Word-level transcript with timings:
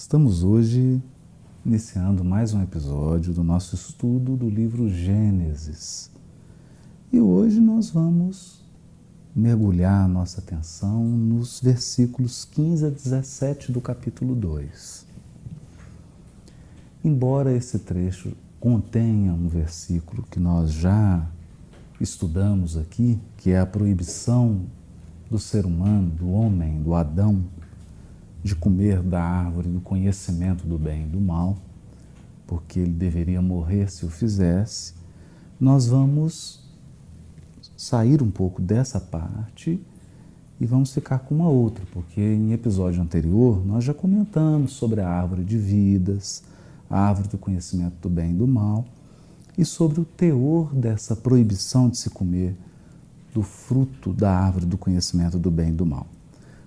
Estamos 0.00 0.44
hoje 0.44 1.02
iniciando 1.66 2.24
mais 2.24 2.54
um 2.54 2.62
episódio 2.62 3.34
do 3.34 3.42
nosso 3.42 3.74
estudo 3.74 4.36
do 4.36 4.48
livro 4.48 4.88
Gênesis. 4.88 6.08
E 7.12 7.18
hoje 7.18 7.60
nós 7.60 7.90
vamos 7.90 8.62
mergulhar 9.34 10.08
nossa 10.08 10.40
atenção 10.40 11.02
nos 11.02 11.60
versículos 11.60 12.44
15 12.44 12.86
a 12.86 12.90
17 12.90 13.72
do 13.72 13.80
capítulo 13.80 14.36
2. 14.36 15.04
Embora 17.04 17.52
esse 17.52 17.80
trecho 17.80 18.32
contenha 18.60 19.32
um 19.32 19.48
versículo 19.48 20.22
que 20.30 20.38
nós 20.38 20.70
já 20.70 21.26
estudamos 22.00 22.76
aqui, 22.76 23.18
que 23.36 23.50
é 23.50 23.58
a 23.58 23.66
proibição 23.66 24.60
do 25.28 25.40
ser 25.40 25.66
humano, 25.66 26.08
do 26.08 26.30
homem, 26.30 26.80
do 26.80 26.94
Adão, 26.94 27.44
de 28.42 28.54
comer 28.54 29.02
da 29.02 29.22
árvore 29.22 29.68
do 29.68 29.80
conhecimento 29.80 30.66
do 30.66 30.78
bem 30.78 31.04
e 31.04 31.06
do 31.06 31.20
mal, 31.20 31.56
porque 32.46 32.80
ele 32.80 32.92
deveria 32.92 33.42
morrer 33.42 33.90
se 33.90 34.06
o 34.06 34.08
fizesse, 34.08 34.94
nós 35.60 35.86
vamos 35.86 36.66
sair 37.76 38.22
um 38.22 38.30
pouco 38.30 38.62
dessa 38.62 39.00
parte 39.00 39.80
e 40.60 40.66
vamos 40.66 40.92
ficar 40.92 41.20
com 41.20 41.34
uma 41.34 41.48
outra, 41.48 41.84
porque 41.92 42.20
em 42.20 42.52
episódio 42.52 43.00
anterior 43.00 43.64
nós 43.64 43.84
já 43.84 43.94
comentamos 43.94 44.72
sobre 44.72 45.00
a 45.00 45.08
árvore 45.08 45.44
de 45.44 45.56
vidas, 45.56 46.42
a 46.90 46.98
árvore 46.98 47.28
do 47.28 47.38
conhecimento 47.38 47.94
do 48.00 48.08
bem 48.08 48.30
e 48.30 48.34
do 48.34 48.46
mal, 48.46 48.84
e 49.56 49.64
sobre 49.64 50.00
o 50.00 50.04
teor 50.04 50.74
dessa 50.74 51.14
proibição 51.14 51.88
de 51.88 51.98
se 51.98 52.10
comer 52.10 52.56
do 53.34 53.42
fruto 53.42 54.12
da 54.12 54.32
árvore 54.32 54.66
do 54.66 54.78
conhecimento 54.78 55.38
do 55.38 55.50
bem 55.50 55.68
e 55.68 55.72
do 55.72 55.84
mal. 55.84 56.06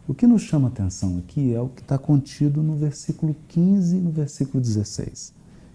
O 0.07 0.13
que 0.13 0.25
nos 0.25 0.41
chama 0.41 0.67
atenção 0.67 1.19
aqui 1.19 1.53
é 1.53 1.61
o 1.61 1.69
que 1.69 1.81
está 1.81 1.97
contido 1.97 2.63
no 2.63 2.75
versículo 2.75 3.35
15 3.47 3.97
e 3.97 3.99
no 3.99 4.11
versículo 4.11 4.61
16, 4.61 5.33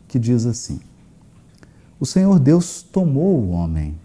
que 0.09 0.19
diz 0.19 0.47
assim: 0.47 0.81
O 2.01 2.05
Senhor 2.05 2.39
Deus 2.39 2.83
tomou 2.83 3.39
o 3.41 3.51
homem 3.51 3.97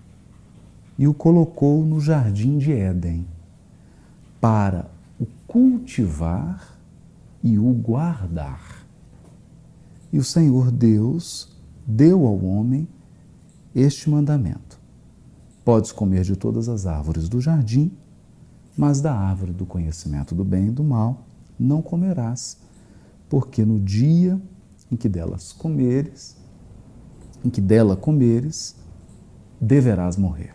e 0.97 1.07
o 1.07 1.13
colocou 1.13 1.83
no 1.83 1.99
jardim 1.99 2.57
de 2.59 2.71
Éden 2.71 3.25
para 4.39 4.89
o 5.19 5.25
cultivar 5.47 6.77
e 7.43 7.57
o 7.57 7.71
guardar. 7.73 8.85
E 10.13 10.19
o 10.19 10.23
Senhor 10.23 10.71
Deus 10.71 11.49
deu 11.85 12.27
ao 12.27 12.43
homem 12.45 12.87
este 13.73 14.09
mandamento: 14.09 14.79
Podes 15.65 15.91
comer 15.91 16.23
de 16.23 16.35
todas 16.35 16.69
as 16.69 16.85
árvores 16.85 17.27
do 17.27 17.41
jardim, 17.41 17.91
mas 18.77 19.01
da 19.01 19.13
árvore 19.13 19.51
do 19.51 19.65
conhecimento 19.65 20.33
do 20.33 20.43
bem 20.43 20.67
e 20.67 20.71
do 20.71 20.83
mal 20.83 21.25
não 21.59 21.81
comerás, 21.81 22.57
porque 23.29 23.63
no 23.63 23.79
dia 23.79 24.41
em 24.91 24.95
que 24.95 25.07
delas 25.07 25.53
comeres, 25.53 26.35
em 27.43 27.49
que 27.49 27.61
dela 27.61 27.95
comeres, 27.95 28.75
deverás 29.59 30.17
morrer. 30.17 30.53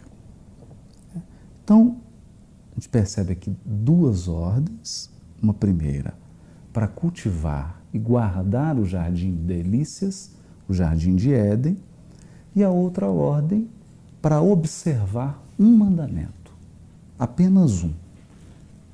Então, 1.64 1.96
a 2.72 2.74
gente 2.74 2.88
percebe 2.88 3.32
aqui 3.32 3.56
duas 3.64 4.28
ordens. 4.28 5.10
Uma 5.42 5.52
primeira, 5.54 6.14
para 6.72 6.88
cultivar 6.88 7.82
e 7.92 7.98
guardar 7.98 8.78
o 8.78 8.86
jardim 8.86 9.32
de 9.32 9.42
delícias, 9.42 10.32
o 10.68 10.72
jardim 10.72 11.14
de 11.14 11.32
Éden, 11.32 11.76
e 12.54 12.64
a 12.64 12.70
outra 12.70 13.08
ordem 13.08 13.68
para 14.20 14.40
observar 14.40 15.42
um 15.58 15.76
mandamento, 15.76 16.52
apenas 17.18 17.82
um 17.84 17.92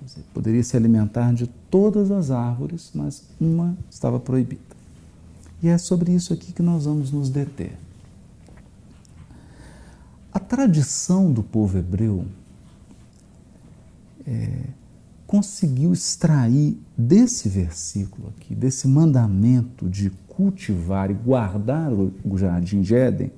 dizer, 0.02 0.22
poderia 0.32 0.62
se 0.62 0.76
alimentar 0.76 1.32
de 1.32 1.46
todas 1.46 2.10
as 2.10 2.30
árvores, 2.30 2.90
mas 2.94 3.24
uma 3.40 3.76
estava 3.90 4.18
proibida. 4.20 4.60
E 5.62 5.68
é 5.68 5.78
sobre 5.78 6.12
isso 6.12 6.32
aqui 6.32 6.52
que 6.52 6.62
nós 6.62 6.84
vamos 6.84 7.12
nos 7.12 7.30
deter. 7.30 7.76
A 10.32 10.41
tradição 10.41 11.32
do 11.32 11.42
povo 11.42 11.78
hebreu 11.78 12.24
é, 14.26 14.64
conseguiu 15.26 15.92
extrair 15.92 16.78
desse 16.96 17.48
versículo 17.48 18.32
aqui, 18.36 18.54
desse 18.54 18.88
mandamento 18.88 19.88
de 19.88 20.10
cultivar 20.28 21.10
e 21.10 21.14
guardar 21.14 21.92
o 21.92 22.38
jardim 22.38 22.80
de 22.80 22.94
Éden, 22.94 23.32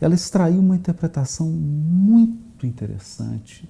ela 0.00 0.14
extraiu 0.14 0.60
uma 0.60 0.76
interpretação 0.76 1.46
muito 1.46 2.66
interessante 2.66 3.68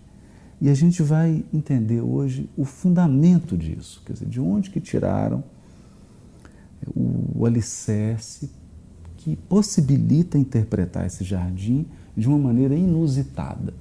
e 0.60 0.68
a 0.68 0.74
gente 0.74 1.02
vai 1.02 1.42
entender 1.52 2.02
hoje 2.02 2.50
o 2.56 2.64
fundamento 2.64 3.56
disso, 3.56 4.02
quer 4.04 4.12
dizer, 4.12 4.28
de 4.28 4.40
onde 4.40 4.70
que 4.70 4.80
tiraram 4.80 5.42
o 6.94 7.46
alicerce 7.46 8.50
que 9.16 9.36
possibilita 9.36 10.36
interpretar 10.36 11.06
esse 11.06 11.24
jardim 11.24 11.86
de 12.16 12.28
uma 12.28 12.38
maneira 12.38 12.74
inusitada. 12.74 13.72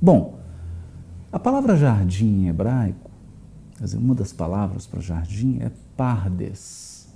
Bom, 0.00 0.38
a 1.32 1.38
palavra 1.38 1.76
jardim 1.76 2.44
em 2.44 2.48
hebraico, 2.48 3.10
quer 3.76 3.84
dizer, 3.84 3.98
uma 3.98 4.14
das 4.14 4.32
palavras 4.32 4.86
para 4.86 5.00
jardim 5.00 5.58
é 5.60 5.70
pardes. 5.96 7.08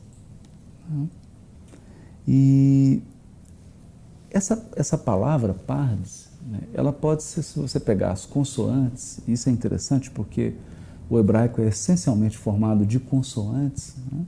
E 2.26 3.03
essa, 4.31 4.70
essa 4.76 4.97
palavra 4.97 5.54
pardes 5.54 6.22
né? 6.22 6.22
Ela 6.75 6.93
pode 6.93 7.23
ser, 7.23 7.43
se 7.43 7.59
você 7.59 7.79
pegar 7.79 8.13
as 8.13 8.27
consoantes, 8.27 9.21
isso 9.29 9.49
é 9.49 9.53
interessante 9.53 10.11
porque 10.11 10.55
o 11.09 11.19
hebraico 11.19 11.61
é 11.61 11.69
essencialmente 11.69 12.37
formado 12.39 12.87
de 12.87 12.99
consoantes, 12.99 13.95
né? 14.11 14.25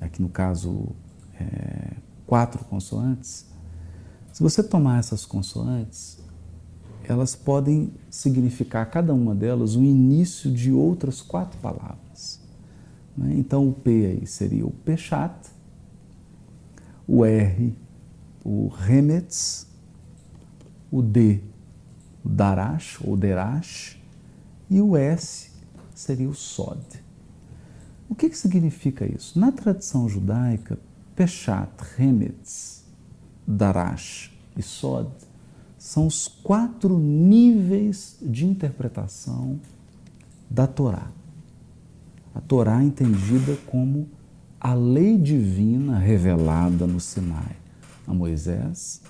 aqui 0.00 0.20
no 0.20 0.28
caso, 0.28 0.88
é, 1.38 1.92
quatro 2.26 2.64
consoantes. 2.64 3.46
Se 4.32 4.42
você 4.42 4.62
tomar 4.62 4.98
essas 4.98 5.24
consoantes, 5.26 6.18
elas 7.04 7.34
podem 7.34 7.92
significar, 8.10 8.90
cada 8.90 9.12
uma 9.12 9.34
delas, 9.34 9.76
o 9.76 9.82
início 9.82 10.50
de 10.50 10.72
outras 10.72 11.20
quatro 11.20 11.58
palavras. 11.60 12.40
Né? 13.16 13.34
Então, 13.36 13.68
o 13.68 13.72
P 13.72 14.06
aí 14.06 14.26
seria 14.26 14.66
o 14.66 14.70
Peshat, 14.70 15.34
o 17.06 17.24
R, 17.24 17.76
o 18.44 18.68
Remetz, 18.68 19.66
o 20.92 21.00
D, 21.00 21.40
Darash 22.22 22.98
ou 23.02 23.16
Derash, 23.16 23.98
e 24.70 24.80
o 24.80 24.96
S 24.96 25.50
seria 25.94 26.28
o 26.28 26.34
Sod. 26.34 26.80
O 28.08 28.14
que, 28.14 28.28
que 28.28 28.36
significa 28.36 29.06
isso? 29.06 29.38
Na 29.38 29.50
tradição 29.50 30.06
judaica, 30.06 30.78
Peshat, 31.16 31.72
Remetz, 31.96 32.84
Darash 33.46 34.30
e 34.56 34.62
Sod 34.62 35.10
são 35.78 36.06
os 36.06 36.28
quatro 36.28 36.98
níveis 36.98 38.18
de 38.20 38.46
interpretação 38.46 39.58
da 40.48 40.66
Torá. 40.66 41.10
A 42.34 42.40
Torá 42.40 42.80
é 42.82 42.84
entendida 42.84 43.56
como 43.66 44.08
a 44.60 44.74
lei 44.74 45.16
divina 45.16 45.98
revelada 45.98 46.86
no 46.86 47.00
Sinai 47.00 47.56
a 48.06 48.12
Moisés, 48.12 49.00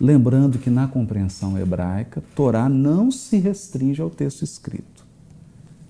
Lembrando 0.00 0.58
que 0.58 0.70
na 0.70 0.86
compreensão 0.86 1.58
hebraica, 1.58 2.22
Torá 2.34 2.68
não 2.68 3.10
se 3.10 3.38
restringe 3.38 4.00
ao 4.00 4.08
texto 4.08 4.42
escrito. 4.42 5.04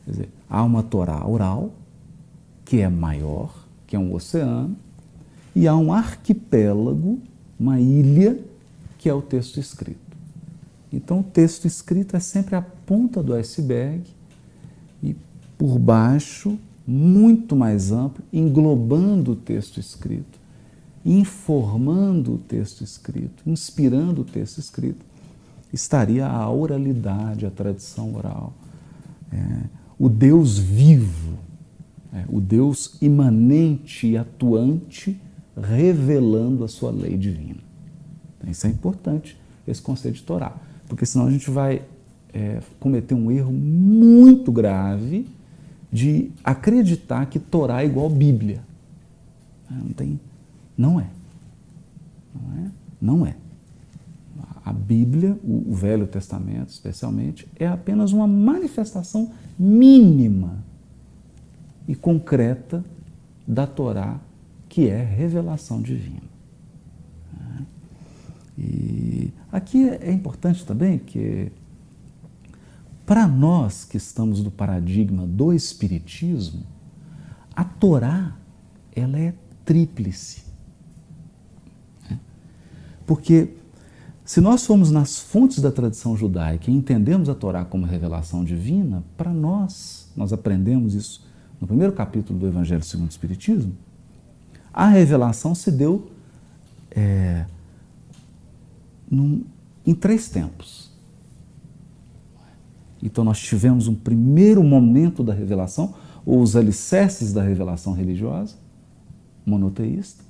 Quer 0.04 0.10
dizer, 0.10 0.28
há 0.48 0.62
uma 0.62 0.82
Torá 0.82 1.26
oral, 1.26 1.72
que 2.64 2.80
é 2.80 2.88
maior, 2.88 3.54
que 3.86 3.94
é 3.94 3.98
um 3.98 4.14
oceano, 4.14 4.74
e 5.54 5.68
há 5.68 5.76
um 5.76 5.92
arquipélago, 5.92 7.18
uma 7.60 7.78
ilha, 7.78 8.38
que 8.96 9.10
é 9.10 9.14
o 9.14 9.20
texto 9.20 9.60
escrito. 9.60 9.98
Então, 10.90 11.20
o 11.20 11.22
texto 11.22 11.66
escrito 11.66 12.16
é 12.16 12.20
sempre 12.20 12.56
a 12.56 12.62
ponta 12.62 13.22
do 13.22 13.34
iceberg 13.34 14.02
e 15.02 15.14
por 15.58 15.78
baixo, 15.78 16.58
muito 16.86 17.54
mais 17.54 17.92
amplo, 17.92 18.24
englobando 18.32 19.32
o 19.32 19.36
texto 19.36 19.78
escrito 19.78 20.37
informando 21.04 22.34
o 22.34 22.38
texto 22.38 22.82
escrito, 22.82 23.42
inspirando 23.46 24.22
o 24.22 24.24
texto 24.24 24.58
escrito, 24.58 25.04
estaria 25.72 26.26
a 26.26 26.48
oralidade, 26.50 27.46
a 27.46 27.50
tradição 27.50 28.14
oral. 28.14 28.52
É, 29.32 29.64
o 29.98 30.08
Deus 30.08 30.58
vivo, 30.58 31.38
é, 32.12 32.24
o 32.28 32.40
Deus 32.40 32.96
imanente 33.00 34.06
e 34.06 34.16
atuante, 34.16 35.20
revelando 35.60 36.64
a 36.64 36.68
sua 36.68 36.90
lei 36.90 37.16
divina. 37.16 37.60
Então, 38.38 38.50
isso 38.50 38.66
é 38.66 38.70
importante, 38.70 39.38
esse 39.66 39.82
conceito 39.82 40.16
de 40.16 40.22
Torá, 40.22 40.56
porque 40.88 41.04
senão 41.04 41.26
a 41.26 41.30
gente 41.30 41.50
vai 41.50 41.82
é, 42.32 42.60
cometer 42.78 43.14
um 43.14 43.30
erro 43.30 43.52
muito 43.52 44.52
grave 44.52 45.26
de 45.92 46.30
acreditar 46.44 47.26
que 47.26 47.38
Torá 47.38 47.82
é 47.82 47.86
igual 47.86 48.08
Bíblia. 48.08 48.60
Não 49.70 49.88
tem 49.88 50.18
não 50.78 51.00
é. 51.00 51.10
Não 52.32 52.64
é? 52.64 52.70
Não 53.00 53.26
é. 53.26 53.36
A 54.64 54.72
Bíblia, 54.72 55.38
o 55.42 55.74
Velho 55.74 56.06
Testamento 56.06 56.68
especialmente, 56.68 57.48
é 57.56 57.66
apenas 57.66 58.12
uma 58.12 58.26
manifestação 58.26 59.32
mínima 59.58 60.62
e 61.88 61.96
concreta 61.96 62.84
da 63.46 63.66
Torá, 63.66 64.20
que 64.68 64.88
é 64.88 65.02
revelação 65.02 65.82
divina. 65.82 66.28
E 68.58 69.32
aqui 69.52 69.88
é 69.88 70.12
importante 70.12 70.66
também 70.66 70.98
que, 70.98 71.50
para 73.06 73.26
nós 73.26 73.84
que 73.84 73.96
estamos 73.96 74.42
no 74.42 74.50
paradigma 74.50 75.26
do 75.26 75.52
Espiritismo, 75.52 76.66
a 77.54 77.64
Torá 77.64 78.36
ela 78.94 79.18
é 79.18 79.32
tríplice. 79.64 80.47
Porque 83.08 83.48
se 84.22 84.38
nós 84.38 84.66
formos 84.66 84.90
nas 84.90 85.18
fontes 85.18 85.60
da 85.60 85.72
tradição 85.72 86.14
judaica 86.14 86.70
e 86.70 86.74
entendemos 86.74 87.30
a 87.30 87.34
Torá 87.34 87.64
como 87.64 87.86
revelação 87.86 88.44
divina, 88.44 89.02
para 89.16 89.32
nós, 89.32 90.12
nós 90.14 90.30
aprendemos 90.30 90.92
isso 90.92 91.26
no 91.58 91.66
primeiro 91.66 91.94
capítulo 91.94 92.38
do 92.38 92.46
Evangelho 92.46 92.84
segundo 92.84 93.06
o 93.06 93.10
Espiritismo, 93.10 93.74
a 94.70 94.88
revelação 94.88 95.54
se 95.54 95.72
deu 95.72 96.10
é, 96.90 97.46
num, 99.10 99.42
em 99.86 99.94
três 99.94 100.28
tempos. 100.28 100.92
Então 103.02 103.24
nós 103.24 103.40
tivemos 103.40 103.88
um 103.88 103.94
primeiro 103.94 104.62
momento 104.62 105.24
da 105.24 105.32
revelação, 105.32 105.94
ou 106.26 106.42
os 106.42 106.54
alicerces 106.54 107.32
da 107.32 107.42
revelação 107.42 107.94
religiosa, 107.94 108.56
monoteísta, 109.46 110.22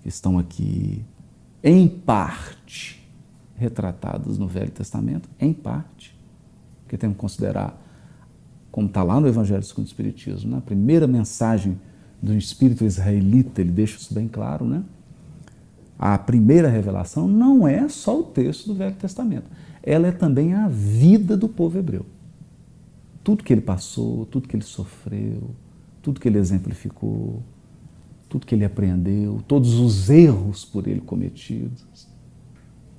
que 0.00 0.08
estão 0.08 0.38
aqui 0.38 1.04
em 1.66 1.88
parte 1.88 3.04
retratados 3.56 4.38
no 4.38 4.46
Velho 4.46 4.70
Testamento, 4.70 5.28
em 5.40 5.52
parte, 5.52 6.16
porque 6.84 6.96
temos 6.96 7.16
que 7.16 7.20
considerar, 7.20 7.76
como 8.70 8.86
está 8.86 9.02
lá 9.02 9.20
no 9.20 9.26
Evangelho 9.26 9.64
segundo 9.64 9.86
o 9.86 9.88
Espiritismo, 9.88 10.48
na 10.48 10.58
né? 10.58 10.62
primeira 10.64 11.08
mensagem 11.08 11.76
do 12.22 12.36
espírito 12.36 12.84
israelita, 12.84 13.60
ele 13.60 13.72
deixa 13.72 13.96
isso 13.96 14.14
bem 14.14 14.28
claro, 14.28 14.64
né? 14.64 14.84
A 15.98 16.16
primeira 16.16 16.68
revelação 16.68 17.26
não 17.26 17.66
é 17.66 17.88
só 17.88 18.20
o 18.20 18.22
texto 18.22 18.68
do 18.68 18.74
Velho 18.74 18.94
Testamento, 18.94 19.50
ela 19.82 20.06
é 20.06 20.12
também 20.12 20.54
a 20.54 20.68
vida 20.68 21.36
do 21.36 21.48
povo 21.48 21.78
hebreu. 21.78 22.06
Tudo 23.24 23.42
que 23.42 23.52
ele 23.52 23.60
passou, 23.60 24.24
tudo 24.26 24.46
que 24.46 24.54
ele 24.54 24.62
sofreu, 24.62 25.50
tudo 26.00 26.20
que 26.20 26.28
ele 26.28 26.38
exemplificou, 26.38 27.42
tudo 28.28 28.46
que 28.46 28.54
ele 28.54 28.64
aprendeu, 28.64 29.40
todos 29.46 29.74
os 29.74 30.10
erros 30.10 30.64
por 30.64 30.86
ele 30.88 31.00
cometidos. 31.00 32.08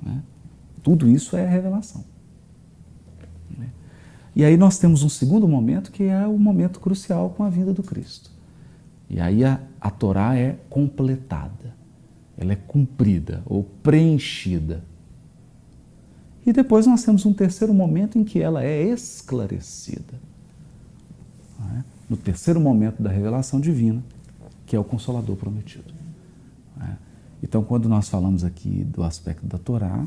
Né? 0.02 0.22
Tudo 0.82 1.10
isso 1.10 1.36
é 1.36 1.46
revelação. 1.46 2.04
Né? 3.58 3.70
E 4.36 4.44
aí 4.46 4.56
nós 4.56 4.78
temos 4.78 5.04
um 5.04 5.10
segundo 5.10 5.48
momento 5.48 5.92
que 5.92 6.04
é 6.04 6.26
o 6.28 6.38
momento 6.38 6.80
crucial 6.80 7.32
com 7.32 7.44
a 7.44 7.50
vinda 7.50 7.74
do 7.74 7.84
Cristo. 7.84 8.32
E 9.10 9.20
aí 9.20 9.44
a, 9.44 9.60
a 9.80 9.90
Torá 9.90 10.36
é 10.36 10.58
completada, 10.70 11.76
ela 12.38 12.54
é 12.54 12.56
cumprida 12.56 13.42
ou 13.46 13.64
preenchida. 13.64 14.84
E 16.46 16.54
depois 16.54 16.88
nós 16.88 17.04
temos 17.04 17.26
um 17.26 17.34
terceiro 17.34 17.74
momento 17.74 18.18
em 18.18 18.24
que 18.24 18.40
ela 18.40 18.64
é 18.64 18.84
esclarecida. 18.84 20.14
É? 21.76 21.84
No 22.10 22.16
terceiro 22.16 22.60
momento 22.60 23.02
da 23.04 23.10
revelação 23.10 23.60
divina, 23.60 24.02
que 24.68 24.76
é 24.76 24.80
o 24.80 24.84
Consolador 24.84 25.38
prometido. 25.38 25.94
É. 26.82 26.96
Então, 27.42 27.64
quando 27.64 27.88
nós 27.88 28.10
falamos 28.10 28.44
aqui 28.44 28.84
do 28.84 29.02
aspecto 29.02 29.48
da 29.48 29.58
Torá, 29.58 30.06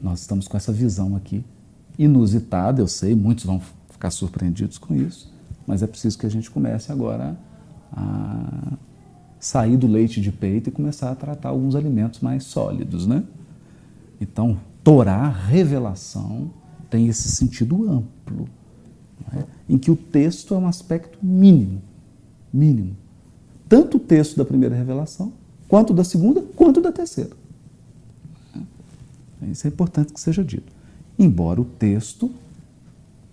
nós 0.00 0.20
estamos 0.20 0.48
com 0.48 0.56
essa 0.56 0.72
visão 0.72 1.14
aqui 1.14 1.44
inusitada, 1.98 2.80
eu 2.80 2.88
sei, 2.88 3.14
muitos 3.14 3.44
vão 3.44 3.60
ficar 3.90 4.10
surpreendidos 4.10 4.78
com 4.78 4.94
isso, 4.94 5.32
mas 5.66 5.82
é 5.82 5.86
preciso 5.86 6.18
que 6.18 6.26
a 6.26 6.28
gente 6.30 6.50
comece 6.50 6.90
agora 6.90 7.38
a 7.92 8.72
sair 9.38 9.76
do 9.76 9.86
leite 9.86 10.20
de 10.20 10.32
peito 10.32 10.70
e 10.70 10.72
começar 10.72 11.10
a 11.10 11.14
tratar 11.14 11.50
alguns 11.50 11.76
alimentos 11.76 12.20
mais 12.20 12.44
sólidos, 12.44 13.06
né? 13.06 13.22
Então, 14.20 14.58
Torá, 14.82 15.28
revelação, 15.28 16.50
tem 16.88 17.08
esse 17.08 17.28
sentido 17.28 17.88
amplo, 17.88 18.48
é? 19.32 19.44
em 19.68 19.76
que 19.78 19.90
o 19.90 19.96
texto 19.96 20.54
é 20.54 20.58
um 20.58 20.66
aspecto 20.66 21.18
mínimo, 21.22 21.82
mínimo 22.52 22.96
tanto 23.74 23.96
o 23.96 24.00
texto 24.00 24.36
da 24.36 24.44
primeira 24.44 24.72
revelação, 24.72 25.32
quanto 25.66 25.92
da 25.92 26.04
segunda, 26.04 26.40
quanto 26.54 26.80
da 26.80 26.92
terceira. 26.92 27.32
Isso 29.50 29.66
é 29.66 29.68
importante 29.68 30.12
que 30.12 30.20
seja 30.20 30.44
dito. 30.44 30.72
Embora 31.18 31.60
o 31.60 31.64
texto 31.64 32.30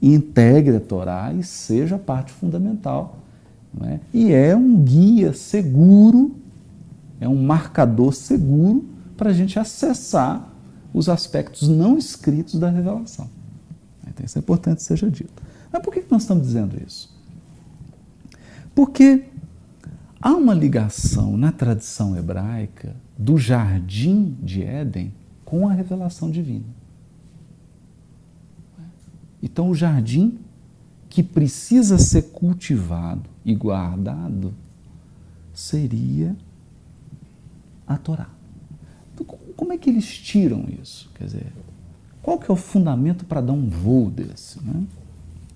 integre 0.01 0.77
a 0.77 0.79
Torá 0.79 1.31
e 1.31 1.43
seja 1.43 1.95
parte 1.95 2.31
fundamental. 2.31 3.19
É? 3.83 3.99
E 4.11 4.31
é 4.31 4.55
um 4.55 4.81
guia 4.81 5.31
seguro, 5.31 6.35
é 7.19 7.29
um 7.29 7.44
marcador 7.44 8.11
seguro 8.11 8.83
para 9.15 9.29
a 9.29 9.33
gente 9.33 9.59
acessar 9.59 10.51
os 10.91 11.07
aspectos 11.07 11.67
não 11.67 11.99
escritos 11.99 12.59
da 12.59 12.67
revelação. 12.67 13.29
Então, 14.07 14.25
isso 14.25 14.39
é 14.39 14.41
importante 14.41 14.77
que 14.77 14.83
seja 14.85 15.07
dito. 15.07 15.44
Mas 15.71 15.83
por 15.83 15.94
que 15.94 16.03
nós 16.09 16.23
estamos 16.23 16.47
dizendo 16.47 16.81
isso? 16.83 17.15
Porque 18.73 19.25
Há 20.21 20.31
uma 20.31 20.53
ligação 20.53 21.35
na 21.35 21.51
tradição 21.51 22.15
hebraica 22.15 22.95
do 23.18 23.38
jardim 23.38 24.38
de 24.41 24.62
Éden 24.63 25.12
com 25.44 25.68
a 25.68 25.73
revelação 25.73 26.29
divina. 26.29 26.65
Então, 29.41 29.69
o 29.69 29.75
jardim 29.75 30.38
que 31.09 31.23
precisa 31.23 31.97
ser 31.97 32.29
cultivado 32.31 33.29
e 33.44 33.56
guardado 33.56 34.54
seria 35.54 36.35
a 37.87 37.97
Torá. 37.97 38.30
Então, 39.13 39.25
como 39.56 39.73
é 39.73 39.78
que 39.78 39.90
eles 39.90 40.06
tiram 40.06 40.66
isso? 40.81 41.09
Quer 41.16 41.25
dizer, 41.25 41.54
qual 42.21 42.37
que 42.37 42.49
é 42.49 42.54
o 42.54 42.57
fundamento 42.57 43.25
para 43.25 43.42
dar 43.42 43.54
um 43.54 43.68
voo 43.68 44.09
desse? 44.09 44.63
Né? 44.63 44.83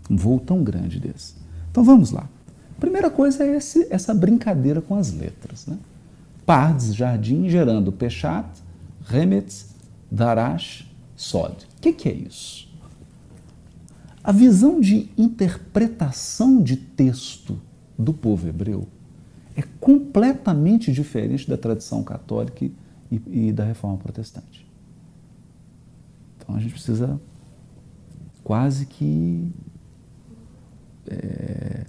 Um 0.09 0.17
voo 0.17 0.39
tão 0.39 0.63
grande 0.63 0.99
desse? 0.99 1.35
Então 1.69 1.83
vamos 1.83 2.11
lá. 2.11 2.27
Primeira 2.79 3.09
coisa 3.09 3.43
é 3.43 3.55
esse, 3.55 3.87
essa 3.89 4.13
brincadeira 4.13 4.81
com 4.81 4.95
as 4.95 5.11
letras. 5.13 5.65
Né? 5.65 5.77
Pardes, 6.45 6.93
jardim, 6.93 7.49
gerando 7.49 7.91
Pechat, 7.91 8.47
Remetz, 9.05 9.73
Darash, 10.11 10.91
Sod. 11.15 11.65
O 11.77 11.81
que, 11.81 11.93
que 11.93 12.09
é 12.09 12.13
isso? 12.13 12.67
A 14.23 14.31
visão 14.31 14.79
de 14.79 15.09
interpretação 15.17 16.61
de 16.61 16.75
texto 16.75 17.59
do 17.97 18.13
povo 18.13 18.47
hebreu 18.47 18.87
é 19.55 19.61
completamente 19.79 20.91
diferente 20.91 21.47
da 21.47 21.57
tradição 21.57 22.03
católica 22.03 22.65
e, 22.65 23.21
e 23.27 23.51
da 23.51 23.63
reforma 23.63 23.97
protestante. 23.97 24.67
Então 26.37 26.55
a 26.55 26.59
gente 26.59 26.73
precisa 26.73 27.19
quase 28.43 28.85
que 28.85 29.47
é, 31.07 31.85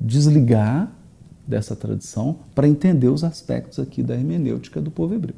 desligar 0.00 0.90
dessa 1.46 1.76
tradição 1.76 2.38
para 2.54 2.66
entender 2.66 3.08
os 3.08 3.22
aspectos 3.22 3.78
aqui 3.78 4.02
da 4.02 4.14
hermenêutica 4.14 4.80
do 4.80 4.90
povo 4.90 5.14
hebreu. 5.14 5.36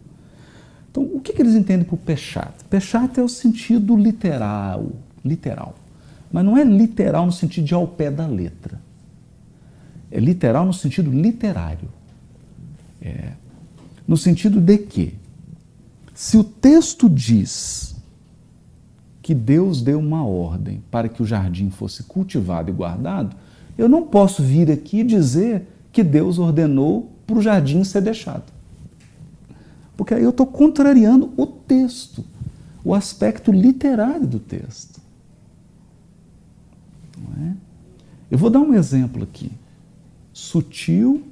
Então, 0.90 1.02
o 1.02 1.20
que, 1.20 1.32
que 1.32 1.42
eles 1.42 1.54
entendem 1.54 1.84
por 1.84 1.98
Peshat? 1.98 2.52
Peshat 2.70 3.20
é 3.20 3.22
o 3.22 3.28
sentido 3.28 3.96
literal, 3.96 4.86
literal. 5.24 5.74
Mas 6.32 6.44
não 6.44 6.56
é 6.56 6.64
literal 6.64 7.26
no 7.26 7.32
sentido 7.32 7.64
de 7.66 7.74
ao 7.74 7.86
pé 7.86 8.10
da 8.10 8.26
letra. 8.26 8.80
É 10.10 10.18
literal 10.18 10.64
no 10.64 10.72
sentido 10.72 11.10
literário. 11.10 11.88
É, 13.02 13.32
no 14.06 14.16
sentido 14.16 14.60
de 14.60 14.78
que, 14.78 15.14
se 16.14 16.38
o 16.38 16.44
texto 16.44 17.10
diz 17.10 17.94
que 19.20 19.34
Deus 19.34 19.82
deu 19.82 19.98
uma 19.98 20.24
ordem 20.24 20.82
para 20.90 21.08
que 21.08 21.22
o 21.22 21.26
jardim 21.26 21.68
fosse 21.68 22.04
cultivado 22.04 22.70
e 22.70 22.72
guardado, 22.72 23.36
eu 23.76 23.88
não 23.88 24.06
posso 24.06 24.42
vir 24.42 24.70
aqui 24.70 25.02
dizer 25.02 25.66
que 25.92 26.02
Deus 26.02 26.38
ordenou 26.38 27.10
para 27.26 27.38
o 27.38 27.42
jardim 27.42 27.84
ser 27.84 28.00
deixado. 28.00 28.52
Porque 29.96 30.14
aí 30.14 30.22
eu 30.22 30.30
estou 30.30 30.46
contrariando 30.46 31.32
o 31.36 31.46
texto, 31.46 32.24
o 32.84 32.94
aspecto 32.94 33.50
literário 33.50 34.26
do 34.26 34.38
texto. 34.38 35.00
É? 37.42 37.52
Eu 38.30 38.38
vou 38.38 38.50
dar 38.50 38.60
um 38.60 38.74
exemplo 38.74 39.22
aqui, 39.22 39.50
sutil, 40.32 41.22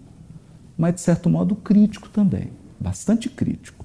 mas 0.76 0.94
de 0.94 1.00
certo 1.00 1.28
modo 1.28 1.54
crítico 1.54 2.08
também, 2.08 2.50
bastante 2.80 3.28
crítico. 3.28 3.84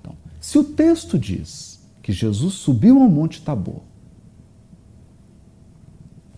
Então, 0.00 0.14
se 0.40 0.58
o 0.58 0.64
texto 0.64 1.18
diz 1.18 1.80
que 2.02 2.12
Jesus 2.12 2.54
subiu 2.54 3.00
ao 3.00 3.08
Monte 3.08 3.42
Tabor 3.42 3.80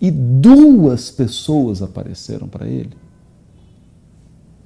e 0.01 0.11
duas 0.11 1.11
pessoas 1.11 1.83
apareceram 1.83 2.49
para 2.49 2.67
ele. 2.67 2.97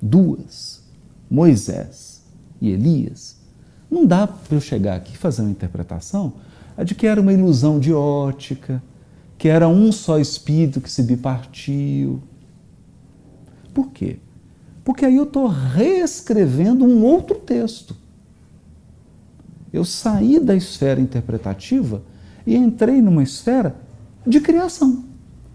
Duas. 0.00 0.82
Moisés 1.30 2.22
e 2.60 2.70
Elias. 2.70 3.37
Não 3.90 4.04
dá 4.04 4.26
para 4.26 4.56
eu 4.56 4.60
chegar 4.60 4.96
aqui 4.96 5.14
e 5.14 5.18
fazer 5.18 5.42
uma 5.42 5.50
interpretação 5.50 6.34
de 6.84 6.94
que 6.94 7.06
era 7.06 7.20
uma 7.20 7.32
ilusão 7.32 7.78
de 7.78 7.92
ótica, 7.92 8.82
que 9.38 9.49
era 9.49 9.68
um 9.68 9.92
só 9.92 10.18
espírito 10.18 10.80
que 10.80 10.90
se 10.90 11.02
bipartiu. 11.02 12.22
Por 13.72 13.90
quê? 13.90 14.18
Porque 14.84 15.04
aí 15.04 15.16
eu 15.16 15.25
estou 15.25 15.46
reescrevendo 15.46 16.84
um 16.84 17.04
outro 17.04 17.37
texto. 17.37 17.94
Eu 19.72 19.84
saí 19.84 20.40
da 20.40 20.54
esfera 20.54 21.00
interpretativa 21.00 22.02
e 22.46 22.56
entrei 22.56 23.00
numa 23.00 23.22
esfera 23.22 23.76
de 24.26 24.40
criação. 24.40 25.10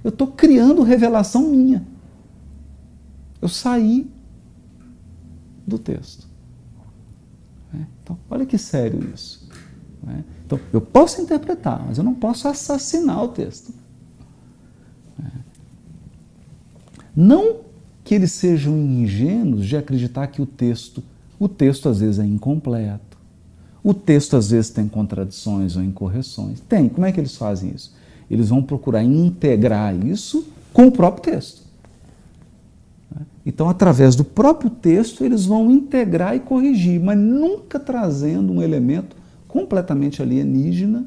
Eu 0.05 0.09
estou 0.09 0.27
criando 0.27 0.83
revelação 0.83 1.49
minha. 1.49 1.83
Eu 3.41 3.47
saí 3.49 4.07
do 5.65 5.79
texto. 5.79 6.27
É, 7.73 7.79
então, 8.03 8.15
olha 8.29 8.45
que 8.45 8.55
sério 8.55 9.03
isso. 9.11 9.49
É, 10.07 10.23
então, 10.45 10.59
eu 10.71 10.79
posso 10.79 11.19
interpretar, 11.19 11.83
mas 11.87 11.97
eu 11.97 12.03
não 12.03 12.13
posso 12.13 12.47
assassinar 12.47 13.23
o 13.23 13.29
texto. 13.29 13.73
É. 15.19 15.39
Não 17.15 17.61
que 18.03 18.13
eles 18.13 18.31
sejam 18.31 18.77
ingênuos 18.77 19.65
de 19.65 19.75
acreditar 19.75 20.27
que 20.27 20.39
o 20.39 20.45
texto, 20.45 21.01
o 21.39 21.49
texto 21.49 21.89
às 21.89 21.99
vezes 21.99 22.19
é 22.19 22.25
incompleto, 22.27 23.17
o 23.83 23.91
texto 23.91 24.37
às 24.37 24.51
vezes 24.51 24.69
tem 24.69 24.87
contradições 24.87 25.75
ou 25.75 25.81
incorreções. 25.81 26.59
Tem. 26.59 26.87
Como 26.87 27.07
é 27.07 27.11
que 27.11 27.19
eles 27.19 27.35
fazem 27.35 27.71
isso? 27.73 28.04
Eles 28.29 28.49
vão 28.49 28.61
procurar 28.61 29.03
integrar 29.03 29.95
isso 29.95 30.47
com 30.73 30.87
o 30.87 30.91
próprio 30.91 31.33
texto. 31.33 31.65
Então, 33.45 33.69
através 33.69 34.15
do 34.15 34.23
próprio 34.23 34.69
texto, 34.69 35.23
eles 35.23 35.45
vão 35.45 35.69
integrar 35.69 36.35
e 36.35 36.39
corrigir, 36.39 36.99
mas 36.99 37.17
nunca 37.17 37.79
trazendo 37.79 38.51
um 38.51 38.61
elemento 38.61 39.15
completamente 39.47 40.21
alienígena, 40.21 41.05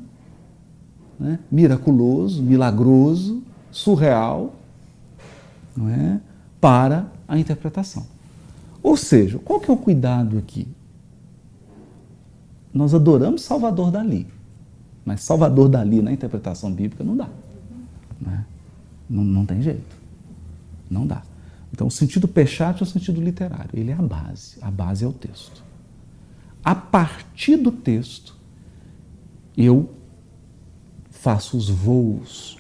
né? 1.19 1.41
miraculoso, 1.51 2.41
milagroso, 2.43 3.43
surreal, 3.73 4.55
não 5.77 5.89
é? 5.89 6.21
para 6.61 7.07
a 7.27 7.37
interpretação. 7.37 8.07
Ou 8.83 8.97
seja, 8.97 9.39
qual 9.41 9.59
que 9.59 9.69
é 9.69 9.75
o 9.75 9.77
cuidado 9.77 10.39
aqui? 10.39 10.69
Nós 12.73 12.95
adoramos 12.95 13.43
Salvador 13.43 13.91
Dali, 13.91 14.27
mas 15.05 15.23
Salvador 15.23 15.69
Dali 15.69 16.03
na 16.03 16.13
interpretação 16.13 16.73
bíblica 16.73 17.03
não 17.03 17.17
dá. 17.17 17.29
Né? 18.21 18.45
Não, 19.09 19.25
não 19.25 19.47
tem 19.47 19.63
jeito. 19.63 19.97
Não 20.91 21.07
dá. 21.07 21.23
Então, 21.73 21.87
o 21.87 21.91
sentido 21.91 22.27
pechat 22.27 22.81
é 22.81 22.83
o 22.83 22.87
sentido 22.87 23.21
literário. 23.21 23.71
Ele 23.75 23.91
é 23.91 23.95
a 23.95 24.03
base. 24.03 24.57
A 24.61 24.71
base 24.71 25.05
é 25.05 25.09
o 25.09 25.13
texto. 25.13 25.63
A 26.65 26.75
partir 26.75 27.57
do 27.57 27.71
texto, 27.71 28.37
eu 29.57 29.91
faço 31.11 31.57
os 31.57 31.69
voos 31.69 32.59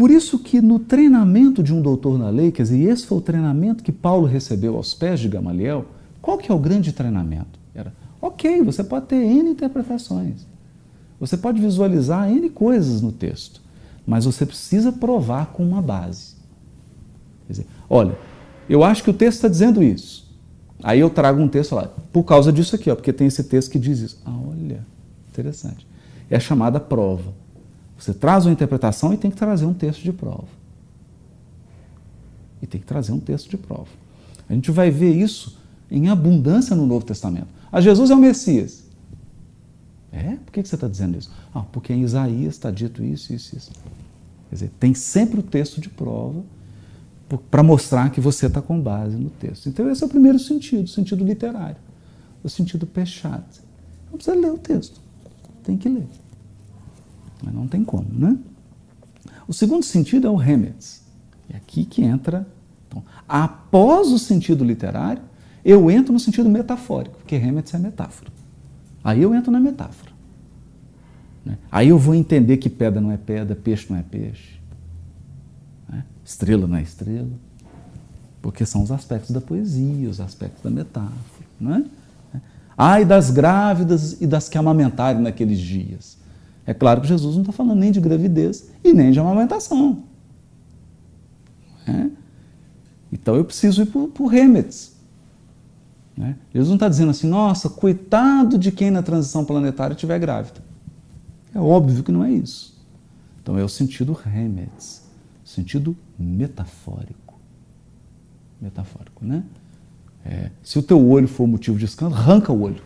por 0.00 0.10
isso 0.10 0.38
que 0.38 0.62
no 0.62 0.78
treinamento 0.78 1.62
de 1.62 1.74
um 1.74 1.82
doutor 1.82 2.18
na 2.18 2.30
lei, 2.30 2.50
quer 2.50 2.62
dizer, 2.62 2.78
e 2.78 2.86
esse 2.86 3.06
foi 3.06 3.18
o 3.18 3.20
treinamento 3.20 3.82
que 3.82 3.92
Paulo 3.92 4.26
recebeu 4.26 4.76
aos 4.76 4.94
pés 4.94 5.20
de 5.20 5.28
Gamaliel, 5.28 5.84
qual 6.22 6.38
que 6.38 6.50
é 6.50 6.54
o 6.54 6.58
grande 6.58 6.90
treinamento? 6.90 7.58
Era, 7.74 7.92
ok, 8.18 8.62
você 8.62 8.82
pode 8.82 9.06
ter 9.06 9.16
N 9.16 9.50
interpretações, 9.50 10.46
você 11.20 11.36
pode 11.36 11.60
visualizar 11.60 12.30
N 12.30 12.48
coisas 12.48 13.02
no 13.02 13.12
texto, 13.12 13.60
mas 14.06 14.24
você 14.24 14.46
precisa 14.46 14.90
provar 14.90 15.52
com 15.52 15.62
uma 15.62 15.82
base. 15.82 16.34
Quer 17.46 17.52
dizer, 17.52 17.66
olha, 17.88 18.18
eu 18.68 18.82
acho 18.82 19.04
que 19.04 19.10
o 19.10 19.14
texto 19.14 19.36
está 19.36 19.48
dizendo 19.48 19.82
isso. 19.82 20.30
Aí 20.82 20.98
eu 20.98 21.10
trago 21.10 21.38
um 21.40 21.48
texto 21.48 21.74
lá, 21.74 21.88
por 22.10 22.24
causa 22.24 22.50
disso 22.50 22.74
aqui, 22.74 22.90
ó, 22.90 22.94
porque 22.94 23.12
tem 23.12 23.26
esse 23.26 23.44
texto 23.44 23.70
que 23.70 23.78
diz 23.78 23.98
isso. 23.98 24.22
Ah, 24.24 24.34
olha, 24.48 24.84
interessante. 25.28 25.86
É 26.30 26.36
a 26.36 26.40
chamada 26.40 26.80
prova. 26.80 27.34
Você 27.98 28.14
traz 28.14 28.46
uma 28.46 28.52
interpretação 28.52 29.12
e 29.12 29.18
tem 29.18 29.30
que 29.30 29.36
trazer 29.36 29.66
um 29.66 29.74
texto 29.74 30.02
de 30.02 30.12
prova. 30.12 30.48
E 32.62 32.66
tem 32.66 32.80
que 32.80 32.86
trazer 32.86 33.12
um 33.12 33.20
texto 33.20 33.50
de 33.50 33.58
prova. 33.58 33.88
A 34.48 34.54
gente 34.54 34.70
vai 34.70 34.90
ver 34.90 35.14
isso 35.14 35.58
em 35.90 36.08
abundância 36.08 36.74
no 36.74 36.86
Novo 36.86 37.04
Testamento. 37.04 37.48
Ah, 37.70 37.80
Jesus 37.80 38.10
é 38.10 38.14
o 38.14 38.18
Messias. 38.18 38.79
É? 40.12 40.36
Por 40.36 40.52
que 40.52 40.64
você 40.64 40.74
está 40.74 40.88
dizendo 40.88 41.16
isso? 41.16 41.30
Ah, 41.54 41.62
porque 41.62 41.92
em 41.92 42.02
Isaías 42.02 42.54
está 42.54 42.70
dito 42.70 43.02
isso, 43.02 43.32
isso, 43.32 43.56
isso. 43.56 43.70
Quer 44.48 44.54
dizer, 44.54 44.70
tem 44.80 44.92
sempre 44.94 45.38
o 45.38 45.42
texto 45.42 45.80
de 45.80 45.88
prova 45.88 46.42
para 47.48 47.62
mostrar 47.62 48.10
que 48.10 48.20
você 48.20 48.46
está 48.46 48.60
com 48.60 48.80
base 48.80 49.16
no 49.16 49.30
texto. 49.30 49.68
Então, 49.68 49.88
esse 49.88 50.02
é 50.02 50.06
o 50.06 50.08
primeiro 50.08 50.38
sentido, 50.38 50.84
o 50.84 50.88
sentido 50.88 51.24
literário, 51.24 51.76
o 52.42 52.48
sentido 52.48 52.86
pechado. 52.86 53.44
Não 54.10 54.16
precisa 54.16 54.36
ler 54.36 54.50
o 54.50 54.58
texto, 54.58 55.00
tem 55.62 55.76
que 55.76 55.88
ler. 55.88 56.08
Mas 57.44 57.54
não 57.54 57.68
tem 57.68 57.84
como, 57.84 58.08
né? 58.12 58.36
O 59.46 59.52
segundo 59.52 59.84
sentido 59.84 60.26
é 60.26 60.30
o 60.30 60.36
remetz. 60.36 61.02
É 61.48 61.56
aqui 61.56 61.84
que 61.84 62.02
entra. 62.02 62.46
Então, 62.88 63.04
após 63.28 64.08
o 64.08 64.18
sentido 64.18 64.64
literário, 64.64 65.22
eu 65.64 65.88
entro 65.90 66.12
no 66.12 66.18
sentido 66.18 66.48
metafórico, 66.48 67.16
porque 67.18 67.36
remetz 67.36 67.72
é 67.74 67.78
metáfora. 67.78 68.39
Aí 69.02 69.22
eu 69.22 69.34
entro 69.34 69.50
na 69.50 69.60
metáfora. 69.60 70.10
Né? 71.44 71.56
Aí 71.70 71.88
eu 71.88 71.98
vou 71.98 72.14
entender 72.14 72.58
que 72.58 72.68
pedra 72.68 73.00
não 73.00 73.10
é 73.10 73.16
pedra, 73.16 73.56
peixe 73.56 73.86
não 73.88 73.98
é 73.98 74.02
peixe, 74.02 74.60
né? 75.88 76.04
estrela 76.24 76.66
não 76.66 76.76
é 76.76 76.82
estrela, 76.82 77.30
porque 78.42 78.66
são 78.66 78.82
os 78.82 78.90
aspectos 78.90 79.30
da 79.30 79.40
poesia, 79.40 80.08
os 80.08 80.20
aspectos 80.20 80.62
da 80.62 80.70
metáfora. 80.70 81.14
Né? 81.60 81.84
Ai 82.76 83.04
das 83.04 83.30
grávidas 83.30 84.20
e 84.20 84.26
das 84.26 84.48
que 84.48 84.56
amamentarem 84.56 85.20
naqueles 85.20 85.58
dias. 85.58 86.18
É 86.66 86.74
claro 86.74 87.00
que 87.00 87.08
Jesus 87.08 87.34
não 87.34 87.42
está 87.42 87.52
falando 87.52 87.78
nem 87.78 87.90
de 87.90 88.00
gravidez 88.00 88.70
e 88.84 88.92
nem 88.92 89.10
de 89.10 89.18
amamentação. 89.18 90.04
É? 91.86 92.10
Então 93.12 93.34
eu 93.34 93.44
preciso 93.44 93.82
ir 93.82 93.86
para 93.86 94.22
o 94.22 94.26
Remetz. 94.26 94.99
Né? 96.20 96.36
Jesus 96.52 96.68
não 96.68 96.76
está 96.76 96.86
dizendo 96.86 97.10
assim, 97.12 97.26
nossa, 97.26 97.70
coitado 97.70 98.58
de 98.58 98.70
quem 98.70 98.90
na 98.90 99.02
transição 99.02 99.42
planetária 99.42 99.94
estiver 99.94 100.18
grávida. 100.18 100.60
É 101.54 101.58
óbvio 101.58 102.02
que 102.02 102.12
não 102.12 102.22
é 102.22 102.30
isso. 102.30 102.78
Então 103.42 103.56
é 103.56 103.64
o 103.64 103.68
sentido 103.70 104.12
Remetz, 104.12 105.08
sentido 105.42 105.96
metafórico. 106.18 107.40
Metafórico, 108.60 109.24
né? 109.24 109.42
É, 110.22 110.50
se 110.62 110.78
o 110.78 110.82
teu 110.82 111.02
olho 111.08 111.26
for 111.26 111.46
motivo 111.46 111.78
de 111.78 111.86
escândalo, 111.86 112.20
arranca 112.20 112.52
o 112.52 112.60
olho. 112.60 112.82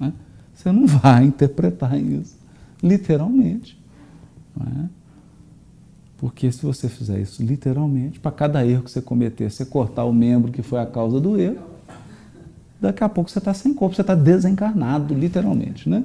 Né? 0.00 0.12
Você 0.52 0.72
não 0.72 0.84
vai 0.84 1.22
interpretar 1.24 1.96
isso 1.96 2.36
literalmente. 2.82 3.80
É? 4.60 4.84
Porque 6.18 6.50
se 6.50 6.66
você 6.66 6.88
fizer 6.88 7.20
isso 7.20 7.40
literalmente, 7.44 8.18
para 8.18 8.32
cada 8.32 8.66
erro 8.66 8.82
que 8.82 8.90
você 8.90 9.00
cometer, 9.00 9.48
você 9.48 9.64
cortar 9.64 10.04
o 10.04 10.12
membro 10.12 10.50
que 10.50 10.62
foi 10.62 10.80
a 10.80 10.86
causa 10.86 11.20
do 11.20 11.38
erro, 11.38 11.71
daqui 12.82 13.02
a 13.02 13.08
pouco 13.08 13.30
você 13.30 13.38
está 13.38 13.54
sem 13.54 13.72
corpo, 13.72 13.94
você 13.94 14.02
está 14.02 14.14
desencarnado, 14.14 15.14
literalmente. 15.14 15.88
Né? 15.88 16.04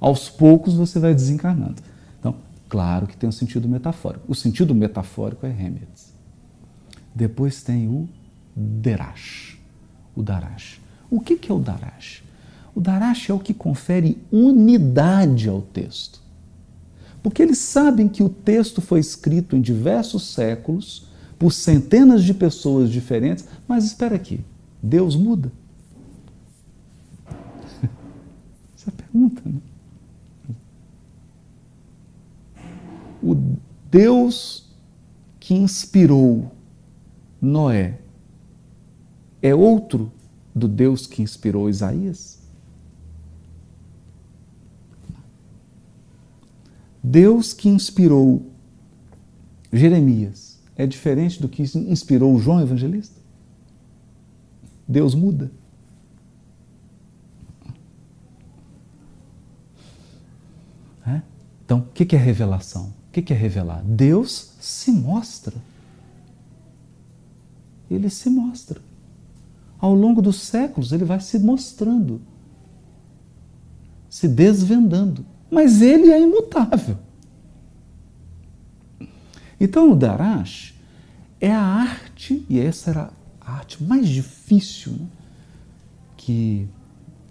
Aos 0.00 0.28
poucos 0.28 0.74
você 0.74 0.98
vai 0.98 1.14
desencarnando. 1.14 1.82
Então, 2.18 2.34
claro 2.68 3.06
que 3.06 3.16
tem 3.16 3.28
um 3.28 3.32
sentido 3.32 3.68
metafórico. 3.68 4.24
O 4.28 4.34
sentido 4.34 4.74
metafórico 4.74 5.44
é 5.44 5.50
Remetz. 5.50 6.12
Depois 7.14 7.62
tem 7.62 7.88
o 7.88 8.08
Derash. 8.56 9.58
O 10.16 10.22
Darash. 10.22 10.80
O 11.10 11.20
que, 11.20 11.36
que 11.36 11.50
é 11.50 11.54
o 11.54 11.58
Darash? 11.58 12.22
O 12.74 12.80
Darash 12.80 13.28
é 13.28 13.34
o 13.34 13.38
que 13.38 13.52
confere 13.52 14.18
unidade 14.30 15.48
ao 15.48 15.60
texto. 15.60 16.22
Porque 17.22 17.42
eles 17.42 17.58
sabem 17.58 18.08
que 18.08 18.22
o 18.22 18.28
texto 18.28 18.80
foi 18.80 18.98
escrito 18.98 19.54
em 19.54 19.60
diversos 19.60 20.32
séculos, 20.32 21.06
por 21.38 21.52
centenas 21.52 22.22
de 22.22 22.32
pessoas 22.32 22.88
diferentes, 22.88 23.44
mas 23.66 23.84
espera 23.84 24.14
aqui, 24.14 24.44
Deus 24.80 25.16
muda? 25.16 25.50
Essa 28.76 28.88
é 28.88 28.88
a 28.88 28.92
pergunta, 29.12 29.42
né? 29.44 29.60
O 33.22 33.36
Deus 33.90 34.74
que 35.38 35.54
inspirou 35.54 36.50
Noé 37.40 38.00
é 39.40 39.54
outro 39.54 40.10
do 40.54 40.66
Deus 40.66 41.06
que 41.06 41.22
inspirou 41.22 41.68
Isaías? 41.68 42.40
Deus 47.02 47.52
que 47.52 47.68
inspirou 47.68 48.50
Jeremias 49.72 50.60
é 50.76 50.86
diferente 50.86 51.40
do 51.40 51.48
que 51.48 51.62
inspirou 51.62 52.38
João 52.38 52.60
Evangelista? 52.60 53.20
Deus 54.86 55.14
muda. 55.14 55.50
É? 61.06 61.22
Então, 61.72 61.86
o 61.88 61.92
que 61.94 62.14
é 62.14 62.18
revelação? 62.18 62.92
O 63.08 63.10
que 63.10 63.32
é 63.32 63.36
revelar? 63.36 63.82
Deus 63.82 64.52
se 64.60 64.92
mostra. 64.92 65.54
Ele 67.90 68.10
se 68.10 68.28
mostra. 68.28 68.78
Ao 69.78 69.94
longo 69.94 70.20
dos 70.20 70.36
séculos, 70.36 70.92
ele 70.92 71.06
vai 71.06 71.18
se 71.20 71.38
mostrando, 71.38 72.20
se 74.10 74.28
desvendando 74.28 75.24
mas 75.50 75.82
ele 75.82 76.10
é 76.10 76.20
imutável. 76.20 76.96
Então 79.60 79.92
o 79.92 79.96
Darash 79.96 80.74
é 81.40 81.52
a 81.52 81.60
arte, 81.60 82.44
e 82.48 82.58
essa 82.58 82.90
era 82.90 83.10
a 83.40 83.52
arte 83.52 83.82
mais 83.82 84.08
difícil 84.08 84.92
né, 84.92 85.06
que, 86.16 86.66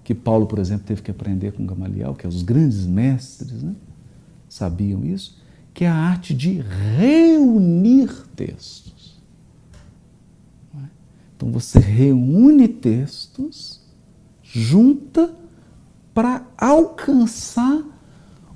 que 0.04 0.14
Paulo, 0.14 0.46
por 0.46 0.60
exemplo, 0.60 0.86
teve 0.86 1.02
que 1.02 1.10
aprender 1.10 1.52
com 1.54 1.66
Gamaliel, 1.66 2.14
que 2.14 2.26
é 2.26 2.30
os 2.30 2.44
grandes 2.44 2.86
mestres 2.86 3.64
né, 3.64 3.76
sabiam 4.52 5.06
isso, 5.06 5.38
que 5.74 5.86
é 5.86 5.88
a 5.88 5.96
arte 5.96 6.34
de 6.34 6.60
reunir 6.60 8.10
textos. 8.36 9.22
É? 10.76 10.84
Então 11.38 11.50
você 11.54 11.80
reúne 11.80 12.68
textos, 12.68 13.80
junta 14.44 15.34
para 16.14 16.46
alcançar 16.58 17.82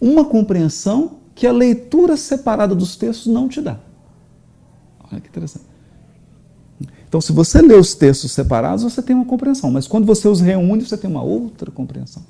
uma 0.01 0.25
compreensão 0.25 1.19
que 1.33 1.47
a 1.47 1.53
leitura 1.53 2.17
separada 2.17 2.75
dos 2.75 2.97
textos 2.97 3.31
não 3.31 3.47
te 3.47 3.61
dá. 3.61 3.79
Olha 5.09 5.21
que 5.21 5.29
interessante. 5.29 5.63
Então, 7.07 7.21
se 7.21 7.31
você 7.31 7.61
lê 7.61 7.75
os 7.75 7.95
textos 7.95 8.33
separados, 8.33 8.83
você 8.83 9.01
tem 9.01 9.15
uma 9.15 9.23
compreensão, 9.23 9.71
mas 9.71 9.87
quando 9.87 10.05
você 10.05 10.27
os 10.27 10.41
reúne, 10.41 10.85
você 10.85 10.97
tem 10.97 11.09
uma 11.09 11.23
outra 11.23 11.71
compreensão, 11.71 12.23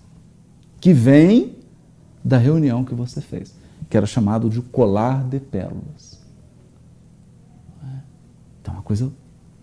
que 0.80 0.94
vem 0.94 1.56
da 2.26 2.40
reunião 2.40 2.84
que 2.84 2.96
você 2.96 3.22
fez, 3.22 3.54
que 3.88 3.96
era 3.96 4.08
chamado 4.08 4.50
de 4.50 4.60
colar 4.60 5.24
de 5.30 5.40
pérolas. 5.40 6.20
Então, 8.60 8.74
é 8.74 8.78
uma 8.78 8.84
coisa 8.84 9.12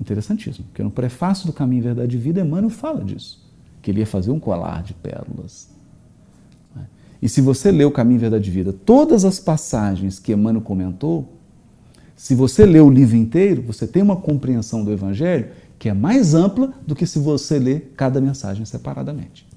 interessantíssima, 0.01 0.65
porque 0.69 0.83
no 0.83 0.91
prefácio 0.91 1.45
do 1.45 1.53
Caminho, 1.53 1.83
Verdade 1.83 2.17
e 2.17 2.21
Vida, 2.21 2.41
Emmanuel 2.41 2.71
fala 2.71 3.05
disso, 3.05 3.45
que 3.83 3.91
ele 3.91 3.99
ia 3.99 4.07
fazer 4.07 4.31
um 4.31 4.39
colar 4.39 4.85
de 4.85 4.95
pérolas. 4.95 5.71
E 7.21 7.29
se 7.29 7.41
você 7.41 7.73
lê 7.73 7.85
o 7.85 7.91
Caminho, 7.91 8.21
Verdade 8.21 8.49
e 8.49 8.53
Vida, 8.53 8.73
todas 8.73 9.25
as 9.25 9.41
passagens 9.41 10.21
que 10.21 10.33
Emmanuel 10.33 10.63
comentou, 10.63 11.37
se 12.15 12.33
você 12.33 12.65
lê 12.65 12.79
o 12.79 12.91
livro 12.91 13.17
inteiro, 13.17 13.63
você 13.63 13.89
tem 13.89 14.03
uma 14.03 14.17
compreensão 14.17 14.85
do 14.85 14.93
Evangelho 14.93 15.51
que 15.81 15.89
é 15.89 15.95
mais 15.95 16.33
ampla 16.33 16.73
do 16.87 16.95
que 16.95 17.07
se 17.07 17.19
você 17.19 17.59
lê 17.59 17.81
cada 17.81 18.21
mensagem 18.21 18.65
separadamente. 18.65 19.52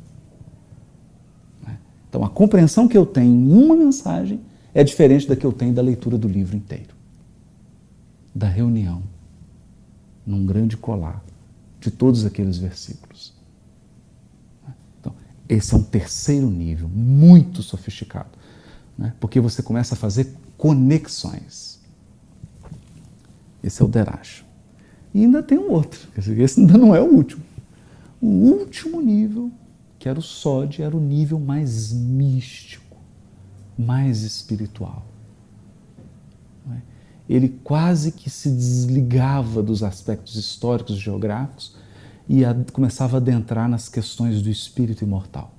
Então, 2.16 2.24
a 2.24 2.30
compreensão 2.30 2.88
que 2.88 2.98
eu 2.98 3.06
tenho 3.06 3.30
em 3.30 3.52
uma 3.52 3.76
mensagem 3.76 4.40
é 4.74 4.86
diferente 4.86 5.28
da 5.28 5.36
que 5.36 5.46
eu 5.46 5.52
tenho 5.52 5.74
da 5.74 5.82
leitura 5.82 6.18
do 6.18 6.30
livro 6.30 6.56
inteiro. 6.56 6.96
Da 8.34 8.48
reunião, 8.48 9.04
num 10.26 10.46
grande 10.46 10.78
colar, 10.78 11.22
de 11.78 11.92
todos 11.92 12.24
aqueles 12.26 12.58
versículos. 12.58 13.34
Então, 14.98 15.14
esse 15.50 15.74
é 15.74 15.78
um 15.78 15.84
terceiro 15.84 16.50
nível, 16.50 16.88
muito 16.88 17.62
sofisticado, 17.62 18.30
né? 18.98 19.12
porque 19.20 19.42
você 19.42 19.62
começa 19.62 19.94
a 19.94 19.98
fazer 19.98 20.34
conexões. 20.58 21.82
Esse 23.62 23.82
é 23.82 23.86
o 23.86 23.90
Deracho. 23.90 24.46
E 25.14 25.22
ainda 25.22 25.44
tem 25.44 25.58
um 25.58 25.70
outro, 25.70 26.00
esse 26.18 26.62
ainda 26.62 26.78
não 26.78 26.96
é 26.96 27.02
o 27.02 27.14
último. 27.14 27.44
O 28.22 28.28
último 28.28 29.02
nível, 29.02 29.52
que 30.06 30.10
era 30.10 30.20
o 30.20 30.22
Sod, 30.22 30.84
era 30.84 30.96
o 30.96 31.00
nível 31.00 31.40
mais 31.40 31.92
místico, 31.92 32.96
mais 33.76 34.22
espiritual. 34.22 35.04
É? 36.72 36.78
Ele 37.28 37.50
quase 37.64 38.12
que 38.12 38.30
se 38.30 38.52
desligava 38.52 39.64
dos 39.64 39.82
aspectos 39.82 40.36
históricos 40.36 40.98
e 40.98 41.00
geográficos 41.00 41.76
e 42.30 42.44
começava 42.72 43.18
a 43.18 43.20
adentrar 43.20 43.68
nas 43.68 43.90
questões 43.90 44.44
do 44.44 44.50
espírito 44.52 45.04
imortal, 45.04 45.52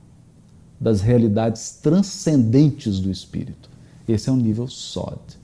das 0.78 1.00
realidades 1.00 1.80
transcendentes 1.82 3.00
do 3.00 3.10
espírito. 3.10 3.68
Esse 4.06 4.28
é 4.28 4.32
o 4.32 4.36
nível 4.36 4.68
Sod. 4.68 5.40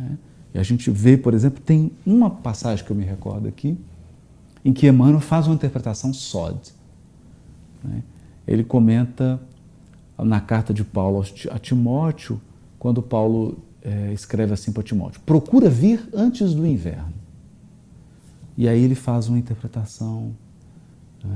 É. 0.00 0.16
E 0.54 0.58
a 0.58 0.62
gente 0.64 0.90
vê, 0.90 1.16
por 1.16 1.34
exemplo, 1.34 1.62
tem 1.62 1.92
uma 2.04 2.30
passagem 2.30 2.84
que 2.84 2.90
eu 2.90 2.96
me 2.96 3.04
recordo 3.04 3.46
aqui, 3.46 3.78
em 4.64 4.72
que 4.72 4.86
Emmanuel 4.86 5.20
faz 5.20 5.46
uma 5.46 5.54
interpretação 5.54 6.12
sod. 6.12 6.58
Né? 7.82 8.02
Ele 8.46 8.64
comenta 8.64 9.40
na 10.18 10.40
carta 10.40 10.72
de 10.72 10.84
Paulo 10.84 11.24
a 11.50 11.58
Timóteo, 11.58 12.40
quando 12.78 13.02
Paulo 13.02 13.58
é, 13.82 14.12
escreve 14.12 14.52
assim 14.54 14.72
para 14.72 14.82
Timóteo: 14.82 15.20
procura 15.26 15.68
vir 15.68 16.08
antes 16.14 16.54
do 16.54 16.66
inverno. 16.66 17.12
E 18.56 18.68
aí 18.68 18.82
ele 18.82 18.94
faz 18.94 19.28
uma 19.28 19.38
interpretação 19.38 20.32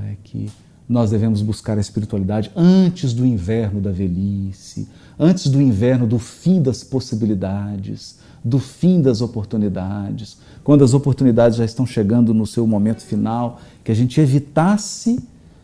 é, 0.05 0.15
que 0.23 0.49
nós 0.87 1.11
devemos 1.11 1.41
buscar 1.41 1.77
a 1.77 1.81
espiritualidade 1.81 2.51
antes 2.55 3.13
do 3.13 3.25
inverno 3.25 3.79
da 3.79 3.91
velhice, 3.91 4.87
antes 5.19 5.47
do 5.47 5.61
inverno 5.61 6.07
do 6.07 6.17
fim 6.17 6.61
das 6.61 6.83
possibilidades, 6.83 8.17
do 8.43 8.59
fim 8.59 9.01
das 9.01 9.21
oportunidades, 9.21 10.37
quando 10.63 10.83
as 10.83 10.93
oportunidades 10.93 11.57
já 11.57 11.65
estão 11.65 11.85
chegando 11.85 12.33
no 12.33 12.45
seu 12.45 12.65
momento 12.65 13.01
final, 13.01 13.59
que 13.83 13.91
a 13.91 13.95
gente 13.95 14.19
evitasse 14.19 15.19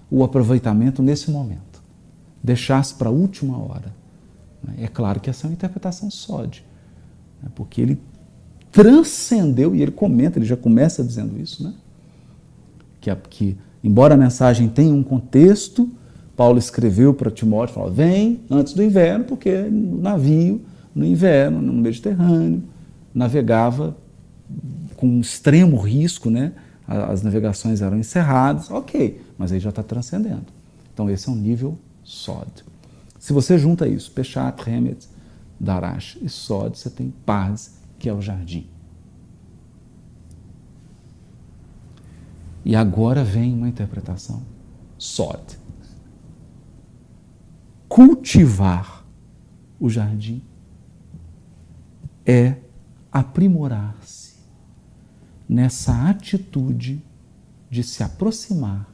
o 0.10 0.24
aproveitamento 0.24 1.02
nesse 1.02 1.32
momento, 1.32 1.82
deixasse 2.44 2.94
para 2.94 3.10
a 3.10 3.12
última 3.12 3.58
hora. 3.58 3.94
É 4.78 4.88
claro 4.88 5.20
que 5.20 5.30
essa 5.30 5.46
é 5.46 5.50
uma 5.50 5.54
interpretação 5.54 6.10
sódia, 6.10 6.64
né? 7.42 7.50
porque 7.56 7.82
ele 7.82 8.00
transcendeu, 8.72 9.76
e 9.76 9.82
ele 9.82 9.92
comenta, 9.92 10.38
ele 10.38 10.46
já 10.46 10.58
começa 10.58 11.04
dizendo 11.04 11.40
isso, 11.40 11.64
né? 11.64 11.74
que, 13.00 13.16
que 13.30 13.58
embora 13.84 14.16
a 14.16 14.18
mensagem 14.18 14.68
tenha 14.68 14.94
um 14.94 15.04
contexto, 15.04 15.90
Paulo 16.36 16.58
escreveu 16.58 17.14
para 17.14 17.32
Timóteo, 17.32 17.76
falou, 17.76 17.92
vem 17.92 18.42
antes 18.50 18.74
do 18.74 18.84
inverno, 18.84 19.24
porque 19.24 19.62
no 19.64 20.02
navio 20.02 20.62
no 20.96 21.06
inverno, 21.06 21.62
no 21.62 21.74
Mediterrâneo, 21.74 22.64
navegava 23.14 23.98
com 24.96 25.20
extremo 25.20 25.78
risco, 25.78 26.30
né? 26.30 26.54
as 26.88 27.22
navegações 27.24 27.82
eram 27.82 27.98
encerradas, 27.98 28.70
ok, 28.70 29.22
mas 29.38 29.52
aí 29.52 29.60
já 29.60 29.70
está 29.70 29.84
transcendendo. 29.84 30.46
Então 30.94 31.10
esse 31.10 31.28
é 31.28 31.32
um 31.32 31.36
nível 31.36 31.78
Sod. 32.04 32.64
Se 33.20 33.34
você 33.34 33.58
junta 33.58 33.88
isso, 33.88 34.12
Pechat, 34.12 34.62
Remet, 34.64 35.08
Darash 35.60 36.18
e 36.22 36.30
Sod, 36.30 36.78
você 36.78 36.90
tem 36.90 37.12
paz, 37.26 37.76
que 37.98 38.08
é 38.08 38.14
o 38.14 38.22
jardim. 38.22 38.68
E 42.64 42.76
agora 42.76 43.24
vem 43.24 43.54
uma 43.54 43.68
interpretação 43.68 44.44
Sod. 44.98 45.60
Cultivar 47.90 49.06
o 49.80 49.90
jardim 49.90 50.42
é 52.26 52.58
aprimorar-se 53.12 54.36
nessa 55.48 56.10
atitude 56.10 57.02
de 57.70 57.84
se 57.84 58.04
aproximar 58.04 58.90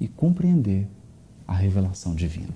e 0.00 0.08
compreender 0.08 0.88
a 1.46 1.54
revelação 1.54 2.14
divina. 2.14 2.54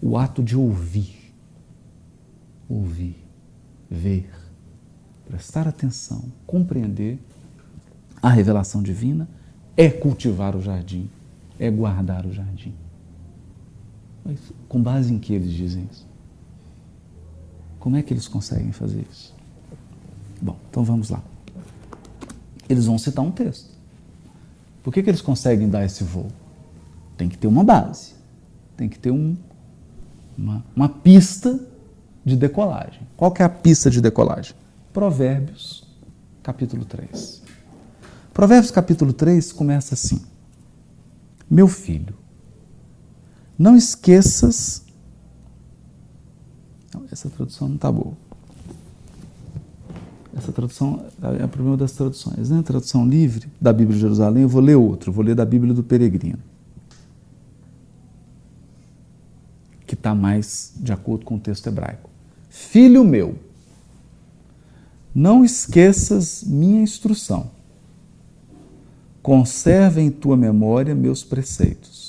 O 0.00 0.16
ato 0.16 0.42
de 0.42 0.56
ouvir, 0.56 1.34
ouvir, 2.68 3.16
ver, 3.90 4.30
prestar 5.26 5.66
atenção, 5.66 6.24
compreender 6.46 7.18
a 8.22 8.30
revelação 8.30 8.82
divina 8.82 9.28
é 9.76 9.90
cultivar 9.90 10.54
o 10.54 10.60
jardim, 10.62 11.10
é 11.58 11.70
guardar 11.70 12.26
o 12.26 12.32
jardim. 12.32 12.74
Mas 14.24 14.38
com 14.68 14.82
base 14.82 15.12
em 15.12 15.18
que 15.18 15.32
eles 15.32 15.52
dizem 15.52 15.88
isso? 15.90 16.09
Como 17.80 17.96
é 17.96 18.02
que 18.02 18.12
eles 18.12 18.28
conseguem 18.28 18.72
fazer 18.72 19.04
isso? 19.10 19.34
Bom, 20.40 20.56
então 20.70 20.84
vamos 20.84 21.08
lá. 21.08 21.22
Eles 22.68 22.86
vão 22.86 22.98
citar 22.98 23.24
um 23.24 23.30
texto. 23.30 23.70
Por 24.82 24.92
que, 24.92 25.02
que 25.02 25.10
eles 25.10 25.22
conseguem 25.22 25.68
dar 25.68 25.84
esse 25.84 26.04
voo? 26.04 26.28
Tem 27.16 27.28
que 27.28 27.36
ter 27.36 27.46
uma 27.46 27.64
base, 27.64 28.12
tem 28.76 28.88
que 28.88 28.98
ter 28.98 29.10
um, 29.10 29.36
uma, 30.36 30.64
uma 30.76 30.88
pista 30.88 31.58
de 32.24 32.36
decolagem. 32.36 33.02
Qual 33.16 33.32
que 33.32 33.42
é 33.42 33.44
a 33.44 33.48
pista 33.48 33.90
de 33.90 34.00
decolagem? 34.00 34.54
Provérbios, 34.92 35.86
capítulo 36.42 36.84
3. 36.84 37.42
Provérbios, 38.32 38.70
capítulo 38.70 39.12
3 39.12 39.52
começa 39.52 39.94
assim: 39.94 40.20
Meu 41.50 41.68
filho, 41.68 42.14
não 43.58 43.76
esqueças 43.76 44.82
não, 46.92 47.04
essa 47.10 47.28
tradução 47.30 47.68
não 47.68 47.76
está 47.76 47.90
boa. 47.90 48.14
Essa 50.36 50.52
tradução 50.52 51.04
é 51.38 51.44
o 51.44 51.48
problema 51.48 51.76
das 51.76 51.92
traduções. 51.92 52.50
Né? 52.50 52.62
Tradução 52.62 53.06
livre 53.06 53.48
da 53.60 53.72
Bíblia 53.72 53.96
de 53.96 54.00
Jerusalém, 54.00 54.42
eu 54.42 54.48
vou 54.48 54.62
ler 54.62 54.76
outro, 54.76 55.12
vou 55.12 55.24
ler 55.24 55.34
da 55.34 55.44
Bíblia 55.44 55.74
do 55.74 55.82
Peregrino. 55.82 56.38
Que 59.86 59.94
está 59.94 60.14
mais 60.14 60.72
de 60.76 60.92
acordo 60.92 61.24
com 61.24 61.36
o 61.36 61.40
texto 61.40 61.66
hebraico. 61.66 62.08
Filho 62.48 63.04
meu, 63.04 63.36
não 65.14 65.44
esqueças 65.44 66.44
minha 66.44 66.80
instrução. 66.80 67.50
Conserva 69.22 70.00
em 70.00 70.10
tua 70.10 70.36
memória 70.36 70.94
meus 70.94 71.22
preceitos 71.22 71.99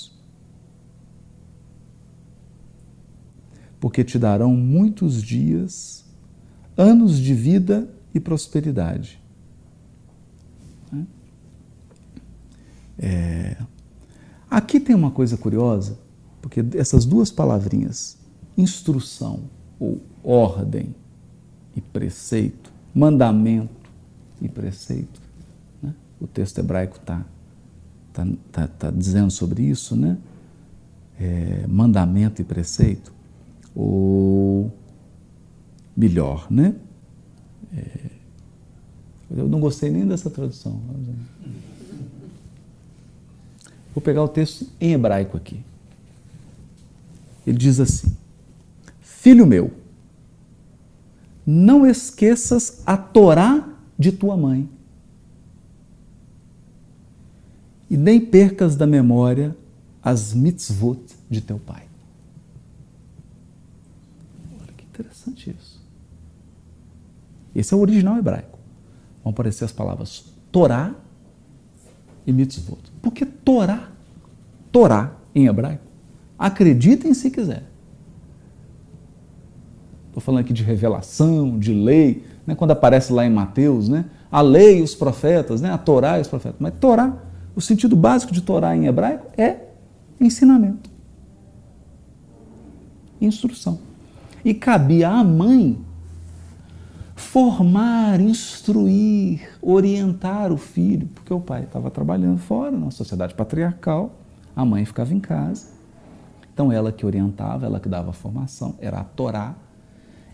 porque 3.82 4.04
te 4.04 4.20
darão 4.20 4.56
muitos 4.56 5.24
dias, 5.24 6.06
anos 6.78 7.17
de 7.17 7.34
vida 7.34 7.89
e 8.13 8.20
prosperidade. 8.20 9.20
É... 13.00 13.58
Aqui 14.48 14.80
tem 14.80 14.96
uma 14.96 15.10
coisa 15.10 15.36
curiosa, 15.36 15.98
porque 16.39 16.63
essas 16.76 17.06
duas 17.06 17.32
palavrinhas, 17.32 18.17
instrução 18.56 19.46
ou 19.80 20.00
ordem 20.24 20.94
e 21.76 21.82
preceito, 21.82 22.72
mandamento 22.94 23.89
e 24.39 24.48
preceito, 24.48 25.20
né? 25.82 25.96
o 26.20 26.28
texto 26.28 26.60
hebraico 26.60 26.98
está 26.98 27.26
tá, 28.13 28.28
tá, 28.52 28.67
tá 28.67 28.91
dizendo 28.91 29.32
sobre 29.32 29.63
isso, 29.63 29.96
né? 29.96 30.17
É, 31.20 31.65
mandamento 31.67 32.41
e 32.41 32.46
preceito, 32.46 33.12
ou 33.75 34.71
melhor, 35.95 36.47
né? 36.51 36.75
É, 37.75 38.12
eu 39.31 39.47
não 39.47 39.60
gostei 39.60 39.89
nem 39.89 40.05
dessa 40.05 40.29
tradução. 40.29 40.79
Vou 43.93 44.01
pegar 44.01 44.23
o 44.23 44.27
texto 44.27 44.67
em 44.79 44.93
hebraico 44.93 45.38
aqui. 45.38 45.63
Ele 47.45 47.57
diz 47.57 47.79
assim: 47.79 48.15
Filho 49.01 49.45
meu, 49.45 49.71
não 51.45 51.86
esqueças 51.86 52.81
a 52.86 52.95
Torá 52.97 53.67
de 53.97 54.12
tua 54.12 54.36
mãe, 54.38 54.69
e 57.89 57.97
nem 57.97 58.19
percas 58.21 58.75
da 58.75 58.88
memória 58.88 59.55
as 60.01 60.34
mitzvot 60.34 61.01
de 61.29 61.41
teu 61.41 61.60
pai. 61.60 61.84
Olha 64.60 64.73
que 64.77 64.86
interessante 65.01 65.55
isso. 65.57 65.81
Esse 67.53 67.73
é 67.73 67.77
o 67.77 67.81
original 67.81 68.17
hebraico. 68.17 68.57
Vão 69.23 69.31
aparecer 69.31 69.65
as 69.65 69.71
palavras 69.71 70.25
Torá 70.51 70.95
e 72.25 72.31
mitzvot. 72.31 72.79
Por 73.01 73.11
que 73.11 73.25
Torá? 73.25 73.89
Torá 74.71 75.15
em 75.35 75.47
hebraico. 75.47 75.83
Acreditem 76.37 77.13
se 77.13 77.29
quiser. 77.29 77.63
Estou 80.07 80.21
falando 80.21 80.41
aqui 80.41 80.53
de 80.53 80.63
revelação, 80.63 81.57
de 81.57 81.73
lei, 81.73 82.25
né? 82.45 82.55
quando 82.55 82.71
aparece 82.71 83.13
lá 83.13 83.25
em 83.25 83.29
Mateus, 83.29 83.87
né? 83.87 84.05
a 84.31 84.41
lei 84.41 84.79
e 84.79 84.81
os 84.81 84.95
profetas, 84.95 85.61
né? 85.61 85.71
a 85.71 85.77
Torá 85.77 86.17
e 86.17 86.21
os 86.21 86.27
profetas. 86.27 86.59
Mas 86.59 86.73
Torá, 86.79 87.17
o 87.55 87.61
sentido 87.61 87.95
básico 87.95 88.33
de 88.33 88.41
Torá 88.41 88.75
em 88.75 88.87
hebraico 88.87 89.27
é 89.37 89.57
ensinamento, 90.19 90.89
instrução. 93.19 93.90
E 94.43 94.54
cabia 94.54 95.10
à 95.10 95.23
mãe 95.23 95.77
formar, 97.21 98.19
instruir, 98.19 99.41
orientar 99.62 100.51
o 100.51 100.58
filho, 100.58 101.08
porque 101.13 101.34
o 101.34 101.39
pai 101.39 101.63
estava 101.63 101.91
trabalhando 101.91 102.39
fora, 102.39 102.71
na 102.71 102.89
sociedade 102.89 103.36
patriarcal, 103.36 104.15
a 104.56 104.65
mãe 104.65 104.84
ficava 104.84 105.13
em 105.13 105.19
casa. 105.19 105.67
Então 106.54 106.71
ela 106.71 106.91
que 106.91 107.06
orientava, 107.06 107.65
ela 107.65 107.80
que 107.80 107.88
dava 107.88 108.10
a 108.10 108.13
formação, 108.13 108.75
era 108.80 108.99
a 108.99 109.04
Torá. 109.04 109.56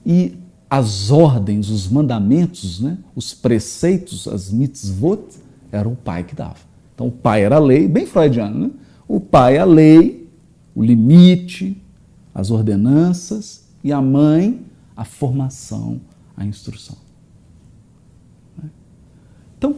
E 0.05 0.39
as 0.69 1.11
ordens, 1.11 1.69
os 1.69 1.87
mandamentos, 1.89 2.79
né, 2.79 2.97
os 3.15 3.33
preceitos, 3.33 4.27
as 4.27 4.49
mitzvot, 4.49 5.23
era 5.71 5.87
o 5.87 5.95
pai 5.95 6.23
que 6.23 6.33
dava. 6.33 6.57
Então 6.95 7.07
o 7.07 7.11
pai 7.11 7.43
era 7.43 7.57
a 7.57 7.59
lei, 7.59 7.87
bem 7.87 8.05
freudiano, 8.05 8.59
né? 8.59 8.71
O 9.07 9.19
pai 9.19 9.57
é 9.57 9.59
a 9.59 9.65
lei, 9.65 10.27
o 10.73 10.83
limite, 10.83 11.81
as 12.33 12.49
ordenanças 12.49 13.66
e 13.87 13.93
a 13.93 14.01
mãe 14.01 14.65
a 14.97 15.05
formação, 15.05 16.01
a 16.35 16.43
instrução. 16.43 16.97
Então, 19.57 19.77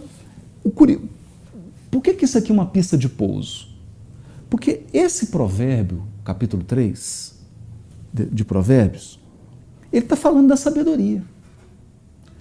o 0.63 0.71
curioso, 0.71 1.07
por 1.91 2.01
que, 2.01 2.15
que 2.15 2.25
isso 2.25 2.35
aqui 2.35 2.49
é 2.49 2.53
uma 2.53 2.65
pista 2.65 2.97
de 2.97 3.07
pouso? 3.07 3.67
Porque 4.49 4.83
esse 4.91 5.27
provérbio, 5.27 6.07
capítulo 6.23 6.63
3 6.63 7.35
de, 8.11 8.25
de 8.25 8.43
Provérbios, 8.43 9.19
ele 9.93 10.05
está 10.05 10.15
falando 10.15 10.47
da 10.47 10.57
sabedoria. 10.57 11.23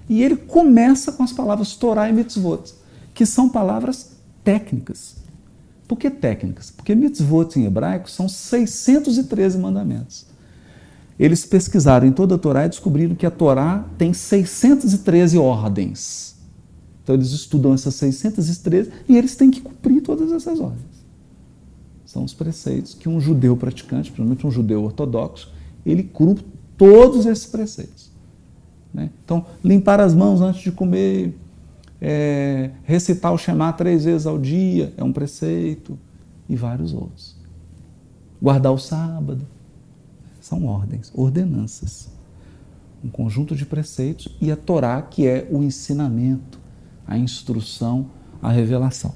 E 0.08 0.22
ele 0.22 0.36
começa 0.36 1.12
com 1.12 1.22
as 1.22 1.34
palavras 1.34 1.76
Torá 1.76 2.08
e 2.08 2.12
Mitzvot, 2.14 2.72
que 3.12 3.26
são 3.26 3.46
palavras 3.46 4.16
técnicas. 4.42 5.16
Por 5.86 5.98
que 5.98 6.08
técnicas? 6.08 6.70
Porque 6.70 6.94
mitzvot 6.94 7.58
em 7.58 7.66
hebraico 7.66 8.10
são 8.10 8.26
613 8.26 9.58
mandamentos. 9.58 10.28
Eles 11.18 11.44
pesquisaram 11.44 12.06
em 12.06 12.12
toda 12.12 12.36
a 12.36 12.38
Torá 12.38 12.66
e 12.66 12.68
descobriram 12.68 13.14
que 13.14 13.26
a 13.26 13.30
Torá 13.30 13.84
tem 13.96 14.12
613 14.12 15.36
ordens. 15.38 16.36
Então 17.02 17.14
eles 17.14 17.30
estudam 17.30 17.74
essas 17.74 17.94
613 17.94 18.90
e 19.08 19.16
eles 19.16 19.34
têm 19.34 19.50
que 19.50 19.60
cumprir 19.60 20.02
todas 20.02 20.30
essas 20.30 20.60
ordens. 20.60 20.84
São 22.04 22.24
os 22.24 22.32
preceitos 22.32 22.94
que 22.94 23.08
um 23.08 23.20
judeu 23.20 23.56
praticante, 23.56 24.10
principalmente 24.10 24.46
um 24.46 24.50
judeu 24.50 24.84
ortodoxo, 24.84 25.52
ele 25.84 26.02
cumpre 26.02 26.44
todos 26.76 27.26
esses 27.26 27.46
preceitos. 27.46 28.10
Né? 28.92 29.10
Então, 29.24 29.44
limpar 29.62 30.00
as 30.00 30.14
mãos 30.14 30.40
antes 30.40 30.62
de 30.62 30.72
comer, 30.72 31.34
é, 32.00 32.70
recitar 32.84 33.32
o 33.32 33.38
Shema 33.38 33.72
três 33.72 34.04
vezes 34.04 34.26
ao 34.26 34.38
dia 34.38 34.92
é 34.96 35.04
um 35.04 35.12
preceito, 35.12 35.98
e 36.48 36.56
vários 36.56 36.92
outros. 36.92 37.36
Guardar 38.40 38.72
o 38.72 38.78
sábado. 38.78 39.46
São 40.48 40.64
ordens, 40.64 41.12
ordenanças. 41.14 42.08
Um 43.04 43.10
conjunto 43.10 43.54
de 43.54 43.66
preceitos 43.66 44.34
e 44.40 44.50
a 44.50 44.56
Torá, 44.56 45.02
que 45.02 45.26
é 45.26 45.46
o 45.50 45.62
ensinamento, 45.62 46.58
a 47.06 47.18
instrução, 47.18 48.06
a 48.40 48.50
revelação. 48.50 49.14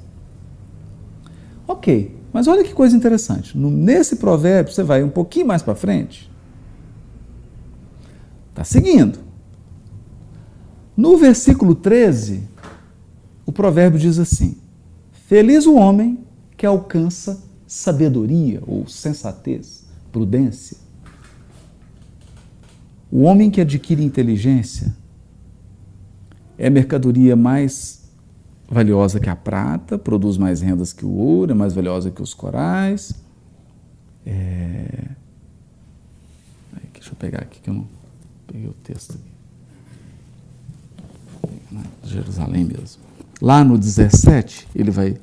Ok, 1.67 2.15
mas 2.35 2.47
olha 2.49 2.63
que 2.63 2.75
coisa 2.75 2.95
interessante. 2.95 3.57
Nesse 3.57 4.17
provérbio, 4.17 4.75
você 4.75 4.83
vai 4.83 5.03
um 5.03 5.09
pouquinho 5.09 5.47
mais 5.47 5.63
para 5.63 5.75
frente. 5.75 6.31
Está 8.51 8.63
seguindo. 8.63 9.19
No 10.95 11.17
versículo 11.17 11.75
13, 11.75 12.47
o 13.47 13.53
provérbio 13.53 13.99
diz 13.99 14.19
assim: 14.19 14.59
Feliz 15.13 15.65
o 15.65 15.77
homem 15.77 16.19
que 16.59 16.67
alcança 16.67 17.43
sabedoria 17.67 18.63
ou 18.67 18.87
sensatez, 18.87 19.87
prudência. 20.13 20.92
O 23.13 23.25
homem 23.25 23.51
que 23.51 23.61
adquire 23.61 24.03
inteligência 24.03 24.97
é 26.57 26.71
mercadoria 26.71 27.37
mais 27.37 28.11
valiosa 28.67 29.21
que 29.21 29.29
a 29.29 29.37
prata, 29.37 29.99
produz 29.99 30.39
mais 30.39 30.63
rendas 30.63 30.95
que 30.95 31.05
o 31.05 31.11
ouro, 31.11 31.53
é 31.53 31.55
mais 31.55 31.75
valiosa 31.75 32.11
que 32.11 32.23
os 32.23 32.33
corais. 32.33 33.13
É... 34.25 35.11
Deixa 37.03 37.15
eu 37.15 37.17
pegar 37.17 37.41
aqui 37.41 37.61
que 37.61 37.69
eu 37.69 37.75
não 37.75 37.89
peguei 38.47 38.69
o 38.69 38.73
texto. 38.75 39.19
Jerusalém 42.05 42.65
mesmo. 42.65 43.03
Lá 43.41 43.65
no 43.65 43.77
17, 43.77 44.69
ele 44.73 44.93
vai, 44.93 45.17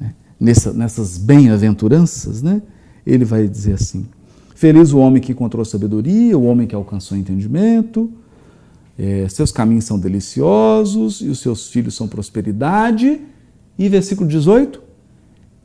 né, 0.00 0.12
nessa, 0.38 0.72
nessas 0.72 1.16
bem-aventuranças, 1.16 2.42
né, 2.42 2.60
ele 3.06 3.24
vai 3.24 3.46
dizer 3.46 3.74
assim: 3.74 4.06
Feliz 4.56 4.90
o 4.90 4.98
homem 4.98 5.20
que 5.20 5.32
encontrou 5.32 5.62
sabedoria, 5.66 6.36
o 6.36 6.44
homem 6.44 6.66
que 6.66 6.74
alcançou 6.74 7.14
entendimento, 7.14 8.10
é, 8.98 9.28
seus 9.28 9.52
caminhos 9.52 9.84
são 9.84 9.98
deliciosos 9.98 11.20
e 11.20 11.28
os 11.28 11.40
seus 11.40 11.68
filhos 11.68 11.94
são 11.94 12.08
prosperidade. 12.08 13.20
E 13.78 13.86
versículo 13.86 14.26
18: 14.26 14.82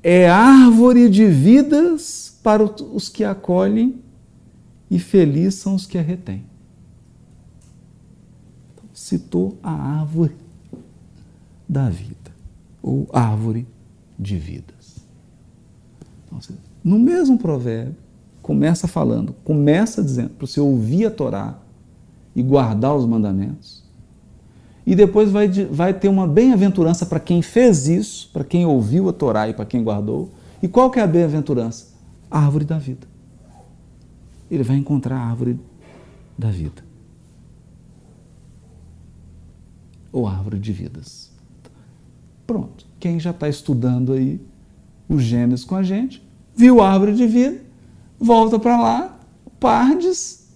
É 0.04 0.30
árvore 0.30 1.10
de 1.10 1.26
vidas 1.26 2.38
para 2.44 2.62
os 2.66 3.08
que 3.08 3.24
a 3.24 3.32
acolhem 3.32 3.96
e 4.90 5.00
felizes 5.00 5.56
são 5.56 5.74
os 5.74 5.86
que 5.86 5.98
a 5.98 6.02
retêm. 6.02 6.44
Então, 8.74 8.90
citou 8.94 9.58
a 9.64 9.72
árvore 9.72 10.36
da 11.68 11.90
vida, 11.90 12.30
ou 12.84 13.08
árvore 13.14 13.66
de 14.20 14.36
vidas. 14.36 14.98
Então, 16.28 16.42
no 16.84 17.00
mesmo 17.00 17.38
provérbio, 17.38 18.11
começa 18.42 18.88
falando, 18.88 19.34
começa 19.44 20.04
dizendo 20.04 20.32
para 20.32 20.48
você 20.48 20.60
ouvir 20.60 21.06
a 21.06 21.12
Torá 21.12 21.60
e 22.36 22.42
guardar 22.42 22.96
os 22.96 23.06
mandamentos, 23.06 23.82
e 24.86 24.96
depois 24.96 25.32
vai, 25.32 25.48
vai 25.48 25.94
ter 25.94 26.08
uma 26.08 26.28
bem-aventurança 26.28 27.06
para 27.06 27.20
quem 27.20 27.42
fez 27.42 27.88
isso, 27.88 28.30
para 28.34 28.44
quem 28.44 28.66
ouviu 28.66 29.08
a 29.10 29.14
Torá 29.14 29.48
e 29.48 29.54
para 29.54 29.66
quem 29.66 29.84
guardou. 29.84 30.32
E 30.62 30.68
qual 30.68 30.90
que 30.90 31.00
é 31.00 31.04
a 31.04 31.08
bem-aventurança? 31.08 31.88
A 32.30 32.40
árvore 32.40 32.66
da 32.66 32.78
vida. 32.78 33.08
Ele 34.50 34.64
vai 34.64 34.78
encontrar 34.78 35.18
a 35.18 35.26
árvore 35.26 35.60
da 36.38 36.50
vida. 36.50 36.84
Ou 40.12 40.28
árvore 40.28 40.60
de 40.60 40.74
vidas. 40.74 41.32
Pronto. 42.46 42.86
Quem 43.00 43.20
já 43.20 43.30
está 43.30 43.48
estudando 43.48 44.14
aí 44.14 44.42
o 45.08 45.20
Gênesis 45.20 45.66
com 45.66 45.76
a 45.76 45.84
gente, 45.84 46.26
viu 46.56 46.82
a 46.82 46.90
árvore 46.90 47.14
de 47.14 47.28
vida, 47.28 47.62
volta 48.22 48.60
para 48.60 48.80
lá, 48.80 49.20
Pardes, 49.60 50.48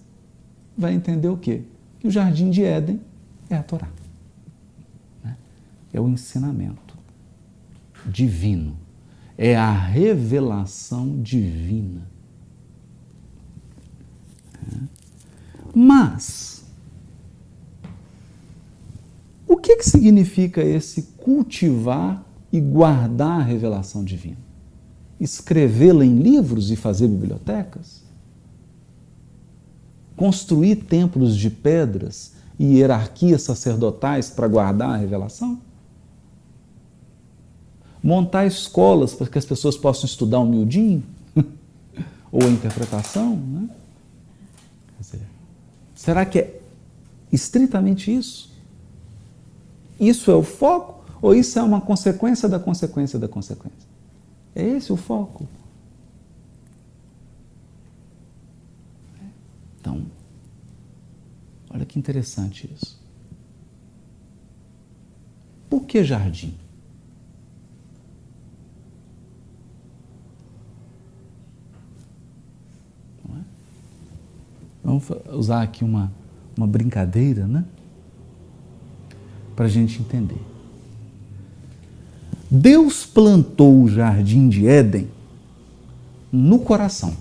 vai 0.78 0.94
entender 0.94 1.28
o 1.28 1.36
quê? 1.36 1.62
Que 1.98 2.06
o 2.06 2.10
jardim 2.10 2.50
de 2.50 2.62
Éden 2.62 3.00
é 3.50 3.56
a 3.56 3.62
Torá. 3.62 3.88
Né? 5.22 5.36
É 5.92 6.00
o 6.00 6.08
ensinamento 6.08 6.96
divino. 8.06 8.76
É 9.36 9.56
a 9.56 9.70
revelação 9.70 11.20
divina. 11.20 12.08
Mas, 15.74 16.64
o 19.46 19.56
que, 19.58 19.76
que 19.76 19.84
significa 19.84 20.62
esse 20.62 21.02
cultivar 21.18 22.24
e 22.50 22.60
guardar 22.60 23.40
a 23.40 23.42
revelação 23.42 24.02
divina? 24.02 24.45
Escrevê-la 25.20 26.04
em 26.04 26.18
livros 26.18 26.70
e 26.70 26.76
fazer 26.76 27.08
bibliotecas? 27.08 28.02
Construir 30.16 30.76
templos 30.76 31.36
de 31.36 31.50
pedras 31.50 32.32
e 32.58 32.76
hierarquias 32.76 33.42
sacerdotais 33.42 34.30
para 34.30 34.48
guardar 34.48 34.90
a 34.90 34.96
revelação? 34.96 35.60
Montar 38.02 38.46
escolas 38.46 39.14
para 39.14 39.26
que 39.26 39.38
as 39.38 39.44
pessoas 39.44 39.76
possam 39.76 40.04
estudar 40.04 40.40
um 40.40 40.48
miudinho? 40.48 41.02
Ou 42.30 42.42
a 42.42 42.48
interpretação? 42.50 43.36
Né? 43.36 43.68
Será 45.94 46.24
que 46.24 46.38
é 46.38 46.60
estritamente 47.32 48.14
isso? 48.14 48.54
Isso 49.98 50.30
é 50.30 50.34
o 50.34 50.42
foco? 50.42 51.04
Ou 51.20 51.34
isso 51.34 51.58
é 51.58 51.62
uma 51.62 51.80
consequência 51.80 52.48
da 52.48 52.58
consequência 52.58 53.18
da 53.18 53.26
consequência? 53.26 53.85
É 54.56 54.66
esse 54.66 54.90
o 54.90 54.96
foco? 54.96 55.46
Então, 59.78 60.06
olha 61.68 61.84
que 61.84 61.98
interessante 61.98 62.72
isso. 62.74 62.98
Por 65.68 65.84
que 65.84 66.02
jardim? 66.02 66.56
É? 73.28 73.40
Vamos 74.82 75.06
usar 75.34 75.60
aqui 75.60 75.84
uma, 75.84 76.10
uma 76.56 76.66
brincadeira, 76.66 77.46
né? 77.46 77.62
Para 79.54 79.66
a 79.66 79.68
gente 79.68 80.00
entender. 80.00 80.55
Deus 82.50 83.04
plantou 83.04 83.82
o 83.82 83.88
jardim 83.88 84.48
de 84.48 84.66
Éden 84.66 85.08
no 86.30 86.58
coração, 86.58 87.16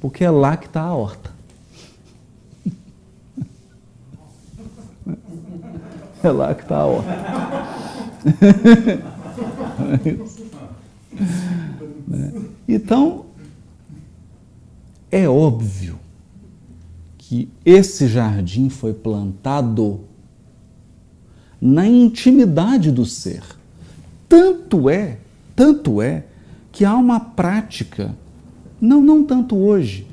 porque 0.00 0.24
é 0.24 0.30
lá 0.30 0.56
que 0.56 0.66
está 0.66 0.82
a 0.82 0.94
horta. 0.94 1.30
É 6.22 6.30
lá 6.30 6.54
que 6.54 6.62
está 6.62 6.78
a 6.78 6.86
horta. 6.86 7.10
Então, 12.68 13.26
é 15.10 15.28
óbvio 15.28 15.98
que 17.16 17.48
esse 17.64 18.08
jardim 18.08 18.68
foi 18.68 18.92
plantado 18.92 20.00
na 21.60 21.86
intimidade 21.86 22.90
do 22.90 23.06
ser. 23.06 23.42
Tanto 24.28 24.88
é, 24.90 25.18
tanto 25.54 26.02
é, 26.02 26.24
que 26.72 26.84
há 26.84 26.96
uma 26.96 27.20
prática, 27.20 28.14
não, 28.80 29.00
não 29.00 29.24
tanto 29.24 29.56
hoje, 29.56 30.06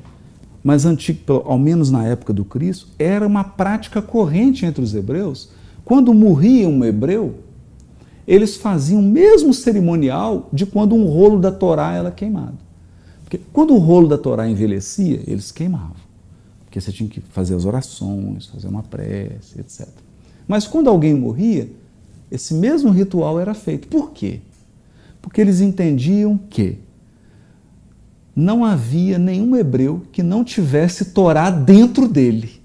mas 0.62 0.86
antigo, 0.86 1.42
ao 1.44 1.58
menos 1.58 1.90
na 1.90 2.06
época 2.06 2.32
do 2.32 2.44
Cristo, 2.44 2.88
era 2.98 3.26
uma 3.26 3.44
prática 3.44 4.00
corrente 4.00 4.64
entre 4.64 4.82
os 4.82 4.94
hebreus. 4.94 5.50
Quando 5.84 6.14
morria 6.14 6.66
um 6.66 6.82
hebreu, 6.82 7.34
eles 8.26 8.56
faziam 8.56 9.00
o 9.00 9.02
mesmo 9.02 9.52
cerimonial 9.52 10.48
de 10.50 10.64
quando 10.64 10.94
um 10.94 11.04
rolo 11.04 11.38
da 11.38 11.52
Torá 11.52 11.92
era 11.92 12.10
queimado. 12.10 12.56
Porque 13.22 13.40
quando 13.52 13.74
o 13.74 13.78
rolo 13.78 14.08
da 14.08 14.16
Torá 14.16 14.48
envelhecia, 14.48 15.20
eles 15.26 15.52
queimavam. 15.52 15.96
Porque 16.64 16.80
você 16.80 16.90
tinha 16.90 17.08
que 17.08 17.20
fazer 17.20 17.54
as 17.54 17.66
orações, 17.66 18.46
fazer 18.46 18.68
uma 18.68 18.82
prece, 18.82 19.60
etc. 19.60 19.86
Mas 20.48 20.66
quando 20.66 20.88
alguém 20.88 21.14
morria, 21.14 21.70
esse 22.34 22.52
mesmo 22.52 22.90
ritual 22.90 23.38
era 23.38 23.54
feito. 23.54 23.86
Por 23.86 24.10
quê? 24.10 24.40
Porque 25.22 25.40
eles 25.40 25.60
entendiam 25.60 26.36
que 26.36 26.78
não 28.34 28.64
havia 28.64 29.18
nenhum 29.18 29.54
hebreu 29.54 30.02
que 30.10 30.22
não 30.22 30.42
tivesse 30.42 31.06
Torá 31.06 31.48
dentro 31.50 32.08
dele. 32.08 32.60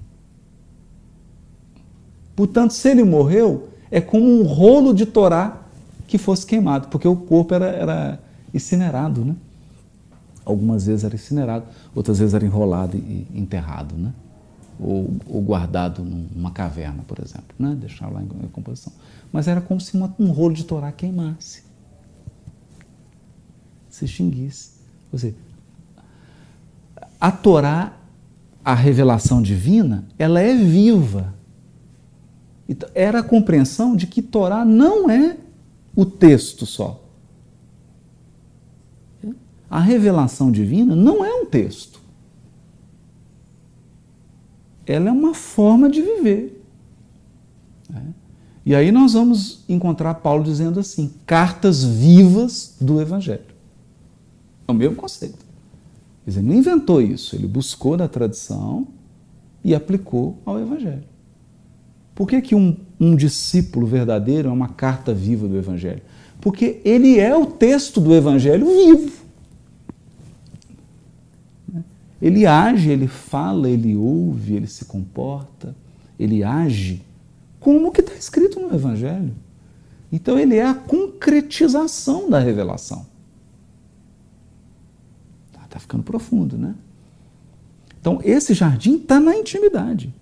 Portanto, 2.35 2.71
se 2.71 2.89
ele 2.89 3.03
morreu, 3.03 3.69
é 3.91 4.01
como 4.01 4.25
um 4.25 4.43
rolo 4.43 4.93
de 4.93 5.05
Torá 5.05 5.61
que 6.07 6.17
fosse 6.17 6.45
queimado, 6.45 6.87
porque 6.87 7.07
o 7.07 7.15
corpo 7.15 7.53
era, 7.53 7.67
era 7.67 8.19
incinerado, 8.51 9.23
né? 9.23 9.35
Algumas 10.43 10.87
vezes 10.87 11.03
era 11.03 11.13
incinerado, 11.13 11.65
outras 11.93 12.17
vezes 12.17 12.33
era 12.33 12.43
enrolado 12.43 12.97
e 12.97 13.27
enterrado, 13.35 13.95
né? 13.95 14.11
Ou, 14.79 15.13
ou 15.27 15.41
guardado 15.41 16.03
numa 16.03 16.51
caverna, 16.51 17.03
por 17.03 17.19
exemplo, 17.19 17.55
né? 17.59 17.75
deixar 17.79 18.09
lá 18.09 18.23
em 18.23 18.47
composição. 18.47 18.93
Mas 19.31 19.47
era 19.47 19.59
como 19.59 19.81
se 19.81 19.95
uma, 19.95 20.13
um 20.17 20.31
rolo 20.31 20.53
de 20.53 20.63
Torá 20.63 20.91
queimasse, 20.91 21.63
se 23.89 24.05
extinguisse. 24.05 24.79
Ou 25.11 25.19
seja, 25.19 25.35
a 27.19 27.31
Torá, 27.31 27.97
a 28.63 28.73
revelação 28.73 29.41
divina, 29.41 30.07
ela 30.17 30.39
é 30.39 30.55
viva. 30.55 31.33
Então, 32.67 32.87
era 32.93 33.19
a 33.19 33.23
compreensão 33.23 33.95
de 33.95 34.07
que 34.07 34.21
Torá 34.21 34.63
não 34.63 35.09
é 35.09 35.37
o 35.95 36.05
texto 36.05 36.65
só. 36.65 37.03
A 39.69 39.79
revelação 39.79 40.51
divina 40.51 40.95
não 40.95 41.23
é 41.23 41.33
um 41.33 41.45
texto 41.45 41.98
ela 44.89 45.09
é 45.09 45.11
uma 45.11 45.35
forma 45.35 45.87
de 45.87 46.01
viver. 46.01 46.63
Né? 47.87 48.03
E 48.65 48.73
aí 48.73 48.91
nós 48.91 49.13
vamos 49.13 49.63
encontrar 49.69 50.15
Paulo 50.15 50.43
dizendo 50.43 50.79
assim: 50.79 51.13
cartas 51.27 51.83
vivas 51.83 52.75
do 52.81 52.99
Evangelho. 52.99 53.45
É 54.67 54.71
o 54.71 54.73
mesmo 54.73 54.95
conceito. 54.95 55.45
Quer 56.25 56.31
dizer, 56.31 56.41
não 56.41 56.55
inventou 56.55 57.01
isso, 57.01 57.35
ele 57.35 57.47
buscou 57.47 57.95
na 57.95 58.07
tradição 58.07 58.87
e 59.63 59.75
aplicou 59.75 60.39
ao 60.43 60.59
Evangelho. 60.59 61.03
Por 62.15 62.27
que, 62.27 62.41
que 62.41 62.55
um, 62.55 62.75
um 62.99 63.15
discípulo 63.15 63.85
verdadeiro 63.85 64.49
é 64.49 64.51
uma 64.51 64.69
carta 64.69 65.13
viva 65.13 65.47
do 65.47 65.55
Evangelho? 65.55 66.01
Porque 66.41 66.81
ele 66.83 67.19
é 67.19 67.35
o 67.35 67.45
texto 67.45 68.01
do 68.01 68.13
Evangelho 68.13 68.65
vivo. 68.65 69.11
Ele 72.21 72.45
age, 72.45 72.89
ele 72.89 73.07
fala, 73.07 73.69
ele 73.69 73.95
ouve, 73.95 74.55
ele 74.55 74.67
se 74.67 74.85
comporta, 74.85 75.75
ele 76.19 76.43
age 76.43 77.01
como 77.59 77.91
que 77.91 78.01
está 78.01 78.13
escrito 78.13 78.59
no 78.59 78.73
Evangelho. 78.73 79.33
Então 80.11 80.37
ele 80.39 80.55
é 80.55 80.65
a 80.65 80.73
concretização 80.73 82.29
da 82.29 82.39
revelação. 82.39 83.05
Está 85.47 85.67
tá 85.69 85.79
ficando 85.79 86.03
profundo, 86.03 86.57
né? 86.57 86.75
Então 88.01 88.19
esse 88.23 88.53
jardim 88.53 88.95
está 88.95 89.19
na 89.19 89.35
intimidade. 89.35 90.13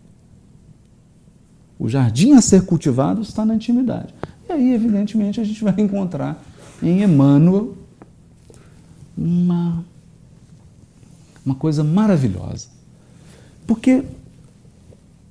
O 1.80 1.88
jardim 1.88 2.34
a 2.34 2.42
ser 2.42 2.66
cultivado 2.66 3.22
está 3.22 3.46
na 3.46 3.56
intimidade. 3.56 4.14
E 4.50 4.52
aí, 4.52 4.74
evidentemente, 4.74 5.40
a 5.40 5.44
gente 5.44 5.64
vai 5.64 5.76
encontrar 5.80 6.44
em 6.82 7.04
Emmanuel 7.04 7.76
uma 9.16 9.84
uma 11.48 11.56
coisa 11.56 11.84
maravilhosa. 11.84 12.68
Porque 13.66 14.04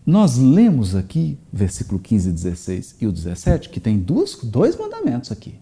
nós 0.05 0.39
lemos 0.39 0.95
aqui, 0.97 1.39
versículo 1.53 2.01
15, 2.01 2.33
16 2.33 2.97
e 3.01 3.07
o 3.07 3.13
17, 3.13 3.69
que 3.69 3.79
tem 3.79 3.99
duas, 3.99 4.35
dois 4.43 4.77
mandamentos 4.77 5.31
aqui: 5.31 5.55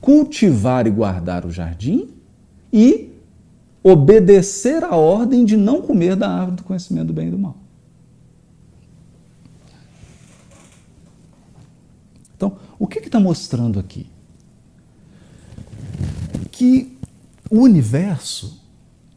cultivar 0.00 0.86
e 0.86 0.90
guardar 0.90 1.46
o 1.46 1.50
jardim 1.50 2.10
e 2.72 3.10
obedecer 3.82 4.84
a 4.84 4.94
ordem 4.94 5.44
de 5.44 5.56
não 5.56 5.80
comer 5.80 6.16
da 6.16 6.28
árvore 6.28 6.56
do 6.56 6.64
conhecimento 6.64 7.08
do 7.08 7.12
bem 7.12 7.28
e 7.28 7.30
do 7.30 7.38
mal. 7.38 7.56
Então, 12.36 12.58
o 12.78 12.86
que 12.86 12.98
está 12.98 13.18
mostrando 13.18 13.78
aqui? 13.78 14.06
Que 16.50 16.98
o 17.50 17.60
universo 17.60 18.61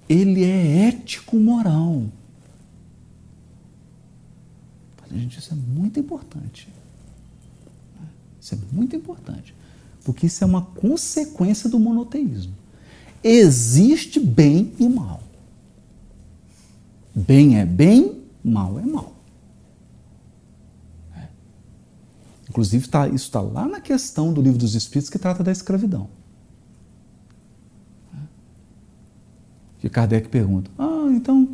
ele 0.08 0.44
é 0.44 0.88
ético-moral. 0.88 2.04
Gente, 5.12 5.39
isso 5.39 5.54
é 5.54 5.56
muito 5.56 6.00
importante. 6.00 6.68
Isso 8.39 8.54
é 8.54 8.58
muito 8.72 8.96
importante. 8.96 9.56
Porque 10.04 10.28
isso 10.28 10.44
é 10.44 10.48
uma 10.48 10.62
consequência 10.62 11.70
do 11.70 11.80
monoteísmo. 11.80 12.54
Existe 13.24 14.20
bem 14.20 14.74
e 14.80 14.88
mal. 14.88 15.24
Bem 17.15 17.58
é 17.58 17.65
bem 17.65 18.22
mal 18.44 18.78
é 18.78 18.84
mal. 18.84 19.15
É. 21.15 21.28
Inclusive, 22.50 22.88
tá, 22.88 23.08
isso 23.08 23.26
está 23.26 23.41
lá 23.41 23.68
na 23.68 23.82
questão 23.82 24.32
do 24.32 24.41
livro 24.41 24.60
dos 24.60 24.76
Espíritos 24.76 25.10
que 25.10 25.18
trata 25.18 25.44
da 25.44 25.52
escravidão. 25.52 26.08
Que 29.86 29.89
Kardec 29.89 30.30
pergunta: 30.30 30.71
Ah, 30.80 31.12
então, 31.12 31.48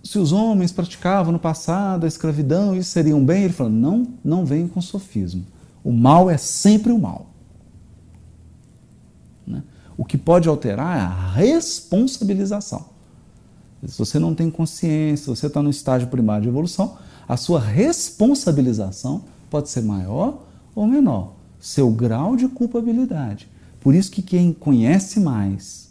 se 0.00 0.16
os 0.16 0.30
homens 0.30 0.70
praticavam 0.70 1.32
no 1.32 1.38
passado 1.40 2.04
a 2.04 2.06
escravidão, 2.06 2.76
isso 2.76 2.90
seria 2.90 3.16
um 3.16 3.26
bem? 3.26 3.42
Ele 3.42 3.52
fala: 3.52 3.68
Não, 3.68 4.06
não 4.24 4.46
vem 4.46 4.68
com 4.68 4.80
sofismo. 4.80 5.44
O 5.82 5.92
mal 5.92 6.30
é 6.30 6.36
sempre 6.36 6.92
o 6.92 6.98
mal. 7.00 7.26
Né? 9.44 9.64
O 9.96 10.04
que 10.04 10.16
pode 10.16 10.48
alterar 10.48 10.96
é 10.96 11.00
a 11.00 11.32
responsabilização. 11.32 12.84
Se 13.84 13.98
você 13.98 14.20
não 14.20 14.32
tem 14.32 14.48
consciência, 14.48 15.24
se 15.24 15.30
você 15.40 15.48
está 15.48 15.60
no 15.60 15.70
estágio 15.70 16.06
primário 16.06 16.44
de 16.44 16.48
evolução, 16.48 16.96
a 17.26 17.36
sua 17.36 17.58
responsabilização 17.58 19.24
pode 19.50 19.68
ser 19.68 19.82
maior 19.82 20.44
ou 20.76 20.86
menor. 20.86 21.32
Seu 21.58 21.90
grau 21.90 22.36
de 22.36 22.46
culpabilidade. 22.46 23.50
Por 23.80 23.96
isso 23.96 24.12
que 24.12 24.22
quem 24.22 24.52
conhece 24.52 25.18
mais, 25.18 25.81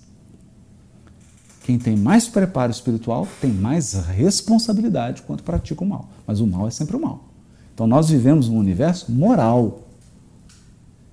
quem 1.63 1.77
tem 1.77 1.95
mais 1.95 2.27
preparo 2.27 2.71
espiritual, 2.71 3.27
tem 3.39 3.51
mais 3.51 3.93
responsabilidade 3.93 5.21
quando 5.21 5.43
pratica 5.43 5.83
o 5.83 5.87
mal. 5.87 6.09
Mas 6.25 6.39
o 6.39 6.47
mal 6.47 6.67
é 6.67 6.71
sempre 6.71 6.95
o 6.95 6.99
mal. 6.99 7.25
Então 7.73 7.85
nós 7.85 8.09
vivemos 8.09 8.47
um 8.47 8.57
universo 8.57 9.11
moral. 9.11 9.87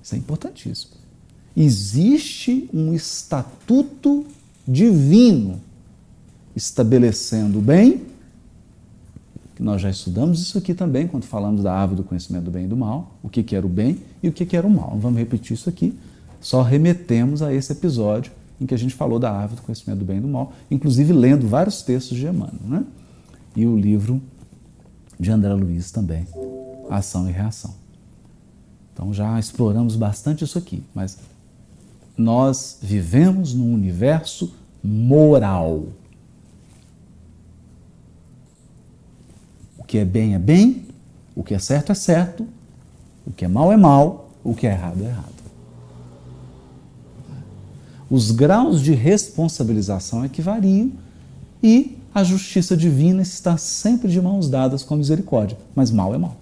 Isso 0.03 0.15
é 0.15 0.19
importantíssimo. 0.19 0.93
Existe 1.57 2.69
um 2.73 2.95
estatuto 2.95 4.27
divino 4.67 5.61
estabelecendo 6.55 7.59
o 7.59 7.63
bem, 7.63 8.07
que 9.55 9.63
nós 9.63 9.83
já 9.83 9.91
estudamos 9.91 10.41
isso 10.41 10.57
aqui 10.57 10.73
também 10.73 11.09
quando 11.09 11.25
falamos 11.25 11.63
da 11.63 11.73
árvore 11.73 12.03
do 12.03 12.05
conhecimento 12.05 12.45
do 12.45 12.51
bem 12.51 12.65
e 12.65 12.69
do 12.69 12.77
mal, 12.77 13.15
o 13.23 13.29
que, 13.29 13.55
era 13.55 13.67
o 13.67 13.69
bem 13.69 13.99
e 14.23 14.29
o 14.29 14.33
que, 14.33 14.47
que 14.47 14.57
era 14.57 14.67
o 14.67 14.71
mal. 14.71 14.93
Não 14.93 15.01
vamos 15.01 15.19
repetir 15.19 15.55
isso 15.55 15.69
aqui, 15.69 15.99
só 16.41 16.63
remetemos 16.63 17.43
a 17.43 17.53
esse 17.53 17.73
episódio 17.73 18.31
em 18.61 18.67
que 18.67 18.75
a 18.75 18.79
gente 18.79 18.95
falou 18.95 19.19
da 19.19 19.31
árvore 19.31 19.61
do 19.61 19.65
conhecimento 19.65 20.01
do 20.01 20.05
bem 20.05 20.19
e 20.19 20.21
do 20.21 20.29
mal, 20.29 20.53
inclusive 20.71 21.13
lendo 21.13 21.47
vários 21.47 21.83
textos 21.83 22.17
de 22.17 22.27
Emmanuel, 22.27 22.61
né? 22.65 22.85
E 23.55 23.67
o 23.67 23.77
livro 23.77 24.21
de 25.19 25.31
André 25.31 25.53
Luiz 25.55 25.91
também, 25.91 26.27
Ação 26.91 27.29
e 27.29 27.33
Reação. 27.33 27.75
Então 28.93 29.13
já 29.15 29.39
exploramos 29.39 29.95
bastante 29.95 30.45
isso 30.45 30.59
aqui, 30.59 30.83
mas 30.95 31.19
nós 32.17 32.79
vivemos 32.83 33.55
num 33.55 33.73
universo 33.73 34.53
moral. 34.83 35.87
O 39.77 39.85
que 39.85 39.99
é 39.99 40.05
bem 40.05 40.35
é 40.35 40.39
bem, 40.39 40.87
o 41.35 41.45
que 41.45 41.55
é 41.55 41.59
certo 41.59 41.93
é 41.93 41.95
certo, 41.95 42.47
o 43.25 43.31
que 43.31 43.45
é 43.45 43.49
mal 43.49 43.73
é 43.73 43.77
mal, 43.77 44.31
o 44.43 44.55
que 44.55 44.67
é 44.67 44.73
errado 44.73 45.03
é 45.03 45.07
errado. 45.07 45.38
Os 48.11 48.31
graus 48.31 48.81
de 48.81 48.95
responsabilização 48.95 50.25
é 50.25 50.29
que 50.29 50.41
variam 50.41 50.93
e 51.63 51.97
a 52.15 52.25
justiça 52.25 52.77
divina 52.77 53.23
está 53.23 53.57
sempre 53.57 54.11
de 54.11 54.21
mãos 54.21 54.49
dadas 54.49 54.83
com 54.83 54.95
a 54.95 54.97
misericórdia, 54.97 55.59
mas 55.75 55.91
mal 55.91 56.15
é 56.15 56.19
mal. 56.19 56.37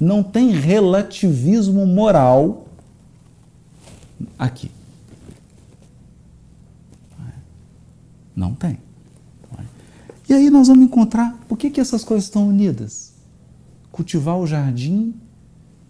Não 0.00 0.22
tem 0.22 0.50
relativismo 0.50 1.86
moral 1.86 2.66
aqui. 4.38 4.70
Não 8.34 8.54
tem. 8.54 8.78
E 10.28 10.32
aí 10.32 10.50
nós 10.50 10.68
vamos 10.68 10.86
encontrar 10.86 11.38
por 11.46 11.56
que, 11.56 11.70
que 11.70 11.80
essas 11.80 12.02
coisas 12.02 12.24
estão 12.24 12.48
unidas. 12.48 13.12
Cultivar 13.92 14.38
o 14.38 14.46
jardim, 14.46 15.14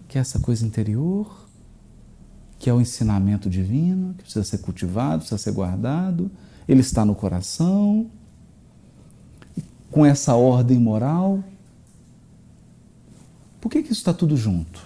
que 0.08 0.18
é 0.18 0.20
essa 0.20 0.38
coisa 0.38 0.66
interior, 0.66 1.43
que 2.64 2.70
é 2.70 2.72
o 2.72 2.80
ensinamento 2.80 3.50
divino, 3.50 4.14
que 4.14 4.22
precisa 4.22 4.42
ser 4.42 4.56
cultivado, 4.56 5.18
precisa 5.18 5.36
ser 5.36 5.52
guardado, 5.52 6.30
ele 6.66 6.80
está 6.80 7.04
no 7.04 7.14
coração, 7.14 8.06
com 9.90 10.06
essa 10.06 10.34
ordem 10.34 10.78
moral. 10.78 11.44
Por 13.60 13.68
que, 13.68 13.82
que 13.82 13.92
isso 13.92 14.00
está 14.00 14.14
tudo 14.14 14.34
junto? 14.34 14.80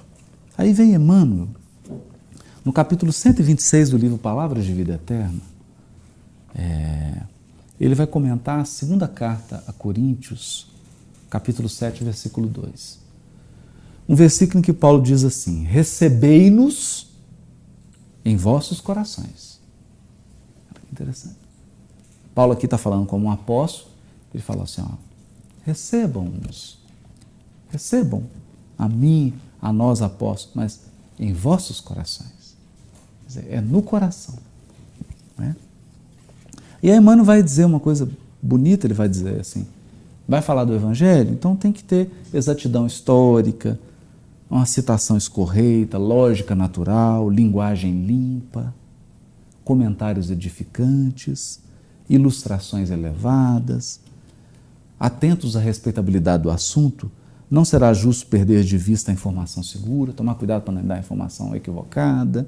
Aí 0.57 0.73
vem 0.73 0.93
Emmanuel, 0.93 1.47
no 2.65 2.73
capítulo 2.73 3.13
126 3.13 3.91
do 3.91 3.97
livro 3.97 4.19
Palavras 4.19 4.65
de 4.65 4.73
Vida 4.73 4.95
Eterna, 4.95 5.41
é, 6.57 7.23
ele 7.79 7.95
vai 7.95 8.09
comentar 8.09 8.59
a 8.59 8.65
segunda 8.65 9.07
carta 9.07 9.63
a 9.69 9.73
Coríntios, 9.73 10.67
capítulo 11.31 11.69
7, 11.69 12.03
versículo 12.03 12.49
2. 12.49 12.99
Um 14.09 14.17
versículo 14.17 14.59
em 14.59 14.63
que 14.63 14.73
Paulo 14.73 15.01
diz 15.01 15.23
assim: 15.23 15.63
Recebei-nos 15.63 17.07
em 18.25 18.37
vossos 18.37 18.81
corações. 18.81 19.61
Interessante. 20.93 21.37
Paulo 22.35 22.53
aqui 22.53 22.67
está 22.67 22.79
falando 22.79 23.07
como 23.07 23.27
um 23.27 23.31
apóstolo, 23.31 23.91
ele 24.33 24.43
fala 24.43 24.65
assim: 24.65 24.83
ó, 24.83 24.95
recebam-nos, 25.65 26.79
recebam 27.71 28.25
a 28.79 28.89
mim, 28.89 29.35
a 29.61 29.73
nós 29.73 30.03
apóstolos, 30.03 30.55
mas 30.55 30.81
em 31.19 31.33
vossos 31.33 31.81
corações. 31.81 32.57
Dizer, 33.27 33.47
é 33.51 33.61
no 33.61 33.83
coração. 33.83 34.37
Né? 35.37 35.55
E 36.83 36.91
aí 36.91 36.97
Emmanuel 36.97 37.25
vai 37.25 37.43
dizer 37.43 37.65
uma 37.65 37.81
coisa 37.81 38.09
bonita, 38.41 38.87
ele 38.87 38.95
vai 38.95 39.09
dizer 39.09 39.41
assim, 39.41 39.67
vai 40.27 40.41
falar 40.41 40.65
do 40.65 40.75
Evangelho, 40.75 41.33
então 41.33 41.57
tem 41.57 41.73
que 41.73 41.83
ter 41.83 42.11
exatidão 42.33 42.87
histórica, 42.87 43.79
uma 44.51 44.65
citação 44.65 45.17
escorreita, 45.17 45.99
lógica 45.99 46.55
natural, 46.55 47.29
linguagem 47.29 48.05
limpa, 48.05 48.75
comentários 49.63 50.31
edificantes, 50.31 51.61
ilustrações 52.09 52.91
elevadas, 52.91 54.01
atentos 54.99 55.57
à 55.57 55.61
respeitabilidade 55.61 56.43
do 56.43 56.51
assunto, 56.51 57.11
não 57.51 57.65
será 57.65 57.93
justo 57.93 58.27
perder 58.27 58.65
de 58.65 58.77
vista 58.77 59.11
a 59.11 59.15
informação 59.15 59.63
segura, 59.63 60.13
tomar 60.13 60.35
cuidado 60.35 60.63
para 60.63 60.75
não 60.75 60.85
dar 60.85 60.99
informação 60.99 61.55
equivocada. 61.55 62.47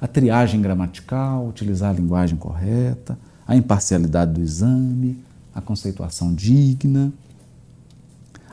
A 0.00 0.06
triagem 0.06 0.60
gramatical, 0.60 1.46
utilizar 1.48 1.90
a 1.90 1.92
linguagem 1.92 2.36
correta, 2.36 3.18
a 3.46 3.56
imparcialidade 3.56 4.32
do 4.32 4.40
exame, 4.40 5.18
a 5.54 5.60
conceituação 5.60 6.34
digna, 6.34 7.12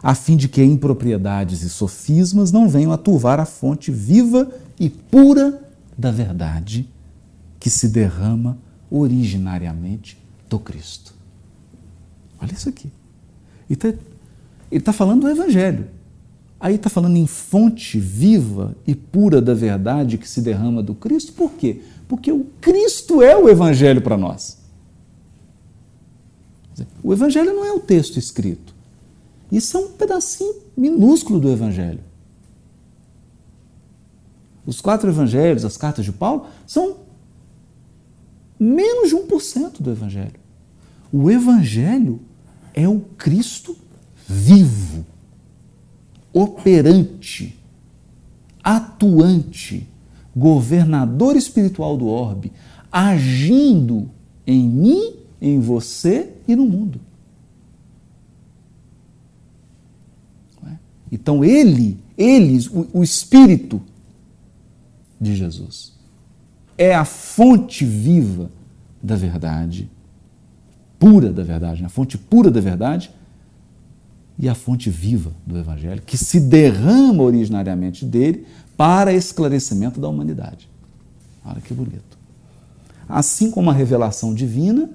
a 0.05 0.13
fim 0.13 0.37
de 0.37 0.47
que 0.47 0.63
impropriedades 0.63 1.63
e 1.63 1.69
sofismas 1.69 2.51
não 2.51 2.69
venham 2.69 2.91
a 2.91 2.97
turvar 2.97 3.39
a 3.39 3.45
fonte 3.45 3.89
viva 3.89 4.51
e 4.79 4.87
pura 4.87 5.59
da 5.97 6.11
verdade 6.11 6.87
que 7.59 7.71
se 7.71 7.87
derrama 7.87 8.55
originariamente 8.91 10.15
do 10.47 10.59
Cristo. 10.59 11.11
Olha 12.39 12.53
isso 12.53 12.69
aqui. 12.69 12.91
Ele 13.67 13.97
está 14.71 14.93
falando 14.93 15.21
do 15.21 15.29
Evangelho. 15.29 15.87
Aí 16.59 16.75
está 16.75 16.87
falando 16.87 17.17
em 17.17 17.25
fonte 17.25 17.99
viva 17.99 18.75
e 18.85 18.93
pura 18.93 19.41
da 19.41 19.55
verdade 19.55 20.19
que 20.19 20.29
se 20.29 20.39
derrama 20.39 20.83
do 20.83 20.93
Cristo. 20.93 21.33
Por 21.33 21.53
quê? 21.53 21.81
Porque 22.07 22.31
o 22.31 22.45
Cristo 22.61 23.23
é 23.23 23.35
o 23.35 23.49
Evangelho 23.49 24.03
para 24.03 24.15
nós. 24.15 24.59
O 27.01 27.11
Evangelho 27.11 27.55
não 27.55 27.65
é 27.65 27.71
o 27.71 27.79
texto 27.79 28.19
escrito. 28.19 28.74
Isso 29.51 29.77
é 29.77 29.79
um 29.79 29.91
pedacinho 29.91 30.55
minúsculo 30.75 31.39
do 31.39 31.51
Evangelho. 31.51 32.01
Os 34.65 34.81
quatro 34.81 35.09
Evangelhos, 35.09 35.63
as 35.63 35.77
cartas 35.77 36.03
de 36.03 36.11
Paulo, 36.11 36.47
são 36.65 36.97
menos 38.59 39.09
de 39.09 39.15
1% 39.15 39.81
do 39.81 39.91
Evangelho. 39.91 40.39
O 41.11 41.29
Evangelho 41.29 42.19
é 42.73 42.87
o 42.87 42.99
Cristo 43.17 43.77
vivo 44.27 45.05
operante, 46.33 47.57
atuante, 48.61 49.87
governador 50.35 51.37
espiritual 51.37 51.95
do 51.95 52.07
orbe, 52.07 52.51
agindo 52.91 54.09
em 54.45 54.67
mim, 54.67 55.13
em 55.41 55.59
você 55.59 56.33
e 56.45 56.55
no 56.55 56.65
mundo. 56.65 56.99
Então 61.11 61.43
ele, 61.43 61.99
eles, 62.17 62.67
o, 62.67 62.87
o 62.93 63.03
Espírito 63.03 63.81
de 65.19 65.35
Jesus, 65.35 65.93
é 66.77 66.93
a 66.93 67.05
fonte 67.05 67.85
viva 67.85 68.49
da 69.01 69.15
verdade, 69.15 69.89
pura 70.99 71.31
da 71.31 71.43
verdade, 71.43 71.81
né? 71.81 71.87
a 71.87 71.89
fonte 71.89 72.17
pura 72.17 72.49
da 72.49 72.59
verdade 72.59 73.11
e 74.37 74.49
a 74.49 74.55
fonte 74.55 74.89
viva 74.89 75.31
do 75.45 75.57
Evangelho, 75.57 76.01
que 76.05 76.17
se 76.17 76.39
derrama 76.39 77.23
originariamente 77.23 78.03
dele 78.03 78.45
para 78.75 79.13
esclarecimento 79.13 79.99
da 79.99 80.09
humanidade. 80.09 80.67
Olha 81.45 81.61
que 81.61 81.73
bonito. 81.73 82.17
Assim 83.07 83.51
como 83.51 83.69
a 83.69 83.73
revelação 83.73 84.33
divina 84.33 84.89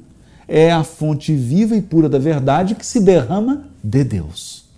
é 0.47 0.71
a 0.71 0.83
fonte 0.83 1.35
viva 1.35 1.77
e 1.77 1.81
pura 1.81 2.09
da 2.09 2.19
verdade 2.19 2.75
que 2.75 2.85
se 2.85 3.01
derrama 3.01 3.69
de 3.83 4.05
Deus 4.05 4.70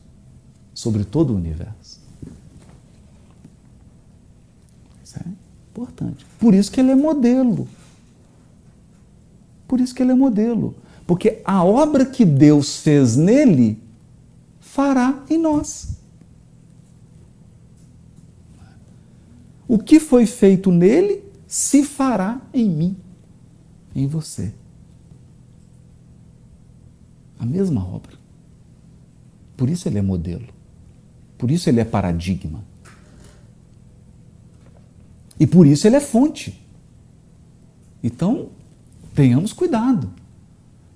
sobre 0.82 1.04
todo 1.04 1.32
o 1.32 1.36
universo. 1.36 2.00
Isso 5.04 5.16
é 5.16 5.28
importante. 5.70 6.26
Por 6.40 6.52
isso 6.52 6.72
que 6.72 6.80
ele 6.80 6.90
é 6.90 6.94
modelo. 6.96 7.68
Por 9.68 9.80
isso 9.80 9.94
que 9.94 10.02
ele 10.02 10.10
é 10.10 10.14
modelo. 10.16 10.74
Porque 11.06 11.40
a 11.44 11.62
obra 11.62 12.04
que 12.04 12.24
Deus 12.24 12.78
fez 12.78 13.14
nele 13.14 13.80
fará 14.58 15.22
em 15.30 15.38
nós. 15.38 15.98
O 19.68 19.78
que 19.78 20.00
foi 20.00 20.26
feito 20.26 20.72
nele 20.72 21.22
se 21.46 21.84
fará 21.84 22.40
em 22.52 22.68
mim, 22.68 22.96
em 23.94 24.08
você. 24.08 24.52
A 27.38 27.46
mesma 27.46 27.86
obra. 27.86 28.16
Por 29.56 29.70
isso 29.70 29.88
ele 29.88 29.98
é 29.98 30.02
modelo. 30.02 30.51
Por 31.43 31.51
isso 31.51 31.68
ele 31.68 31.80
é 31.80 31.84
paradigma. 31.84 32.62
E 35.40 35.45
por 35.45 35.66
isso 35.66 35.88
ele 35.88 35.97
é 35.97 36.01
fonte. 36.01 36.64
Então, 38.01 38.51
tenhamos 39.12 39.53
cuidado. 39.53 40.09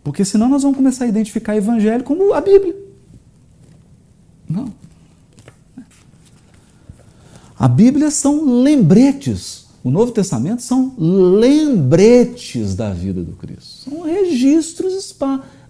Porque 0.04 0.24
senão 0.24 0.48
nós 0.48 0.62
vamos 0.62 0.76
começar 0.76 1.04
a 1.04 1.08
identificar 1.08 1.52
o 1.54 1.56
evangelho 1.56 2.04
como 2.04 2.32
a 2.32 2.40
Bíblia. 2.40 2.76
Não. 4.48 4.72
A 7.58 7.66
Bíblia 7.66 8.12
são 8.12 8.62
lembretes. 8.62 9.66
O 9.82 9.90
Novo 9.90 10.12
Testamento 10.12 10.62
são 10.62 10.94
lembretes 10.96 12.76
da 12.76 12.92
vida 12.92 13.20
do 13.20 13.32
Cristo. 13.32 13.90
São 13.90 14.02
registros 14.02 15.12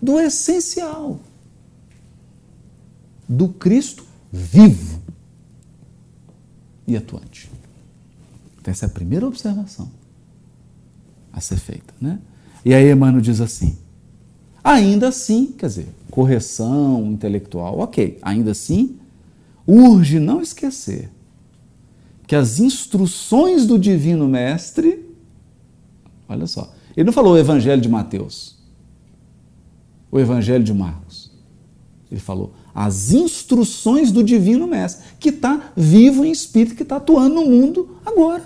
do 0.03 0.21
essencial. 0.21 1.19
Do 3.27 3.49
Cristo 3.49 4.05
vivo 4.33 5.01
e 6.87 6.97
atuante. 6.97 7.51
Então, 8.61 8.71
essa 8.71 8.87
é 8.87 8.89
a 8.89 8.93
primeira 8.93 9.27
observação 9.27 9.91
a 11.33 11.41
ser 11.41 11.57
feita. 11.57 11.95
Né? 12.01 12.19
E 12.65 12.75
aí 12.75 12.91
Emmanuel 12.91 13.21
diz 13.21 13.41
assim: 13.41 13.77
ainda 14.63 15.09
assim, 15.09 15.47
quer 15.47 15.67
dizer, 15.67 15.89
correção 16.11 17.07
intelectual, 17.13 17.79
ok, 17.79 18.19
ainda 18.23 18.53
assim, 18.53 18.99
urge 19.67 20.19
não 20.19 20.41
esquecer 20.41 21.11
que 22.27 22.35
as 22.35 22.59
instruções 22.59 23.67
do 23.67 23.79
Divino 23.79 24.27
Mestre, 24.27 25.15
olha 26.29 26.47
só, 26.47 26.75
ele 26.97 27.07
não 27.07 27.13
falou 27.13 27.35
o 27.35 27.39
Evangelho 27.39 27.81
de 27.81 27.89
Mateus, 27.89 28.57
o 30.11 30.19
Evangelho 30.19 30.65
de 30.65 30.75
Marcos, 30.75 31.31
ele 32.11 32.21
falou 32.21 32.53
as 32.77 33.11
instruções 33.11 34.13
do 34.13 34.23
Divino 34.23 34.67
Mestre, 34.67 35.03
que 35.19 35.31
está 35.31 35.73
vivo 35.75 36.27
em 36.27 36.31
espírito, 36.31 36.77
que 36.77 36.83
está 36.83 36.97
atuando 36.97 37.37
no 37.37 37.47
mundo 37.47 37.97
agora, 38.05 38.45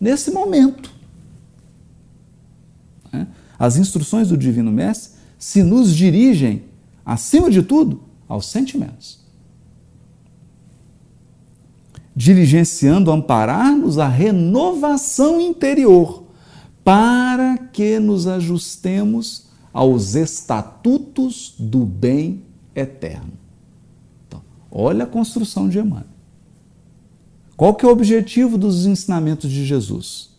nesse 0.00 0.30
momento. 0.30 0.90
Né? 3.12 3.26
As 3.58 3.76
instruções 3.76 4.28
do 4.28 4.36
Divino 4.38 4.72
Mestre 4.72 5.18
se 5.38 5.62
nos 5.62 5.94
dirigem, 5.94 6.64
acima 7.04 7.50
de 7.50 7.62
tudo, 7.62 8.00
aos 8.26 8.46
sentimentos. 8.46 9.20
Diligenciando 12.16 13.10
amparar-nos 13.10 13.98
a 13.98 14.08
renovação 14.08 15.38
interior, 15.38 16.24
para 16.82 17.58
que 17.58 17.98
nos 17.98 18.26
ajustemos 18.26 19.48
aos 19.70 20.14
estatutos 20.14 21.54
do 21.58 21.84
bem 21.84 22.43
eterno. 22.74 23.32
Então, 24.26 24.42
olha 24.70 25.04
a 25.04 25.06
construção 25.06 25.68
de 25.68 25.78
Emmanuel. 25.78 26.06
Qual 27.56 27.74
que 27.74 27.84
é 27.84 27.88
o 27.88 27.92
objetivo 27.92 28.58
dos 28.58 28.84
ensinamentos 28.84 29.50
de 29.50 29.64
Jesus? 29.64 30.30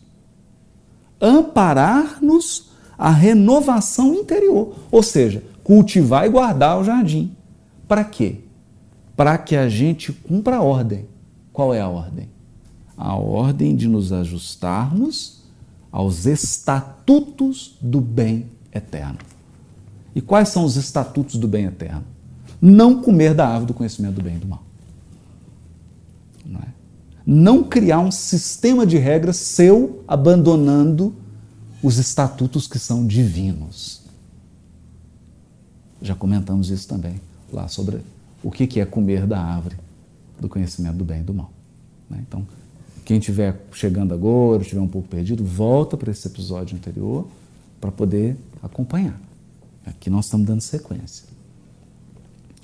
Amparar-nos 1.20 2.70
a 2.98 3.10
renovação 3.10 4.14
interior, 4.14 4.74
ou 4.90 5.02
seja, 5.02 5.42
cultivar 5.64 6.26
e 6.26 6.30
guardar 6.30 6.78
o 6.78 6.84
jardim. 6.84 7.34
Para 7.88 8.04
quê? 8.04 8.40
Para 9.16 9.38
que 9.38 9.56
a 9.56 9.68
gente 9.68 10.12
cumpra 10.12 10.56
a 10.56 10.62
ordem. 10.62 11.06
Qual 11.52 11.72
é 11.72 11.80
a 11.80 11.88
ordem? 11.88 12.28
A 12.96 13.14
ordem 13.16 13.74
de 13.74 13.88
nos 13.88 14.12
ajustarmos 14.12 15.42
aos 15.90 16.26
estatutos 16.26 17.76
do 17.80 18.00
bem 18.00 18.50
eterno. 18.72 19.18
E 20.14 20.20
quais 20.20 20.50
são 20.50 20.64
os 20.64 20.76
estatutos 20.76 21.36
do 21.36 21.48
bem 21.48 21.64
eterno? 21.64 22.04
Não 22.60 23.02
comer 23.02 23.34
da 23.34 23.46
árvore 23.46 23.66
do 23.66 23.74
conhecimento 23.74 24.14
do 24.14 24.22
bem 24.22 24.36
e 24.36 24.38
do 24.38 24.46
mal. 24.46 24.62
Não, 26.44 26.60
é? 26.60 26.68
não 27.26 27.64
criar 27.64 28.00
um 28.00 28.10
sistema 28.10 28.86
de 28.86 28.98
regras 28.98 29.36
seu 29.36 30.02
abandonando 30.06 31.14
os 31.82 31.98
estatutos 31.98 32.66
que 32.66 32.78
são 32.78 33.06
divinos. 33.06 34.02
Já 36.00 36.14
comentamos 36.14 36.70
isso 36.70 36.86
também 36.88 37.20
lá 37.52 37.68
sobre 37.68 38.00
o 38.42 38.50
que 38.50 38.80
é 38.80 38.84
comer 38.84 39.26
da 39.26 39.40
árvore 39.40 39.76
do 40.38 40.48
conhecimento 40.48 40.96
do 40.96 41.04
bem 41.04 41.20
e 41.20 41.24
do 41.24 41.34
mal. 41.34 41.50
Né? 42.08 42.22
Então, 42.26 42.46
quem 43.04 43.18
estiver 43.18 43.60
chegando 43.72 44.12
agora, 44.12 44.62
estiver 44.62 44.80
um 44.80 44.88
pouco 44.88 45.08
perdido, 45.08 45.44
volta 45.44 45.96
para 45.96 46.10
esse 46.10 46.26
episódio 46.26 46.76
anterior 46.76 47.26
para 47.80 47.90
poder 47.90 48.36
acompanhar. 48.62 49.18
Aqui 49.84 50.10
nós 50.10 50.24
estamos 50.24 50.46
dando 50.46 50.60
sequência. 50.60 51.24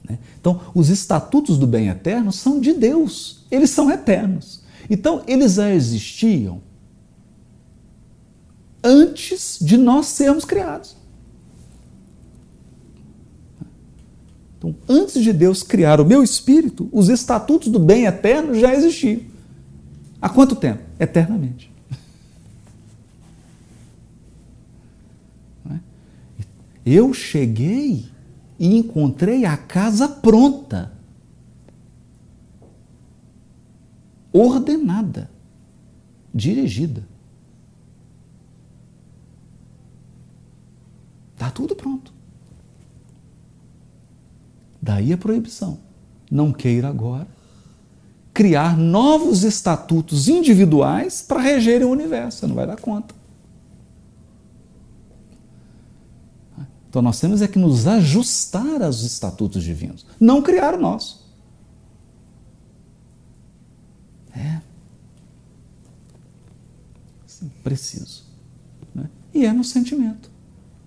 Né? 0.08 0.18
Então, 0.40 0.60
os 0.74 0.88
estatutos 0.88 1.58
do 1.58 1.66
bem 1.66 1.88
eterno 1.88 2.32
são 2.32 2.60
de 2.60 2.72
Deus, 2.72 3.44
eles 3.50 3.70
são 3.70 3.90
eternos. 3.90 4.62
Então, 4.90 5.22
eles 5.26 5.54
já 5.54 5.72
existiam 5.72 6.60
antes 8.82 9.58
de 9.60 9.76
nós 9.76 10.06
sermos 10.06 10.44
criados. 10.44 10.96
Então, 14.58 14.74
antes 14.88 15.22
de 15.22 15.32
Deus 15.32 15.62
criar 15.62 16.00
o 16.00 16.04
meu 16.04 16.22
espírito, 16.22 16.88
os 16.92 17.08
estatutos 17.08 17.68
do 17.68 17.78
bem 17.78 18.04
eterno 18.04 18.54
já 18.54 18.72
existiam. 18.72 19.20
Há 20.20 20.28
quanto 20.28 20.54
tempo? 20.54 20.82
Eternamente. 20.98 21.70
É? 25.70 25.78
Eu 26.84 27.14
cheguei 27.14 28.06
e 28.62 28.76
encontrei 28.76 29.44
a 29.44 29.56
casa 29.56 30.08
pronta, 30.08 30.92
ordenada, 34.32 35.28
dirigida. 36.32 37.04
Está 41.32 41.50
tudo 41.50 41.74
pronto. 41.74 42.14
Daí 44.80 45.12
a 45.12 45.18
proibição. 45.18 45.80
Não 46.30 46.52
queira 46.52 46.86
agora 46.88 47.26
criar 48.32 48.78
novos 48.78 49.42
estatutos 49.42 50.28
individuais 50.28 51.20
para 51.20 51.40
regerem 51.40 51.88
o 51.88 51.90
universo. 51.90 52.38
Você 52.38 52.46
não 52.46 52.54
vai 52.54 52.68
dar 52.68 52.80
conta. 52.80 53.21
Então 56.92 57.00
nós 57.00 57.18
temos 57.18 57.40
é 57.40 57.48
que 57.48 57.58
nos 57.58 57.86
ajustar 57.86 58.82
aos 58.82 59.02
estatutos 59.02 59.64
divinos, 59.64 60.04
não 60.20 60.42
criar 60.42 60.74
o 60.74 60.78
nosso. 60.78 61.26
É. 64.36 64.60
Sim, 67.26 67.50
preciso. 67.64 68.24
Né? 68.94 69.08
E 69.32 69.46
é 69.46 69.54
no 69.54 69.64
sentimento, 69.64 70.30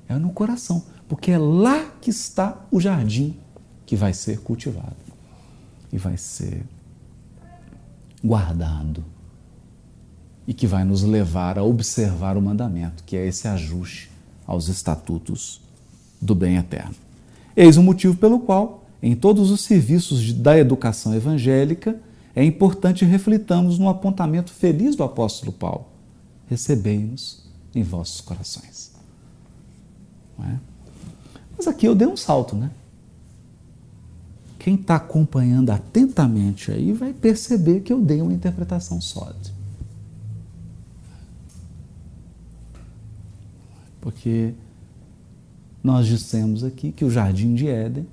é 0.07 0.15
no 0.15 0.29
coração, 0.29 0.83
porque 1.09 1.31
é 1.31 1.39
lá 1.39 1.83
que 1.99 2.11
está 2.11 2.67
o 2.69 2.79
jardim 2.79 3.35
que 3.83 3.95
vai 3.95 4.13
ser 4.13 4.41
cultivado 4.41 4.95
e 5.91 5.97
vai 5.97 6.17
ser 6.17 6.63
guardado 8.23 9.03
e 10.45 10.53
que 10.53 10.67
vai 10.67 10.83
nos 10.83 11.01
levar 11.01 11.57
a 11.57 11.63
observar 11.63 12.37
o 12.37 12.41
mandamento, 12.43 13.03
que 13.03 13.17
é 13.17 13.25
esse 13.25 13.47
ajuste 13.47 14.11
aos 14.45 14.67
estatutos 14.67 15.64
do 16.21 16.35
bem 16.35 16.57
eterno. 16.57 16.95
Eis 17.55 17.77
o 17.77 17.83
motivo 17.83 18.15
pelo 18.15 18.39
qual, 18.39 18.85
em 19.01 19.15
todos 19.15 19.51
os 19.51 19.61
serviços 19.61 20.33
da 20.33 20.57
educação 20.57 21.13
evangélica, 21.13 21.99
é 22.35 22.43
importante 22.43 23.05
reflitamos 23.05 23.79
no 23.79 23.87
apontamento 23.87 24.51
feliz 24.51 24.95
do 24.95 25.03
apóstolo 25.03 25.53
Paulo: 25.53 25.85
recebei-nos 26.47 27.45
em 27.73 27.83
vossos 27.83 28.19
corações. 28.21 28.91
É? 30.39 30.55
Mas 31.57 31.67
aqui 31.67 31.85
eu 31.85 31.95
dei 31.95 32.07
um 32.07 32.17
salto, 32.17 32.55
né? 32.55 32.69
Quem 34.59 34.75
está 34.75 34.95
acompanhando 34.95 35.69
atentamente 35.69 36.71
aí 36.71 36.91
vai 36.91 37.13
perceber 37.13 37.81
que 37.81 37.93
eu 37.93 38.01
dei 38.01 38.21
uma 38.21 38.33
interpretação 38.33 38.99
sólida. 38.99 39.53
Porque 44.01 44.53
nós 45.85 46.07
dissemos 46.07 46.63
aqui 46.63 46.91
que 46.91 47.05
o 47.05 47.11
jardim 47.11 47.53
de 47.53 47.67
Éden 47.67 48.07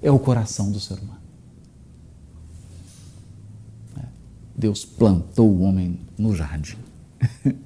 é 0.00 0.08
o 0.08 0.20
coração 0.20 0.70
do 0.70 0.78
ser 0.78 1.00
humano. 1.00 1.20
É. 3.98 4.04
Deus 4.56 4.84
plantou 4.84 5.50
o 5.50 5.62
homem 5.62 5.98
no 6.16 6.32
jardim 6.32 6.78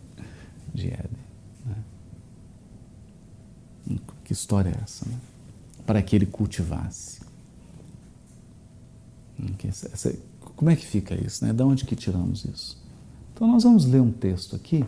de 0.73 0.87
Éden. 0.87 1.19
Né? 1.67 1.77
Que 4.25 4.33
história 4.33 4.71
é 4.71 4.83
essa? 4.83 5.07
Né? 5.07 5.19
Para 5.85 6.01
que 6.01 6.17
ele 6.17 6.25
cultivasse. 6.25 7.21
Como 10.57 10.71
é 10.71 10.77
que 10.77 10.87
fica 10.87 11.15
isso? 11.15 11.45
Né? 11.45 11.53
De 11.53 11.63
onde 11.63 11.85
que 11.85 11.95
tiramos 11.95 12.47
isso? 12.47 12.83
Então 13.35 13.47
nós 13.47 13.65
vamos 13.65 13.85
ler 13.85 14.01
um 14.01 14.13
texto 14.13 14.57
aqui 14.57 14.83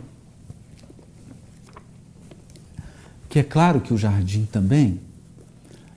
que 3.35 3.39
é 3.39 3.43
claro 3.43 3.81
que 3.81 3.93
o 3.93 3.97
jardim 3.97 4.45
também 4.45 4.97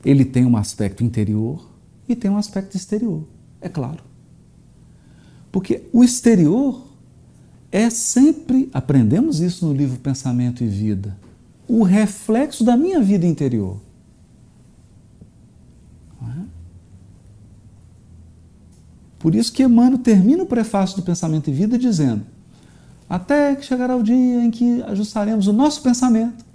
ele 0.04 0.24
tem 0.24 0.44
um 0.44 0.56
aspecto 0.56 1.04
interior 1.04 1.70
e 2.08 2.16
tem 2.16 2.28
um 2.28 2.36
aspecto 2.36 2.76
exterior, 2.76 3.22
é 3.60 3.68
claro. 3.68 4.02
Porque 5.52 5.84
o 5.92 6.02
exterior 6.02 6.84
é 7.70 7.90
sempre, 7.90 8.68
aprendemos 8.74 9.38
isso 9.38 9.64
no 9.64 9.72
livro 9.72 10.00
Pensamento 10.00 10.64
e 10.64 10.66
Vida, 10.66 11.16
o 11.68 11.84
reflexo 11.84 12.64
da 12.64 12.76
minha 12.76 13.00
vida 13.00 13.24
interior. 13.24 13.80
É? 16.20 16.42
Por 19.16 19.36
isso 19.36 19.52
que 19.52 19.62
Emmanuel 19.62 19.98
termina 19.98 20.42
o 20.42 20.46
prefácio 20.46 20.96
do 20.96 21.02
Pensamento 21.02 21.48
e 21.50 21.52
Vida 21.52 21.78
dizendo: 21.78 22.26
até 23.08 23.54
que 23.54 23.64
chegará 23.64 23.94
o 23.94 24.02
dia 24.02 24.42
em 24.42 24.50
que 24.50 24.82
ajustaremos 24.82 25.46
o 25.46 25.52
nosso 25.52 25.80
pensamento 25.82 26.47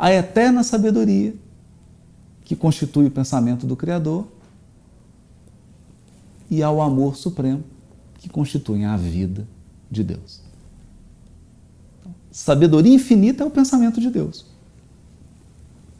à 0.00 0.10
eterna 0.10 0.64
sabedoria 0.64 1.34
que 2.42 2.56
constitui 2.56 3.08
o 3.08 3.10
pensamento 3.10 3.66
do 3.66 3.76
Criador 3.76 4.26
e 6.50 6.62
ao 6.62 6.80
amor 6.80 7.16
supremo 7.16 7.62
que 8.14 8.26
constitui 8.26 8.82
a 8.82 8.96
vida 8.96 9.46
de 9.90 10.02
Deus. 10.02 10.40
Sabedoria 12.32 12.94
infinita 12.94 13.44
é 13.44 13.46
o 13.46 13.50
pensamento 13.50 14.00
de 14.00 14.08
Deus. 14.08 14.46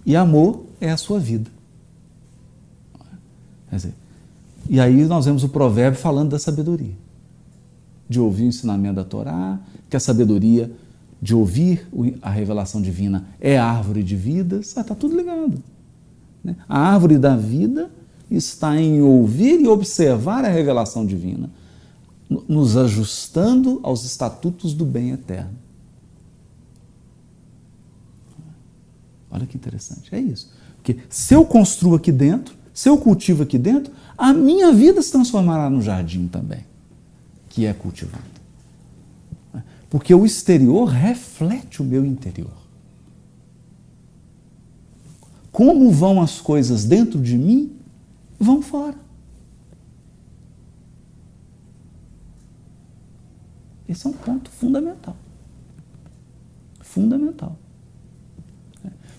E 0.07 0.17
amor 0.17 0.65
é 0.81 0.91
a 0.91 0.97
sua 0.97 1.21
vida. 1.21 1.51
Dizer, 3.71 3.93
e 4.67 4.81
aí 4.81 5.05
nós 5.05 5.27
vemos 5.27 5.45
o 5.45 5.49
provérbio 5.51 6.01
falando 6.01 6.31
da 6.31 6.39
sabedoria. 6.39 6.97
De 8.09 8.19
ouvir 8.19 8.45
o 8.45 8.47
ensinamento 8.47 8.95
da 8.95 9.05
Torá, 9.05 9.61
que 9.91 9.97
a 9.97 10.01
sabedoria 10.01 10.73
de 11.21 11.35
ouvir 11.35 11.87
a 12.23 12.31
revelação 12.31 12.81
divina 12.81 13.27
é 13.41 13.59
árvore 13.59 14.03
de 14.03 14.17
vidas, 14.17 14.69
está 14.69 14.95
tudo 14.95 15.17
ligado. 15.17 15.63
Né? 16.43 16.57
A 16.69 16.79
árvore 16.79 17.19
da 17.19 17.37
vida 17.37 17.91
está 18.31 18.81
em 18.81 19.03
ouvir 19.03 19.61
e 19.61 19.69
observar 19.69 20.45
a 20.45 20.49
revelação 20.49 21.05
divina, 21.05 21.51
nos 22.49 22.77
ajustando 22.77 23.81
aos 23.83 24.05
estatutos 24.05 24.73
do 24.73 24.87
bem 24.87 25.11
eterno. 25.11 25.59
Olha 29.31 29.47
que 29.47 29.57
interessante, 29.57 30.15
é 30.15 30.19
isso. 30.19 30.51
Porque 30.77 30.99
se 31.09 31.35
eu 31.35 31.45
construo 31.45 31.95
aqui 31.95 32.11
dentro, 32.11 32.55
se 32.73 32.89
eu 32.89 32.97
cultivo 32.97 33.43
aqui 33.43 33.59
dentro, 33.59 33.93
a 34.17 34.33
minha 34.33 34.73
vida 34.73 35.03
se 35.03 35.13
transformará 35.13 35.69
no 35.69 35.83
jardim 35.83 36.27
também, 36.27 36.65
que 37.49 37.67
é 37.67 37.73
cultivado. 37.73 38.40
Porque 39.91 40.15
o 40.15 40.25
exterior 40.25 40.87
reflete 40.89 41.83
o 41.83 41.85
meu 41.85 42.05
interior. 42.05 42.61
Como 45.51 45.91
vão 45.91 46.23
as 46.23 46.41
coisas 46.41 46.85
dentro 46.85 47.21
de 47.21 47.37
mim, 47.37 47.77
vão 48.39 48.63
fora. 48.63 48.97
Esse 53.89 54.07
é 54.07 54.11
um 54.11 54.13
ponto 54.13 54.49
fundamental. 54.49 55.17
Fundamental. 56.81 57.59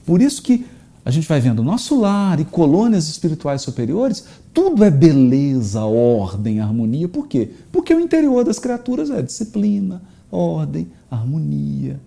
Por 0.05 0.21
isso 0.21 0.41
que 0.41 0.65
a 1.03 1.11
gente 1.11 1.27
vai 1.27 1.41
vendo 1.41 1.59
o 1.59 1.63
nosso 1.63 1.99
lar 1.99 2.39
e 2.39 2.45
colônias 2.45 3.09
espirituais 3.09 3.61
superiores, 3.61 4.25
tudo 4.53 4.83
é 4.83 4.89
beleza, 4.91 5.83
ordem, 5.83 6.61
harmonia. 6.61 7.09
Por 7.09 7.27
quê? 7.27 7.51
Porque 7.71 7.93
o 7.93 7.99
interior 7.99 8.45
das 8.45 8.59
criaturas 8.59 9.09
é 9.09 9.21
disciplina, 9.21 10.01
ordem, 10.31 10.91
harmonia. 11.09 11.99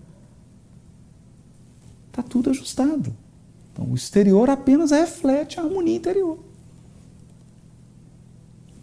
Está 2.09 2.22
tudo 2.22 2.51
ajustado. 2.51 3.14
Então, 3.72 3.87
o 3.91 3.95
exterior 3.95 4.49
apenas 4.49 4.93
reflete 4.93 5.59
a 5.59 5.64
harmonia 5.64 5.97
interior. 5.97 6.39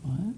É? 0.05 0.31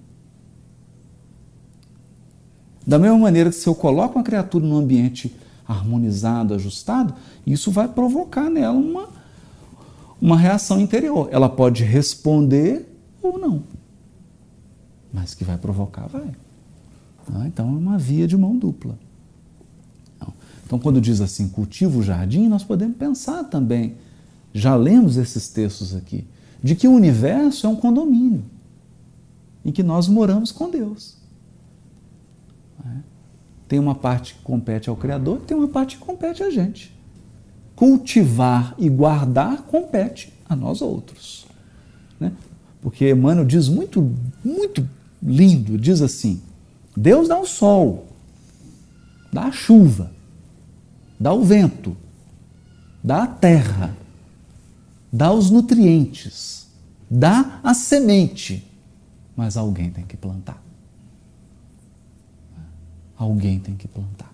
Da 2.86 3.00
mesma 3.00 3.18
maneira 3.18 3.50
que 3.50 3.56
se 3.56 3.68
eu 3.68 3.74
coloco 3.74 4.18
uma 4.18 4.24
criatura 4.24 4.66
num 4.66 4.78
ambiente 4.78 5.36
harmonizado, 5.68 6.54
ajustado, 6.54 7.16
isso 7.48 7.72
vai 7.72 7.88
provocar 7.88 8.50
nela 8.50 8.78
uma, 8.78 9.10
uma 10.22 10.38
reação 10.38 10.80
interior. 10.80 11.30
Ela 11.32 11.50
pode 11.50 11.84
responder 11.84 12.88
ou 13.22 13.40
não. 13.40 13.64
Mas 15.12 15.34
que 15.34 15.44
vai 15.44 15.58
provocar, 15.58 16.08
vai. 16.08 16.30
Ah, 17.32 17.48
então 17.48 17.68
é 17.68 17.72
uma 17.72 17.98
via 17.98 18.28
de 18.28 18.36
mão 18.36 18.58
dupla. 18.58 18.98
Então, 20.66 20.80
quando 20.80 21.00
diz 21.00 21.22
assim, 21.22 21.50
cultiva 21.50 22.00
o 22.00 22.02
jardim, 22.02 22.48
nós 22.48 22.64
podemos 22.64 22.98
pensar 22.98 23.44
também, 23.44 23.96
já 24.52 24.76
lemos 24.76 25.18
esses 25.18 25.48
textos 25.48 25.96
aqui, 25.96 26.26
de 26.64 26.74
que 26.74 26.88
o 26.88 26.92
universo 26.92 27.68
é 27.68 27.70
um 27.70 27.76
condomínio 27.76 28.44
em 29.64 29.72
que 29.72 29.84
nós 29.84 30.08
moramos 30.08 30.52
com 30.52 30.70
Deus. 30.70 31.18
É? 32.84 32.90
Tem 33.68 33.78
uma 33.78 33.94
parte 33.94 34.34
que 34.34 34.42
compete 34.42 34.90
ao 34.90 34.96
Criador, 34.96 35.42
tem 35.42 35.56
uma 35.56 35.68
parte 35.68 35.98
que 35.98 36.04
compete 36.04 36.42
a 36.42 36.50
gente. 36.50 36.92
Cultivar 37.76 38.74
e 38.78 38.90
guardar 38.90 39.64
compete 39.64 40.34
a 40.48 40.56
nós 40.56 40.82
outros. 40.82 41.46
Né? 42.20 42.32
Porque 42.82 43.12
Emmanuel 43.12 43.46
diz 43.46 43.70
muito, 43.70 44.12
muito 44.44 44.90
lindo, 45.22 45.78
diz 45.78 46.02
assim, 46.02 46.42
Deus 46.96 47.28
dá 47.28 47.40
o 47.40 47.46
sol, 47.46 48.08
dá 49.32 49.46
a 49.46 49.52
chuva, 49.52 50.12
dá 51.20 51.34
o 51.34 51.44
vento, 51.44 51.98
dá 53.04 53.24
a 53.24 53.28
terra, 53.28 53.96
dá 55.12 55.32
os 55.32 55.50
nutrientes, 55.50 56.68
dá 57.10 57.60
a 57.64 57.74
semente, 57.74 58.64
mas 59.36 59.58
alguém 59.58 59.90
tem 59.90 60.06
que 60.06 60.16
plantar. 60.16 60.62
Alguém 63.18 63.60
tem 63.60 63.76
que 63.76 63.88
plantar. 63.88 64.32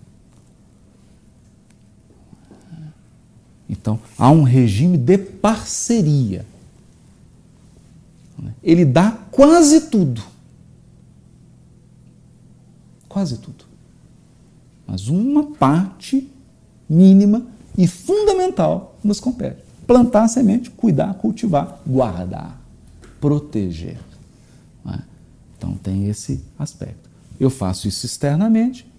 Então, 3.70 4.00
há 4.18 4.32
um 4.32 4.42
regime 4.42 4.98
de 4.98 5.18
parceria. 5.18 6.46
Ele 8.64 8.84
dá 8.84 9.12
quase 9.32 9.90
tudo 9.90 10.24
quase 13.10 13.40
tudo. 13.40 13.66
Mas 14.88 15.08
uma 15.08 15.52
parte 15.52 16.32
mínima 16.88 17.46
e 17.78 17.88
fundamental 17.88 18.98
nos 19.04 19.20
compete: 19.20 19.64
plantar 19.86 20.24
a 20.24 20.28
semente, 20.28 20.70
cuidar, 20.70 21.14
cultivar, 21.16 21.82
guardar, 21.86 22.62
proteger. 23.20 24.00
É? 24.88 25.00
Então 25.58 25.74
tem 25.76 26.08
esse 26.08 26.44
aspecto. 26.58 27.10
Eu 27.40 27.50
faço 27.50 27.88
isso 27.88 28.06
externamente, 28.06 28.90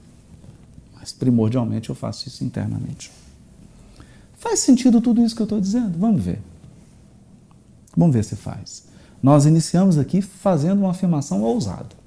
mas 0.99 1.13
primordialmente 1.13 1.89
eu 1.89 1.95
faço 1.95 2.29
isso 2.29 2.45
internamente. 2.45 3.11
Faz 4.39 4.61
sentido 4.61 5.01
tudo 5.01 5.23
isso 5.23 5.37
que 5.37 5.43
eu 5.43 5.45
estou 5.45 5.61
dizendo? 5.61 5.99
Vamos 5.99 6.23
ver. 6.23 6.41
Vamos 7.97 8.15
ver 8.15 8.25
se 8.25 8.37
faz. 8.37 8.85
Nós 9.23 9.45
iniciamos 9.45 9.99
aqui 9.99 10.23
fazendo 10.23 10.81
uma 10.81 10.93
afirmação 10.93 11.43
ousada. 11.43 11.99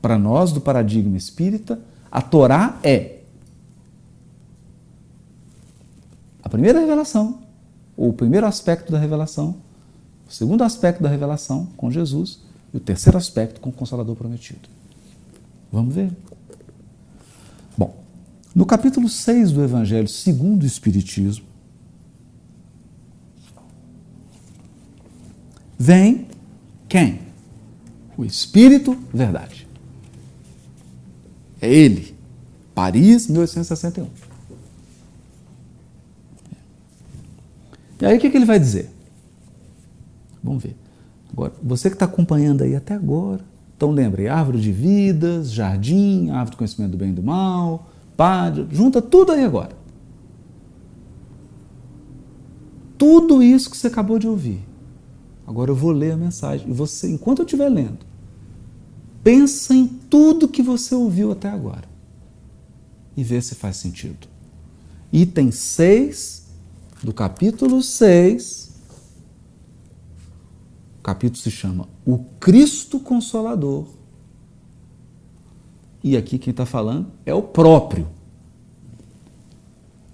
Para 0.00 0.18
nós, 0.18 0.52
do 0.52 0.60
paradigma 0.60 1.16
espírita, 1.16 1.80
a 2.10 2.22
Torá 2.22 2.78
é 2.82 3.20
a 6.42 6.48
primeira 6.48 6.80
revelação, 6.80 7.42
ou 7.96 8.08
o 8.08 8.12
primeiro 8.12 8.46
aspecto 8.46 8.90
da 8.90 8.98
revelação, 8.98 9.56
o 10.28 10.32
segundo 10.32 10.64
aspecto 10.64 11.02
da 11.02 11.08
revelação 11.08 11.66
com 11.76 11.90
Jesus 11.90 12.40
e 12.72 12.76
o 12.76 12.80
terceiro 12.80 13.18
aspecto 13.18 13.60
com 13.60 13.70
o 13.70 13.72
Consolador 13.72 14.16
prometido. 14.16 14.68
Vamos 15.70 15.94
ver. 15.94 16.10
Bom, 17.76 17.94
no 18.54 18.64
capítulo 18.66 19.08
6 19.08 19.52
do 19.52 19.62
Evangelho 19.62 20.08
segundo 20.08 20.62
o 20.62 20.66
Espiritismo, 20.66 21.46
vem 25.78 26.26
quem? 26.88 27.20
O 28.16 28.24
Espírito 28.24 28.98
Verdade. 29.12 29.69
É 31.60 31.72
ele. 31.72 32.14
Paris, 32.74 33.28
1861. 33.28 34.06
E 38.00 38.06
aí 38.06 38.16
o 38.16 38.20
que, 38.20 38.30
que 38.30 38.36
ele 38.36 38.46
vai 38.46 38.58
dizer? 38.58 38.90
Vamos 40.42 40.62
ver. 40.62 40.74
Agora, 41.32 41.52
você 41.62 41.88
que 41.90 41.96
está 41.96 42.06
acompanhando 42.06 42.62
aí 42.62 42.74
até 42.74 42.94
agora, 42.94 43.44
então 43.76 43.90
lembre, 43.90 44.28
árvore 44.28 44.60
de 44.60 44.72
vidas, 44.72 45.52
jardim, 45.52 46.30
árvore 46.30 46.52
do 46.52 46.56
conhecimento 46.56 46.92
do 46.92 46.96
bem 46.96 47.10
e 47.10 47.12
do 47.12 47.22
mal, 47.22 47.90
padre, 48.16 48.66
junta 48.70 49.00
tudo 49.02 49.32
aí 49.32 49.44
agora. 49.44 49.78
Tudo 52.96 53.42
isso 53.42 53.70
que 53.70 53.76
você 53.76 53.86
acabou 53.86 54.18
de 54.18 54.28
ouvir. 54.28 54.60
Agora 55.46 55.70
eu 55.70 55.74
vou 55.74 55.90
ler 55.90 56.12
a 56.12 56.16
mensagem. 56.16 56.68
E 56.68 56.72
você, 56.72 57.10
enquanto 57.10 57.40
eu 57.40 57.44
estiver 57.44 57.68
lendo, 57.68 57.98
pensa 59.22 59.74
em 59.74 59.86
tudo 59.86 60.48
que 60.48 60.62
você 60.62 60.94
ouviu 60.94 61.32
até 61.32 61.48
agora. 61.48 61.88
E 63.16 63.22
vê 63.22 63.40
se 63.40 63.54
faz 63.54 63.76
sentido. 63.76 64.28
Item 65.12 65.50
6 65.50 66.46
do 67.02 67.12
capítulo 67.12 67.82
6 67.82 68.70
o 71.00 71.02
capítulo 71.02 71.40
se 71.40 71.50
chama 71.50 71.88
O 72.04 72.18
Cristo 72.38 73.00
Consolador. 73.00 73.86
E 76.04 76.14
aqui 76.14 76.38
quem 76.38 76.50
está 76.50 76.66
falando 76.66 77.10
é 77.24 77.32
o 77.32 77.42
próprio. 77.42 78.06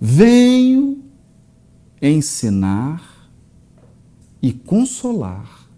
Venho 0.00 1.02
ensinar 2.00 3.28
e 4.40 4.52
consolar 4.52 5.68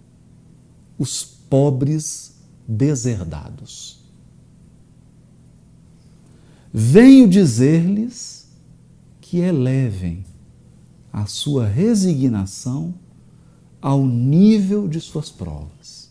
os 0.99 1.25
pobres 1.25 2.38
deserdados. 2.69 3.99
Venho 6.73 7.27
dizer-lhes 7.27 8.47
que 9.23 9.39
elevem 9.39 10.25
a 11.11 11.25
sua 11.25 11.67
resignação 11.67 12.95
ao 13.81 14.07
nível 14.07 14.87
de 14.87 15.01
suas 15.01 15.31
provas. 15.31 16.11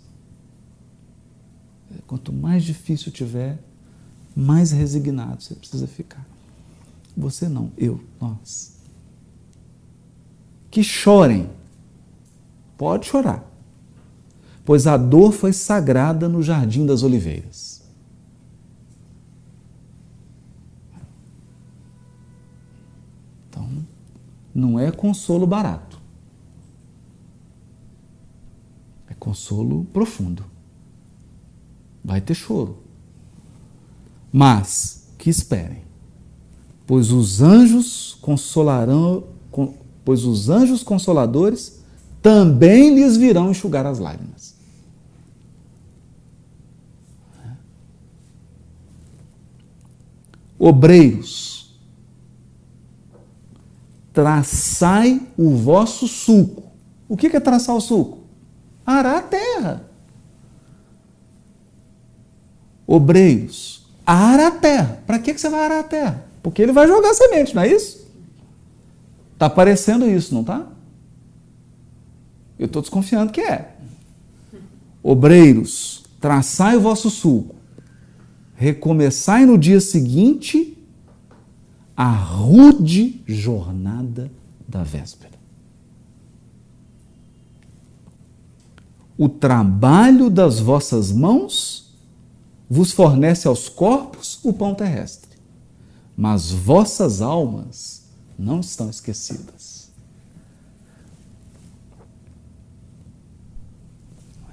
Quanto 2.07 2.33
mais 2.33 2.63
difícil 2.63 3.11
tiver, 3.11 3.59
mais 4.35 4.71
resignado 4.71 5.43
você 5.43 5.53
precisa 5.53 5.87
ficar. 5.87 6.25
Você 7.15 7.47
não, 7.47 7.71
eu, 7.77 8.03
nós. 8.19 8.77
Que 10.71 10.83
chorem. 10.83 11.49
Pode 12.77 13.07
chorar. 13.07 13.46
Pois 14.67 14.85
a 14.85 14.97
dor 14.97 15.31
foi 15.31 15.53
sagrada 15.53 16.27
no 16.27 16.43
jardim 16.43 16.85
das 16.85 17.01
oliveiras. 17.01 17.81
Então, 23.49 23.65
não 24.53 24.77
é 24.77 24.91
consolo 24.91 25.47
barato. 25.47 26.01
consolo 29.17 29.85
profundo. 29.93 30.43
Vai 32.03 32.19
ter 32.19 32.33
choro. 32.33 32.77
Mas 34.29 35.07
que 35.17 35.29
esperem, 35.29 35.83
pois 36.85 37.09
os 37.09 37.41
anjos 37.41 38.17
consolarão, 38.21 39.23
pois 40.03 40.25
os 40.25 40.49
anjos 40.49 40.83
consoladores 40.83 41.79
também 42.21 42.93
lhes 42.93 43.15
virão 43.15 43.49
enxugar 43.49 43.85
as 43.85 43.97
lágrimas. 43.97 44.56
Obreiros, 50.59 51.79
traçai 54.11 55.21
o 55.37 55.55
vosso 55.55 56.07
suco. 56.07 56.63
O 57.07 57.15
que 57.15 57.27
é 57.27 57.39
traçar 57.39 57.75
o 57.75 57.81
suco? 57.81 58.27
arar 58.87 59.17
a 59.17 59.21
terra. 59.21 59.83
Obreiros, 62.87 63.85
ara 64.05 64.47
a 64.47 64.51
terra. 64.51 65.03
Para 65.05 65.19
que 65.19 65.37
você 65.37 65.49
vai 65.49 65.59
arar 65.59 65.79
a 65.79 65.83
terra? 65.83 66.25
Porque 66.41 66.61
ele 66.61 66.71
vai 66.71 66.87
jogar 66.87 67.13
semente, 67.13 67.53
não 67.53 67.61
é 67.61 67.67
isso? 67.67 68.07
Está 69.33 69.49
parecendo 69.49 70.09
isso, 70.09 70.33
não 70.33 70.41
está? 70.41 70.65
Eu 72.57 72.67
estou 72.67 72.81
desconfiando 72.81 73.33
que 73.33 73.41
é. 73.41 73.75
Obreiros, 75.03 76.05
traçai 76.21 76.77
o 76.77 76.81
vosso 76.81 77.09
sulco, 77.09 77.55
recomeçai 78.57 79.45
no 79.45 79.57
dia 79.57 79.79
seguinte 79.79 80.77
a 81.95 82.11
rude 82.11 83.23
jornada 83.25 84.29
da 84.67 84.83
véspera. 84.83 85.37
o 89.17 89.27
trabalho 89.27 90.29
das 90.29 90.59
vossas 90.59 91.11
mãos 91.11 91.95
vos 92.69 92.91
fornece 92.91 93.47
aos 93.47 93.67
corpos 93.67 94.39
o 94.43 94.53
pão 94.53 94.75
terrestre, 94.75 95.37
mas 96.15 96.51
vossas 96.51 97.21
almas 97.21 98.03
não 98.37 98.59
estão 98.59 98.89
esquecidas. 98.89 99.89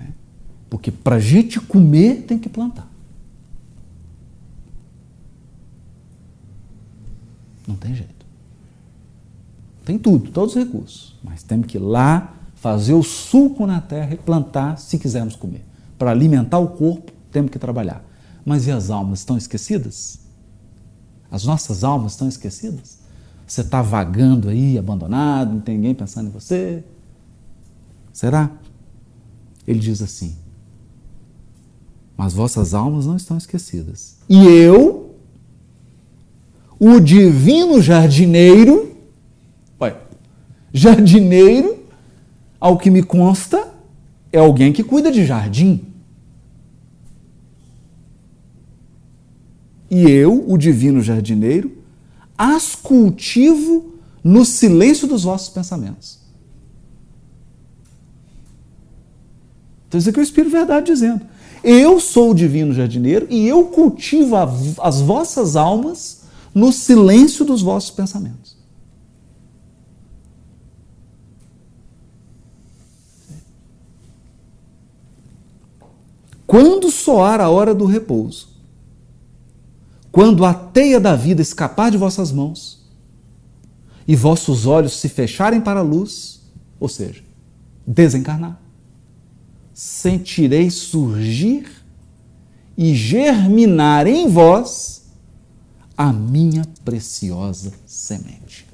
É? 0.00 0.06
Porque 0.70 0.90
para 0.90 1.16
a 1.16 1.20
gente 1.20 1.60
comer 1.60 2.22
tem 2.22 2.38
que 2.38 2.48
plantar. 2.48 2.88
Não 7.66 7.76
tem 7.76 7.94
jeito. 7.94 8.24
Tem 9.84 9.98
tudo, 9.98 10.30
todos 10.30 10.56
os 10.56 10.62
recursos, 10.62 11.14
mas 11.22 11.42
temos 11.42 11.66
que 11.66 11.76
ir 11.76 11.80
lá 11.80 12.34
fazer 12.54 12.94
o 12.94 13.02
sulco 13.02 13.66
na 13.66 13.80
terra 13.80 14.14
e 14.14 14.16
plantar 14.16 14.78
se 14.78 14.98
quisermos 14.98 15.36
comer. 15.36 15.64
Para 15.98 16.10
alimentar 16.10 16.58
o 16.58 16.68
corpo, 16.68 17.12
temos 17.30 17.50
que 17.50 17.58
trabalhar. 17.58 18.02
Mas 18.44 18.66
e 18.66 18.70
as 18.70 18.90
almas 18.90 19.18
estão 19.18 19.36
esquecidas? 19.36 20.18
As 21.30 21.44
nossas 21.44 21.84
almas 21.84 22.12
estão 22.12 22.28
esquecidas? 22.28 22.98
Você 23.46 23.60
está 23.60 23.82
vagando 23.82 24.48
aí, 24.48 24.78
abandonado, 24.78 25.52
não 25.52 25.60
tem 25.60 25.76
ninguém 25.76 25.94
pensando 25.94 26.28
em 26.28 26.30
você? 26.30 26.82
Será? 28.12 28.50
Ele 29.66 29.78
diz 29.78 30.00
assim: 30.00 30.36
Mas 32.16 32.32
vossas 32.32 32.72
almas 32.72 33.04
não 33.04 33.16
estão 33.16 33.36
esquecidas. 33.36 34.16
E 34.28 34.46
eu, 34.46 35.03
o 36.86 37.00
divino 37.00 37.80
jardineiro, 37.80 38.94
olha, 39.80 39.96
jardineiro, 40.70 41.78
ao 42.60 42.76
que 42.76 42.90
me 42.90 43.02
consta, 43.02 43.72
é 44.30 44.38
alguém 44.38 44.70
que 44.70 44.84
cuida 44.84 45.10
de 45.10 45.24
jardim. 45.24 45.82
E 49.90 50.02
eu, 50.02 50.44
o 50.46 50.58
divino 50.58 51.00
jardineiro, 51.00 51.72
as 52.36 52.74
cultivo 52.74 53.94
no 54.22 54.44
silêncio 54.44 55.08
dos 55.08 55.24
vossos 55.24 55.48
pensamentos. 55.48 56.18
Então, 59.88 59.98
isso 59.98 60.10
aqui 60.10 60.18
é 60.18 60.22
o 60.22 60.22
Espírito 60.22 60.52
Verdade 60.52 60.92
dizendo. 60.92 61.22
Eu 61.62 61.98
sou 61.98 62.32
o 62.32 62.34
divino 62.34 62.74
jardineiro 62.74 63.26
e 63.30 63.48
eu 63.48 63.64
cultivo 63.64 64.36
as 64.36 65.00
vossas 65.00 65.56
almas 65.56 66.23
no 66.54 66.72
silêncio 66.72 67.44
dos 67.44 67.60
vossos 67.60 67.90
pensamentos. 67.90 68.56
Quando 76.46 76.90
soar 76.90 77.40
a 77.40 77.50
hora 77.50 77.74
do 77.74 77.84
repouso, 77.84 78.48
quando 80.12 80.44
a 80.44 80.54
teia 80.54 81.00
da 81.00 81.16
vida 81.16 81.42
escapar 81.42 81.90
de 81.90 81.96
vossas 81.96 82.30
mãos 82.30 82.88
e 84.06 84.14
vossos 84.14 84.64
olhos 84.64 84.92
se 84.92 85.08
fecharem 85.08 85.60
para 85.60 85.80
a 85.80 85.82
luz, 85.82 86.42
ou 86.78 86.88
seja, 86.88 87.24
desencarnar, 87.84 88.60
sentireis 89.72 90.74
surgir 90.74 91.68
e 92.78 92.94
germinar 92.94 94.06
em 94.06 94.28
vós 94.28 95.03
a 95.96 96.12
minha 96.12 96.64
preciosa 96.84 97.72
semente. 97.86 98.66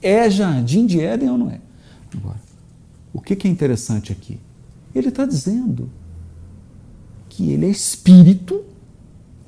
É 0.00 0.30
jardim 0.30 0.86
de 0.86 1.00
Éden 1.00 1.30
ou 1.30 1.38
não 1.38 1.50
é? 1.50 1.60
Agora, 2.16 2.40
o 3.12 3.20
que, 3.20 3.46
é 3.46 3.50
interessante 3.50 4.12
aqui? 4.12 4.38
Ele 4.94 5.08
está 5.08 5.26
dizendo 5.26 5.90
que 7.28 7.50
ele 7.50 7.66
é 7.66 7.68
espírito, 7.68 8.64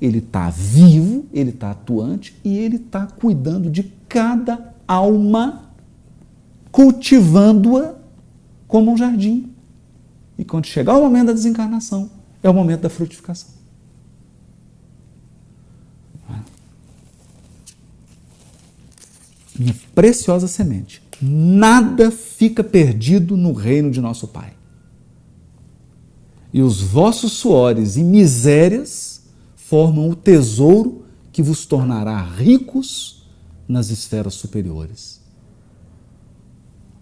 ele 0.01 0.17
está 0.17 0.49
vivo, 0.49 1.25
ele 1.33 1.51
está 1.51 1.71
atuante 1.71 2.35
e 2.43 2.57
ele 2.57 2.75
está 2.75 3.07
cuidando 3.07 3.69
de 3.69 3.83
cada 4.09 4.73
alma, 4.87 5.71
cultivando-a 6.71 7.95
como 8.67 8.91
um 8.91 8.97
jardim. 8.97 9.51
E 10.37 10.43
quando 10.43 10.65
chegar 10.65 10.97
o 10.97 11.01
momento 11.01 11.27
da 11.27 11.33
desencarnação, 11.33 12.09
é 12.43 12.49
o 12.49 12.53
momento 12.53 12.81
da 12.81 12.89
frutificação. 12.89 13.61
minha 19.61 19.75
preciosa 19.93 20.47
semente, 20.47 21.03
nada 21.21 22.09
fica 22.09 22.63
perdido 22.63 23.37
no 23.37 23.53
reino 23.53 23.91
de 23.91 24.01
nosso 24.01 24.27
Pai. 24.27 24.53
E 26.51 26.61
os 26.61 26.81
vossos 26.81 27.33
suores 27.33 27.95
e 27.95 28.03
misérias 28.03 29.21
formam 29.55 30.09
o 30.09 30.15
tesouro 30.15 31.05
que 31.31 31.41
vos 31.41 31.65
tornará 31.65 32.21
ricos 32.21 33.23
nas 33.67 33.89
esferas 33.89 34.33
superiores. 34.33 35.21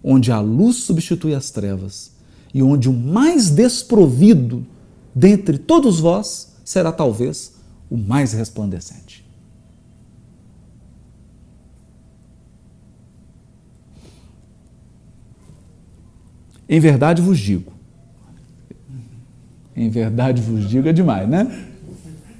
Onde 0.03 0.31
a 0.31 0.39
luz 0.39 0.77
substitui 0.77 1.33
as 1.33 1.49
trevas 1.49 2.11
e 2.53 2.61
onde 2.61 2.89
o 2.89 2.93
mais 2.93 3.49
desprovido 3.49 4.65
dentre 5.13 5.57
todos 5.57 5.99
vós 5.99 6.55
será 6.63 6.91
talvez 6.91 7.53
o 7.89 7.97
mais 7.97 8.33
resplandecente. 8.33 9.27
Em 16.69 16.79
verdade 16.79 17.19
vos 17.19 17.39
digo. 17.39 17.73
Em 19.75 19.89
verdade 19.89 20.39
vos 20.41 20.69
digo 20.69 20.87
é 20.87 20.93
demais, 20.93 21.27
né? 21.27 21.67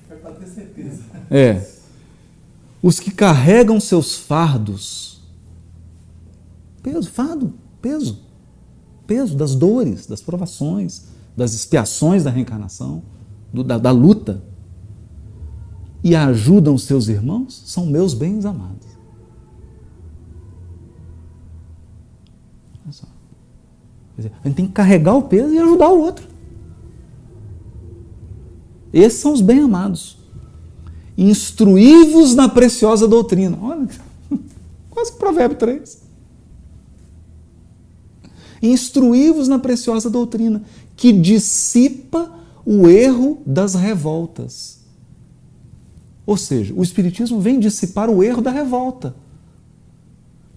É 0.10 0.16
para 0.16 0.32
ter 0.34 0.46
certeza. 0.46 1.02
É. 1.32 1.68
Os 2.82 3.00
que 3.00 3.10
carregam 3.10 3.80
seus 3.80 4.16
fardos. 4.16 5.22
Peso, 6.84 7.10
fardo, 7.10 7.54
peso. 7.82 8.22
Peso 9.08 9.36
das 9.36 9.56
dores, 9.56 10.06
das 10.06 10.22
provações, 10.22 11.08
das 11.40 11.54
expiações 11.54 12.26
da 12.26 12.30
reencarnação, 12.30 13.02
do, 13.52 13.64
da, 13.64 13.78
da 13.78 13.92
luta. 13.92 14.44
E 16.04 16.16
ajudam 16.16 16.78
seus 16.78 17.08
irmãos, 17.08 17.64
são 17.66 17.86
meus 17.86 18.14
bens 18.14 18.46
amados. 18.46 18.88
Olha 22.84 22.92
só. 22.92 23.08
Dizer, 24.18 24.32
a 24.44 24.48
gente 24.48 24.58
tem 24.58 24.68
que 24.68 24.74
carregar 24.74 25.16
o 25.16 25.24
peso 25.24 25.54
e 25.54 25.60
ajudar 25.60 25.90
o 25.90 26.00
outro. 26.02 26.28
Esses 28.92 29.20
são 29.20 29.34
os 29.34 29.42
bem-amados. 29.42 30.18
Instruí-vos 31.18 32.36
na 32.36 32.50
preciosa 32.50 33.08
doutrina. 33.08 33.58
Olha, 33.62 33.88
quase 34.90 35.14
provérbio 35.14 35.58
3. 35.58 36.10
Instruí-vos 38.62 39.48
na 39.48 39.58
preciosa 39.58 40.10
doutrina, 40.10 40.64
que 41.00 41.14
dissipa 41.14 42.30
o 42.66 42.90
erro 42.90 43.42
das 43.46 43.74
revoltas. 43.74 44.82
Ou 46.26 46.36
seja, 46.36 46.74
o 46.76 46.84
Espiritismo 46.84 47.40
vem 47.40 47.58
dissipar 47.58 48.10
o 48.10 48.22
erro 48.22 48.42
da 48.42 48.52
revolta. 48.52 49.16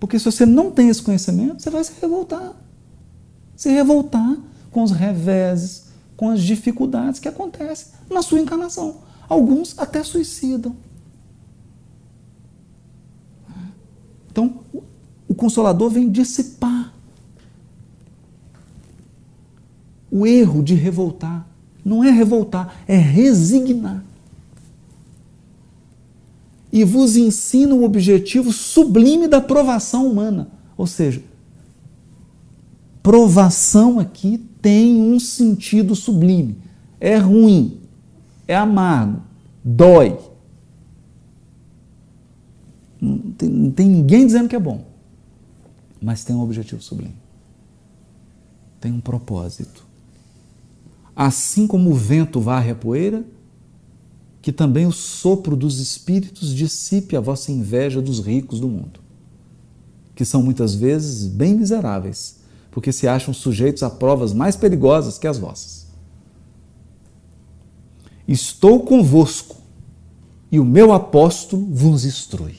Porque 0.01 0.19
se 0.19 0.25
você 0.25 0.45
não 0.45 0.73
tem 0.73 0.89
esse 0.89 1.01
conhecimento, 1.01 1.63
você 1.63 1.71
vai 1.71 1.85
se 1.85 1.93
revoltar 2.01 2.57
se 3.55 3.71
revoltar 3.71 4.37
com 4.73 4.83
os 4.83 4.91
reveses, 4.91 5.85
com 6.17 6.31
as 6.31 6.43
dificuldades 6.43 7.21
que 7.21 7.29
acontecem 7.29 7.93
na 8.11 8.21
sua 8.21 8.41
encarnação. 8.41 8.97
Alguns 9.29 9.79
até 9.79 10.03
suicidam. 10.03 10.75
Então, 14.29 14.65
o 15.29 15.35
Consolador 15.37 15.91
vem 15.91 16.11
dissipar 16.11 16.92
o 20.13 20.27
erro 20.27 20.63
de 20.63 20.75
revoltar. 20.75 21.49
Não 21.83 22.05
é 22.05 22.11
revoltar, 22.11 22.85
é 22.87 22.97
resignar. 22.97 24.05
E 26.71 26.85
vos 26.85 27.17
ensina 27.17 27.75
o 27.75 27.83
objetivo 27.83 28.53
sublime 28.53 29.27
da 29.27 29.41
provação 29.41 30.07
humana. 30.07 30.51
Ou 30.77 30.87
seja, 30.87 31.23
provação 33.03 33.99
aqui 33.99 34.39
tem 34.61 35.01
um 35.01 35.19
sentido 35.19 35.97
sublime. 35.97 36.59
É 37.01 37.17
ruim, 37.17 37.81
é 38.47 38.55
amargo, 38.55 39.23
dói. 39.65 40.19
Não 43.01 43.19
tem, 43.33 43.49
não 43.49 43.71
tem 43.73 43.89
ninguém 43.89 44.27
dizendo 44.27 44.49
que 44.49 44.55
é 44.55 44.61
bom, 44.61 44.85
mas 46.01 46.23
tem 46.23 46.37
um 46.37 46.41
objetivo 46.41 46.81
sublime. 46.81 47.17
Tem 48.79 48.93
um 48.93 49.01
propósito. 49.01 49.92
Assim 51.15 51.67
como 51.67 51.91
o 51.91 51.95
vento 51.95 52.41
varre 52.41 52.71
a 52.71 52.75
poeira, 52.75 53.25
que 54.41 54.53
também 54.53 54.87
o 54.87 54.93
sopro 54.93 55.55
dos 55.55 55.79
espíritos 55.79 56.55
dissipe 56.55 57.17
a 57.17 57.21
vossa 57.21 57.53
inveja 57.53 58.01
dos 58.01 58.21
ricos 58.21 58.59
do 58.59 58.69
mundo, 58.69 59.01
que 60.15 60.25
são 60.25 60.43
muitas 60.43 60.75
vezes 60.75 61.27
bem 61.27 61.55
miseráveis 61.55 62.43
porque 62.73 62.91
se 62.91 63.07
acham 63.07 63.33
sujeitos 63.35 63.83
a 63.83 63.91
provas 63.91 64.33
mais 64.33 64.57
perigosas 64.57 65.19
que 65.19 65.29
as 65.29 65.39
vossas. 65.39 65.87
Estou 68.27 68.81
convosco 68.81 69.57
e 70.51 70.59
o 70.59 70.65
meu 70.65 70.93
apóstolo 70.93 71.67
vos 71.67 72.07
instrui. 72.07 72.57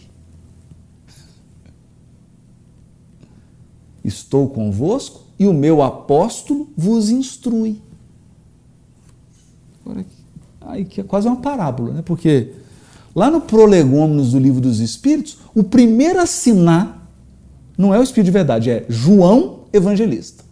Estou 4.03 4.47
convosco 4.49 5.23
e 5.39 5.47
o 5.47 5.53
meu 5.53 5.81
apóstolo 5.81 6.69
vos 6.77 7.09
instrui. 7.09 7.81
Aí 10.61 10.85
que 10.85 11.01
é 11.01 11.03
quase 11.03 11.27
uma 11.27 11.37
parábola, 11.37 11.93
né? 11.93 12.01
Porque 12.03 12.51
lá 13.13 13.29
no 13.29 13.41
Prolegômenos 13.41 14.31
do 14.31 14.39
Livro 14.39 14.61
dos 14.61 14.79
Espíritos, 14.79 15.37
o 15.53 15.63
primeiro 15.63 16.19
a 16.19 16.23
assinar 16.23 17.03
não 17.77 17.93
é 17.93 17.99
o 17.99 18.03
Espírito 18.03 18.25
de 18.25 18.31
verdade, 18.31 18.69
é 18.69 18.85
João 18.87 19.61
evangelista. 19.73 20.43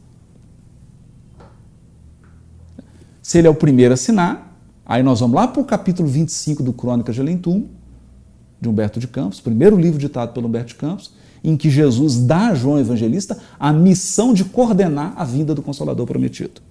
Se 3.22 3.38
ele 3.38 3.48
é 3.48 3.50
o 3.50 3.56
primeiro 3.56 3.94
a 3.94 3.96
assinar, 3.96 4.58
aí 4.86 5.04
nós 5.04 5.20
vamos 5.20 5.36
lá 5.36 5.48
para 5.48 5.62
o 5.62 5.66
capítulo 5.66 6.10
25 6.10 6.64
do 6.64 6.74
Crônica 6.74 7.14
de 7.14 7.22
Alentum, 7.22 7.68
de 8.60 8.68
Humberto 8.68 9.00
de 9.00 9.08
Campos, 9.08 9.40
primeiro 9.40 9.78
livro 9.78 10.00
ditado 10.00 10.34
pelo 10.34 10.48
Humberto 10.48 10.70
de 10.70 10.76
Campos, 10.76 11.14
em 11.44 11.56
que 11.56 11.70
Jesus 11.70 12.18
dá 12.24 12.48
a 12.48 12.56
João 12.56 12.80
Evangelista 12.80 13.38
a 13.60 13.72
missão 13.72 14.34
de 14.34 14.44
coordenar 14.44 15.14
a 15.16 15.24
vinda 15.24 15.56
do 15.56 15.62
Consolador 15.62 16.06
prometido. 16.06 16.62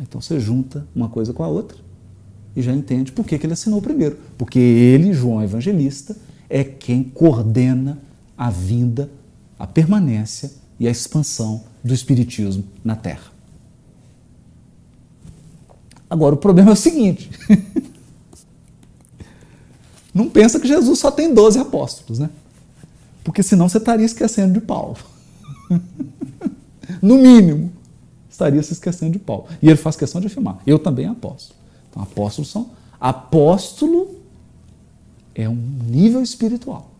Então 0.00 0.20
você 0.20 0.40
junta 0.40 0.86
uma 0.94 1.08
coisa 1.08 1.32
com 1.32 1.44
a 1.44 1.48
outra 1.48 1.78
e 2.56 2.62
já 2.62 2.72
entende 2.72 3.12
por 3.12 3.24
que, 3.24 3.38
que 3.38 3.46
ele 3.46 3.52
assinou 3.52 3.82
primeiro. 3.82 4.18
Porque 4.38 4.58
ele, 4.58 5.12
João 5.12 5.42
Evangelista, 5.42 6.16
é 6.48 6.64
quem 6.64 7.04
coordena 7.04 8.00
a 8.36 8.50
vinda, 8.50 9.10
a 9.58 9.66
permanência 9.66 10.50
e 10.78 10.88
a 10.88 10.90
expansão 10.90 11.62
do 11.84 11.92
Espiritismo 11.92 12.64
na 12.82 12.96
Terra. 12.96 13.30
Agora, 16.08 16.34
o 16.34 16.38
problema 16.38 16.70
é 16.70 16.72
o 16.72 16.76
seguinte: 16.76 17.30
não 20.12 20.28
pensa 20.28 20.58
que 20.58 20.66
Jesus 20.66 20.98
só 20.98 21.10
tem 21.10 21.32
12 21.32 21.58
apóstolos, 21.58 22.18
né? 22.18 22.30
Porque 23.22 23.42
senão 23.42 23.68
você 23.68 23.78
estaria 23.78 24.06
esquecendo 24.06 24.54
de 24.54 24.60
Paulo. 24.60 24.96
no 27.00 27.18
mínimo, 27.18 27.70
estaria 28.40 28.62
se 28.62 28.72
esquecendo 28.72 29.12
de 29.12 29.18
Paulo. 29.18 29.46
E 29.62 29.68
ele 29.68 29.76
faz 29.76 29.96
questão 29.96 30.20
de 30.20 30.26
afirmar: 30.26 30.60
eu 30.66 30.78
também 30.78 31.06
apóstolo. 31.06 31.58
Então, 31.90 32.02
apóstolos 32.02 32.50
são. 32.50 32.70
Apóstolo 32.98 34.16
é 35.34 35.48
um 35.48 35.58
nível 35.86 36.22
espiritual 36.22 36.90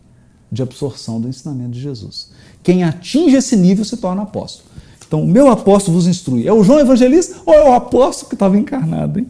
de 0.51 0.61
absorção 0.61 1.19
do 1.19 1.27
ensinamento 1.27 1.71
de 1.71 1.79
Jesus. 1.79 2.31
Quem 2.61 2.83
atinge 2.83 3.35
esse 3.35 3.55
nível 3.55 3.85
se 3.85 3.97
torna 3.97 4.23
apóstolo. 4.23 4.69
Então, 5.07 5.23
o 5.23 5.27
meu 5.27 5.49
apóstolo 5.49 5.97
vos 5.97 6.07
instrui. 6.07 6.47
É 6.47 6.53
o 6.53 6.63
João 6.63 6.79
Evangelista 6.79 7.37
ou 7.45 7.53
é 7.53 7.69
o 7.69 7.73
apóstolo 7.73 8.29
que 8.29 8.35
estava 8.35 8.57
encarnado, 8.57 9.19
hein? 9.19 9.27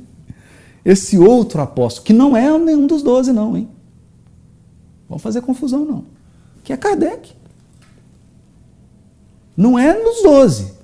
Esse 0.84 1.18
outro 1.18 1.62
apóstolo, 1.62 2.06
que 2.06 2.14
não 2.14 2.36
é 2.36 2.58
nenhum 2.58 2.88
dos 2.88 3.04
doze, 3.04 3.32
não, 3.32 3.56
hein? 3.56 3.68
Vamos 5.08 5.22
fazer 5.22 5.42
confusão, 5.42 5.86
não. 5.86 6.06
Que 6.64 6.74
é 6.74 6.78
Kardec. 6.78 7.34
Não 9.56 9.78
é 9.78 9.94
nos 10.02 10.24
doze. 10.24 10.81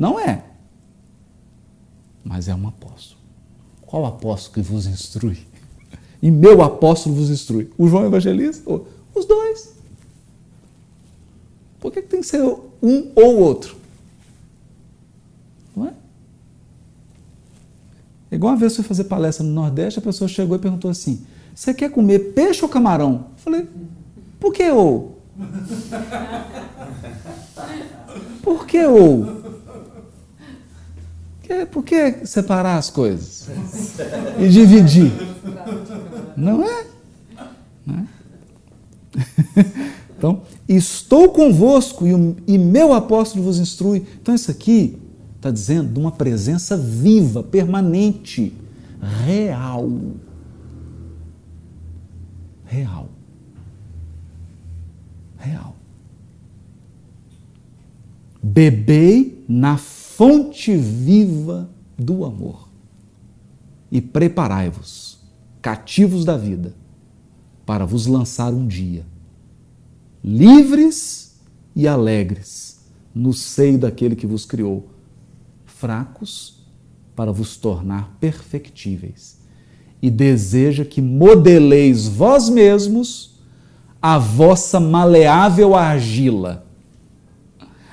Não 0.00 0.18
é. 0.18 0.42
Mas 2.24 2.48
é 2.48 2.54
um 2.54 2.66
apóstolo. 2.66 3.20
Qual 3.82 4.06
apóstolo 4.06 4.54
que 4.54 4.62
vos 4.62 4.86
instrui? 4.86 5.46
E 6.22 6.30
meu 6.30 6.62
apóstolo 6.62 7.14
vos 7.14 7.28
instrui? 7.28 7.70
O 7.76 7.86
João 7.86 8.06
Evangelista? 8.06 8.62
Os 9.14 9.26
dois. 9.26 9.74
Por 11.78 11.92
que 11.92 12.00
tem 12.00 12.22
que 12.22 12.26
ser 12.26 12.42
um 12.42 13.12
ou 13.14 13.40
outro? 13.40 13.76
Não 15.76 15.88
é? 15.88 15.92
Igual 18.32 18.54
uma 18.54 18.58
vez 18.58 18.72
eu 18.72 18.76
fui 18.76 18.84
fazer 18.84 19.04
palestra 19.04 19.44
no 19.44 19.52
Nordeste, 19.52 19.98
a 19.98 20.02
pessoa 20.02 20.28
chegou 20.28 20.56
e 20.56 20.60
perguntou 20.60 20.90
assim: 20.90 21.26
Você 21.54 21.74
quer 21.74 21.90
comer 21.90 22.32
peixe 22.32 22.62
ou 22.62 22.70
camarão? 22.70 23.26
Eu 23.32 23.36
falei: 23.36 23.68
Por 24.38 24.54
que 24.54 24.70
ou? 24.70 25.18
Por 28.42 28.66
que 28.66 28.82
ou? 28.86 29.39
Por 31.70 31.84
que 31.84 32.26
separar 32.26 32.78
as 32.78 32.90
coisas? 32.90 33.48
E 34.38 34.48
dividir? 34.48 35.12
Não 36.36 36.64
é? 36.64 36.86
Não 37.86 37.98
é? 37.98 38.06
Então, 40.20 40.42
estou 40.68 41.30
convosco 41.30 42.06
e, 42.06 42.12
o, 42.12 42.36
e 42.46 42.58
meu 42.58 42.92
apóstolo 42.92 43.42
vos 43.42 43.58
instrui. 43.58 44.06
Então, 44.20 44.34
isso 44.34 44.50
aqui 44.50 44.98
está 45.34 45.50
dizendo 45.50 45.90
de 45.90 45.98
uma 45.98 46.12
presença 46.12 46.76
viva, 46.76 47.42
permanente, 47.42 48.52
real. 49.24 49.90
Real. 52.66 53.08
Real. 55.38 55.74
Bebei 58.42 59.42
na 59.48 59.78
fonte 60.20 60.76
viva 60.76 61.70
do 61.96 62.26
amor. 62.26 62.68
E 63.90 64.02
preparai-vos, 64.02 65.18
cativos 65.62 66.26
da 66.26 66.36
vida, 66.36 66.74
para 67.64 67.86
vos 67.86 68.04
lançar 68.04 68.52
um 68.52 68.66
dia, 68.66 69.06
livres 70.22 71.40
e 71.74 71.88
alegres, 71.88 72.80
no 73.14 73.32
seio 73.32 73.78
daquele 73.78 74.14
que 74.14 74.26
vos 74.26 74.44
criou, 74.44 74.90
fracos 75.64 76.66
para 77.16 77.32
vos 77.32 77.56
tornar 77.56 78.14
perfectíveis, 78.20 79.38
e 80.02 80.10
deseja 80.10 80.84
que 80.84 81.00
modeleis 81.00 82.06
vós 82.06 82.50
mesmos 82.50 83.40
a 84.02 84.18
vossa 84.18 84.78
maleável 84.78 85.74
argila, 85.74 86.66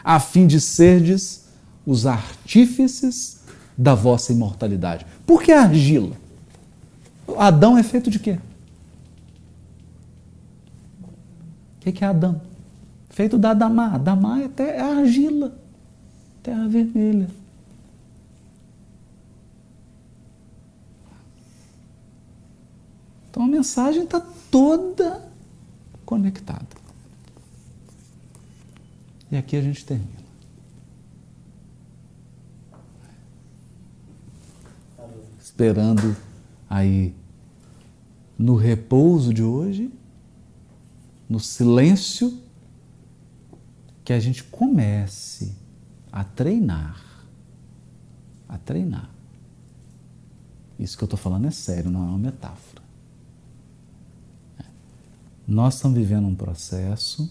a 0.03 0.19
fim 0.19 0.45
de 0.45 0.59
serdes 0.59 1.46
os 1.87 2.05
artífices 2.05 3.39
da 3.77 3.95
vossa 3.95 4.33
imortalidade. 4.33 5.05
Por 5.25 5.41
que 5.41 5.53
argila? 5.53 6.17
Adão 7.37 7.77
é 7.77 7.83
feito 7.83 8.11
de 8.11 8.19
quê? 8.19 8.37
O 11.77 11.79
que 11.79 12.03
é 12.03 12.07
Adão? 12.07 12.41
Feito 13.09 13.37
da 13.37 13.51
Adamá. 13.51 13.93
Adamá 13.93 14.41
é, 14.41 14.61
é 14.61 14.81
argila, 14.81 15.57
terra 16.43 16.67
vermelha. 16.67 17.29
Então 23.29 23.43
a 23.43 23.47
mensagem 23.47 24.03
está 24.03 24.19
toda 24.51 25.25
conectada. 26.05 26.67
E 29.31 29.37
aqui 29.37 29.55
a 29.55 29.61
gente 29.61 29.85
termina. 29.85 30.16
Esperando 35.57 36.15
aí 36.69 37.15
no 38.37 38.55
repouso 38.55 39.33
de 39.33 39.41
hoje, 39.41 39.91
no 41.27 41.39
silêncio, 41.39 42.31
que 44.05 44.13
a 44.13 44.19
gente 44.19 44.43
comece 44.43 45.55
a 46.11 46.23
treinar. 46.23 47.03
A 48.47 48.59
treinar. 48.59 49.09
Isso 50.77 50.95
que 50.95 51.03
eu 51.03 51.07
estou 51.07 51.17
falando 51.17 51.47
é 51.47 51.51
sério, 51.51 51.89
não 51.89 52.03
é 52.03 52.09
uma 52.09 52.19
metáfora. 52.19 52.83
Nós 55.47 55.73
estamos 55.73 55.97
vivendo 55.97 56.27
um 56.27 56.35
processo 56.35 57.27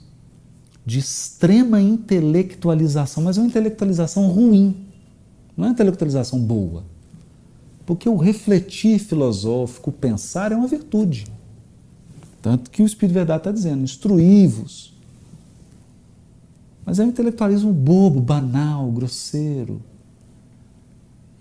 de 0.85 0.99
extrema 0.99 1.81
intelectualização, 1.81 3.23
mas 3.23 3.39
é 3.39 3.41
uma 3.41 3.47
intelectualização 3.47 4.27
ruim, 4.27 4.85
não 5.57 5.67
é 5.67 5.69
uma 5.69 5.75
intelectualização 5.75 6.41
boa. 6.41 6.96
Porque 7.87 8.09
o 8.09 8.17
refletir 8.17 8.99
filosófico, 8.99 9.91
o 9.91 9.93
pensar, 9.93 10.51
é 10.51 10.57
uma 10.57 10.67
virtude. 10.67 11.25
Tanto 12.43 12.69
que 12.69 12.83
o 12.83 12.87
Espírito 12.87 13.13
de 13.13 13.15
Verdade 13.15 13.41
está 13.41 13.53
dizendo: 13.53 13.85
instruí-vos. 13.85 14.93
Mas 16.85 16.99
é 16.99 17.05
um 17.05 17.09
intelectualismo 17.09 17.73
bobo, 17.73 18.21
banal, 18.21 18.91
grosseiro. 18.91 19.81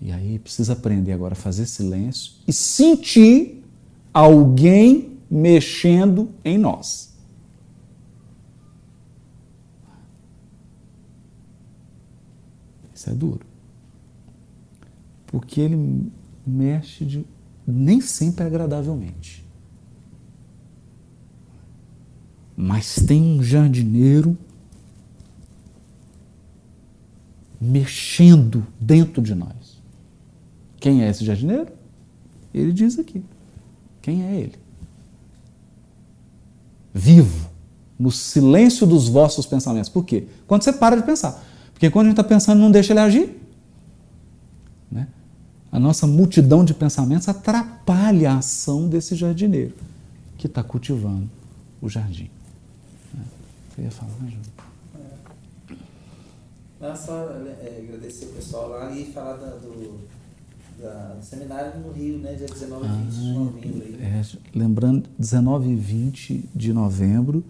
E 0.00 0.12
aí 0.12 0.38
precisa 0.38 0.72
aprender 0.72 1.12
agora 1.12 1.32
a 1.32 1.36
fazer 1.36 1.66
silêncio 1.66 2.34
e 2.46 2.52
sentir 2.52 3.64
alguém 4.12 5.18
mexendo 5.28 6.30
em 6.44 6.58
nós. 6.58 7.14
Isso 12.94 13.10
é 13.10 13.14
duro. 13.14 13.46
Porque 15.26 15.60
ele 15.60 16.10
mexe 16.46 17.04
de, 17.04 17.26
nem 17.66 18.00
sempre 18.00 18.44
agradavelmente. 18.44 19.44
Mas 22.56 22.94
tem 22.94 23.22
um 23.22 23.42
jardineiro 23.42 24.36
mexendo 27.60 28.66
dentro 28.80 29.20
de 29.20 29.34
nós. 29.34 29.82
Quem 30.78 31.02
é 31.02 31.10
esse 31.10 31.24
jardineiro? 31.24 31.68
Ele 32.54 32.72
diz 32.72 32.98
aqui. 32.98 33.22
Quem 34.00 34.22
é 34.24 34.40
ele? 34.40 34.66
vivo, 36.96 37.50
no 37.98 38.10
silêncio 38.10 38.86
dos 38.86 39.06
vossos 39.06 39.44
pensamentos. 39.44 39.90
Por 39.90 40.02
quê? 40.02 40.24
Quando 40.46 40.62
você 40.62 40.72
para 40.72 40.96
de 40.96 41.02
pensar. 41.02 41.44
Porque 41.72 41.90
quando 41.90 42.06
a 42.06 42.08
gente 42.08 42.18
está 42.18 42.24
pensando, 42.24 42.58
não 42.58 42.70
deixa 42.70 42.94
ele 42.94 43.00
agir. 43.00 43.36
Né? 45.76 45.78
A 45.78 45.78
nossa 45.78 46.06
multidão 46.06 46.64
de 46.64 46.72
pensamentos 46.72 47.28
atrapalha 47.28 48.32
a 48.32 48.38
ação 48.38 48.88
desse 48.88 49.14
jardineiro 49.14 49.74
que 50.38 50.46
está 50.46 50.62
cultivando 50.62 51.28
o 51.80 51.88
jardim. 51.88 52.30
Né? 53.12 53.22
Você 53.70 53.82
ia 53.82 53.90
falar, 53.90 54.12
João? 54.20 54.56
Não, 56.80 56.94
só 56.94 57.30
é, 57.62 57.84
agradecer 57.86 58.26
o 58.26 58.28
pessoal 58.28 58.68
lá 58.68 58.92
e 58.94 59.06
falar 59.06 59.36
da, 59.36 59.56
do, 59.56 59.98
da, 60.80 61.14
do 61.14 61.24
seminário 61.24 61.80
no 61.80 61.90
Rio, 61.90 62.18
né, 62.18 62.34
dia 62.34 62.46
19 62.46 62.84
e 62.84 62.88
20 62.88 63.10
de 63.10 63.32
novembro. 63.32 64.02
É, 64.02 64.22
lembrando, 64.54 65.08
19 65.18 65.70
e 65.70 65.74
20 65.74 66.50
de 66.54 66.72
novembro, 66.74 67.42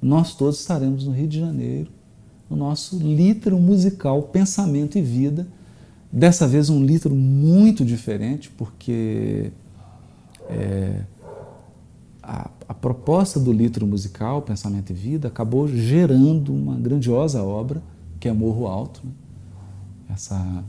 nós 0.00 0.34
todos 0.34 0.60
estaremos 0.60 1.06
no 1.06 1.12
Rio 1.12 1.28
de 1.28 1.40
Janeiro, 1.40 1.90
no 2.48 2.56
nosso 2.56 2.98
litro 2.98 3.58
musical 3.58 4.22
Pensamento 4.22 4.98
e 4.98 5.02
Vida. 5.02 5.46
Dessa 6.14 6.46
vez 6.46 6.70
um 6.70 6.80
litro 6.84 7.12
muito 7.12 7.84
diferente, 7.84 8.48
porque 8.48 9.50
é, 10.48 11.00
a, 12.22 12.48
a, 12.68 12.72
proposta 12.72 13.40
do 13.40 13.52
litro 13.52 13.84
musical 13.84 14.40
Pensamento 14.40 14.90
e 14.90 14.94
Vida 14.94 15.26
acabou 15.26 15.66
gerando 15.66 16.54
uma 16.54 16.76
grandiosa 16.76 17.42
obra, 17.42 17.82
que 18.20 18.28
é 18.28 18.32
Morro 18.32 18.68
Alto. 18.68 19.04
Né? 19.04 19.10
Essa 20.08 20.64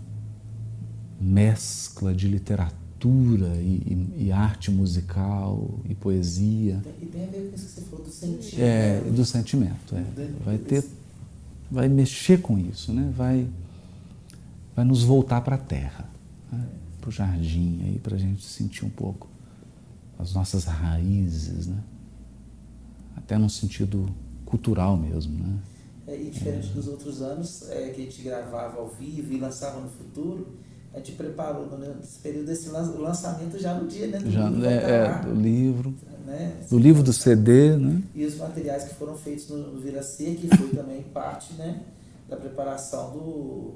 mescla 1.21 2.11
de 2.11 2.27
literatura 2.27 3.53
e, 3.57 4.07
e, 4.17 4.25
e, 4.25 4.31
arte 4.31 4.71
musical 4.71 5.79
e 5.87 5.93
poesia. 5.93 6.81
E 6.99 7.05
tem 7.05 7.23
a 7.23 7.27
ver 7.27 7.49
com 7.51 7.55
isso 7.55 7.65
que 7.67 7.71
você 7.71 7.81
falou 7.81 8.03
do 8.03 8.11
sentimento. 8.11 8.61
É, 8.63 8.99
do 9.11 9.23
sentimento. 9.23 9.95
É. 9.95 10.27
Vai 10.43 10.57
ter, 10.57 10.83
vai 11.69 11.87
mexer 11.87 12.41
com 12.41 12.57
isso, 12.57 12.91
né? 12.91 13.13
Vai, 13.15 13.45
vai 14.76 14.84
nos 14.84 15.03
voltar 15.03 15.41
para 15.41 15.55
a 15.55 15.59
terra, 15.59 16.09
né? 16.51 16.67
para 16.99 17.09
o 17.09 17.11
jardim 17.11 17.82
aí, 17.84 17.99
para 17.99 18.15
a 18.15 18.19
gente 18.19 18.43
sentir 18.43 18.84
um 18.84 18.89
pouco 18.89 19.30
as 20.19 20.34
nossas 20.34 20.65
raízes, 20.65 21.67
né? 21.67 21.78
Até 23.15 23.38
num 23.38 23.49
sentido 23.49 24.07
cultural 24.45 24.97
mesmo, 24.97 25.38
né? 25.38 25.59
É, 26.07 26.21
e 26.21 26.30
diferente 26.30 26.69
é. 26.69 26.73
dos 26.73 26.88
outros 26.88 27.21
anos, 27.21 27.69
é, 27.69 27.89
que 27.89 28.01
a 28.01 28.03
gente 28.05 28.21
gravava 28.21 28.78
ao 28.78 28.89
vivo 28.89 29.34
e 29.34 29.38
lançava 29.38 29.80
no 29.80 29.89
futuro, 29.89 30.55
a 30.93 30.97
gente 30.97 31.13
preparou 31.13 31.78
nesse 31.78 32.19
período 32.19 32.45
desse 32.45 32.69
lançamento 32.69 33.59
já 33.59 33.73
no 33.73 33.88
dia, 33.88 34.07
né? 34.07 34.19
Do 34.19 34.32
já, 34.32 34.49
livro, 34.49 34.65
é, 34.65 34.76
é, 34.76 35.21
do 35.21 35.34
livro. 35.34 35.95
Né? 36.26 36.57
Do 36.69 36.80
livro 36.80 37.03
do 37.03 37.13
CD, 37.13 37.76
né? 37.76 38.01
E 38.13 38.26
os 38.26 38.38
materiais 38.38 38.86
que 38.86 38.95
foram 38.95 39.15
feitos 39.15 39.49
no, 39.49 39.73
no 39.73 39.80
Vira 39.80 40.01
C, 40.01 40.36
que 40.36 40.47
foi 40.55 40.69
também 40.69 41.03
parte 41.03 41.53
né, 41.53 41.82
da 42.30 42.36
preparação 42.38 43.11
do 43.11 43.76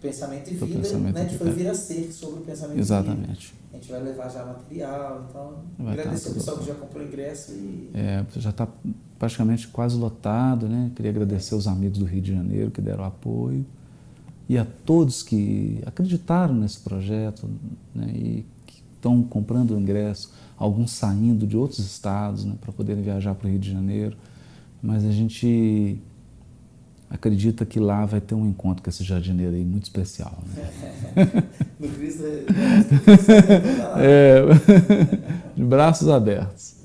Pensamento 0.00 0.50
e 0.50 0.54
Vida, 0.54 0.78
pensamento 0.78 1.14
né? 1.14 1.24
Que 1.24 1.38
foi 1.38 1.50
Vira 1.50 1.74
C 1.74 2.12
sobre 2.12 2.40
o 2.40 2.42
Pensamento 2.42 2.78
Exatamente. 2.78 3.46
Vida. 3.48 3.66
A 3.72 3.76
gente 3.76 3.90
vai 3.90 4.02
levar 4.02 4.28
já 4.28 4.44
material, 4.44 5.26
então 5.28 5.54
vai 5.78 5.92
agradecer 5.94 6.30
o 6.30 6.34
pessoal 6.34 6.58
que 6.58 6.66
já 6.66 6.74
comprou 6.74 7.04
ingresso 7.04 7.52
e... 7.52 7.90
É, 7.94 8.24
já 8.36 8.50
está 8.50 8.68
praticamente 9.18 9.68
quase 9.68 9.96
lotado, 9.96 10.68
né? 10.68 10.90
Queria 10.94 11.10
agradecer 11.10 11.54
os 11.54 11.66
amigos 11.66 11.98
do 11.98 12.04
Rio 12.04 12.22
de 12.22 12.32
Janeiro 12.32 12.70
que 12.70 12.80
deram 12.80 13.04
apoio 13.04 13.64
e 14.48 14.56
a 14.56 14.64
todos 14.64 15.22
que 15.22 15.80
acreditaram 15.84 16.54
nesse 16.54 16.80
projeto 16.80 17.48
né, 17.94 18.06
e 18.14 18.46
que 18.64 18.82
estão 18.94 19.22
comprando 19.22 19.72
o 19.72 19.80
ingresso, 19.80 20.32
alguns 20.56 20.92
saindo 20.92 21.46
de 21.46 21.56
outros 21.56 21.80
estados 21.80 22.44
né, 22.44 22.54
para 22.60 22.72
poderem 22.72 23.02
viajar 23.02 23.34
para 23.34 23.48
o 23.48 23.50
Rio 23.50 23.58
de 23.58 23.70
Janeiro. 23.70 24.16
Mas 24.80 25.04
a 25.04 25.10
gente 25.10 26.00
acredita 27.08 27.64
que 27.64 27.78
lá 27.78 28.04
vai 28.04 28.20
ter 28.20 28.34
um 28.34 28.46
encontro 28.46 28.82
com 28.82 28.90
esse 28.90 29.04
jardineiro 29.04 29.54
aí 29.54 29.64
muito 29.64 29.84
especial. 29.84 30.42
Né? 30.54 30.70
no 31.78 31.88
Cristo 31.88 32.24
é, 33.96 34.40
é, 34.40 34.42
de 35.56 35.64
braços 35.64 36.08
abertos. 36.08 36.76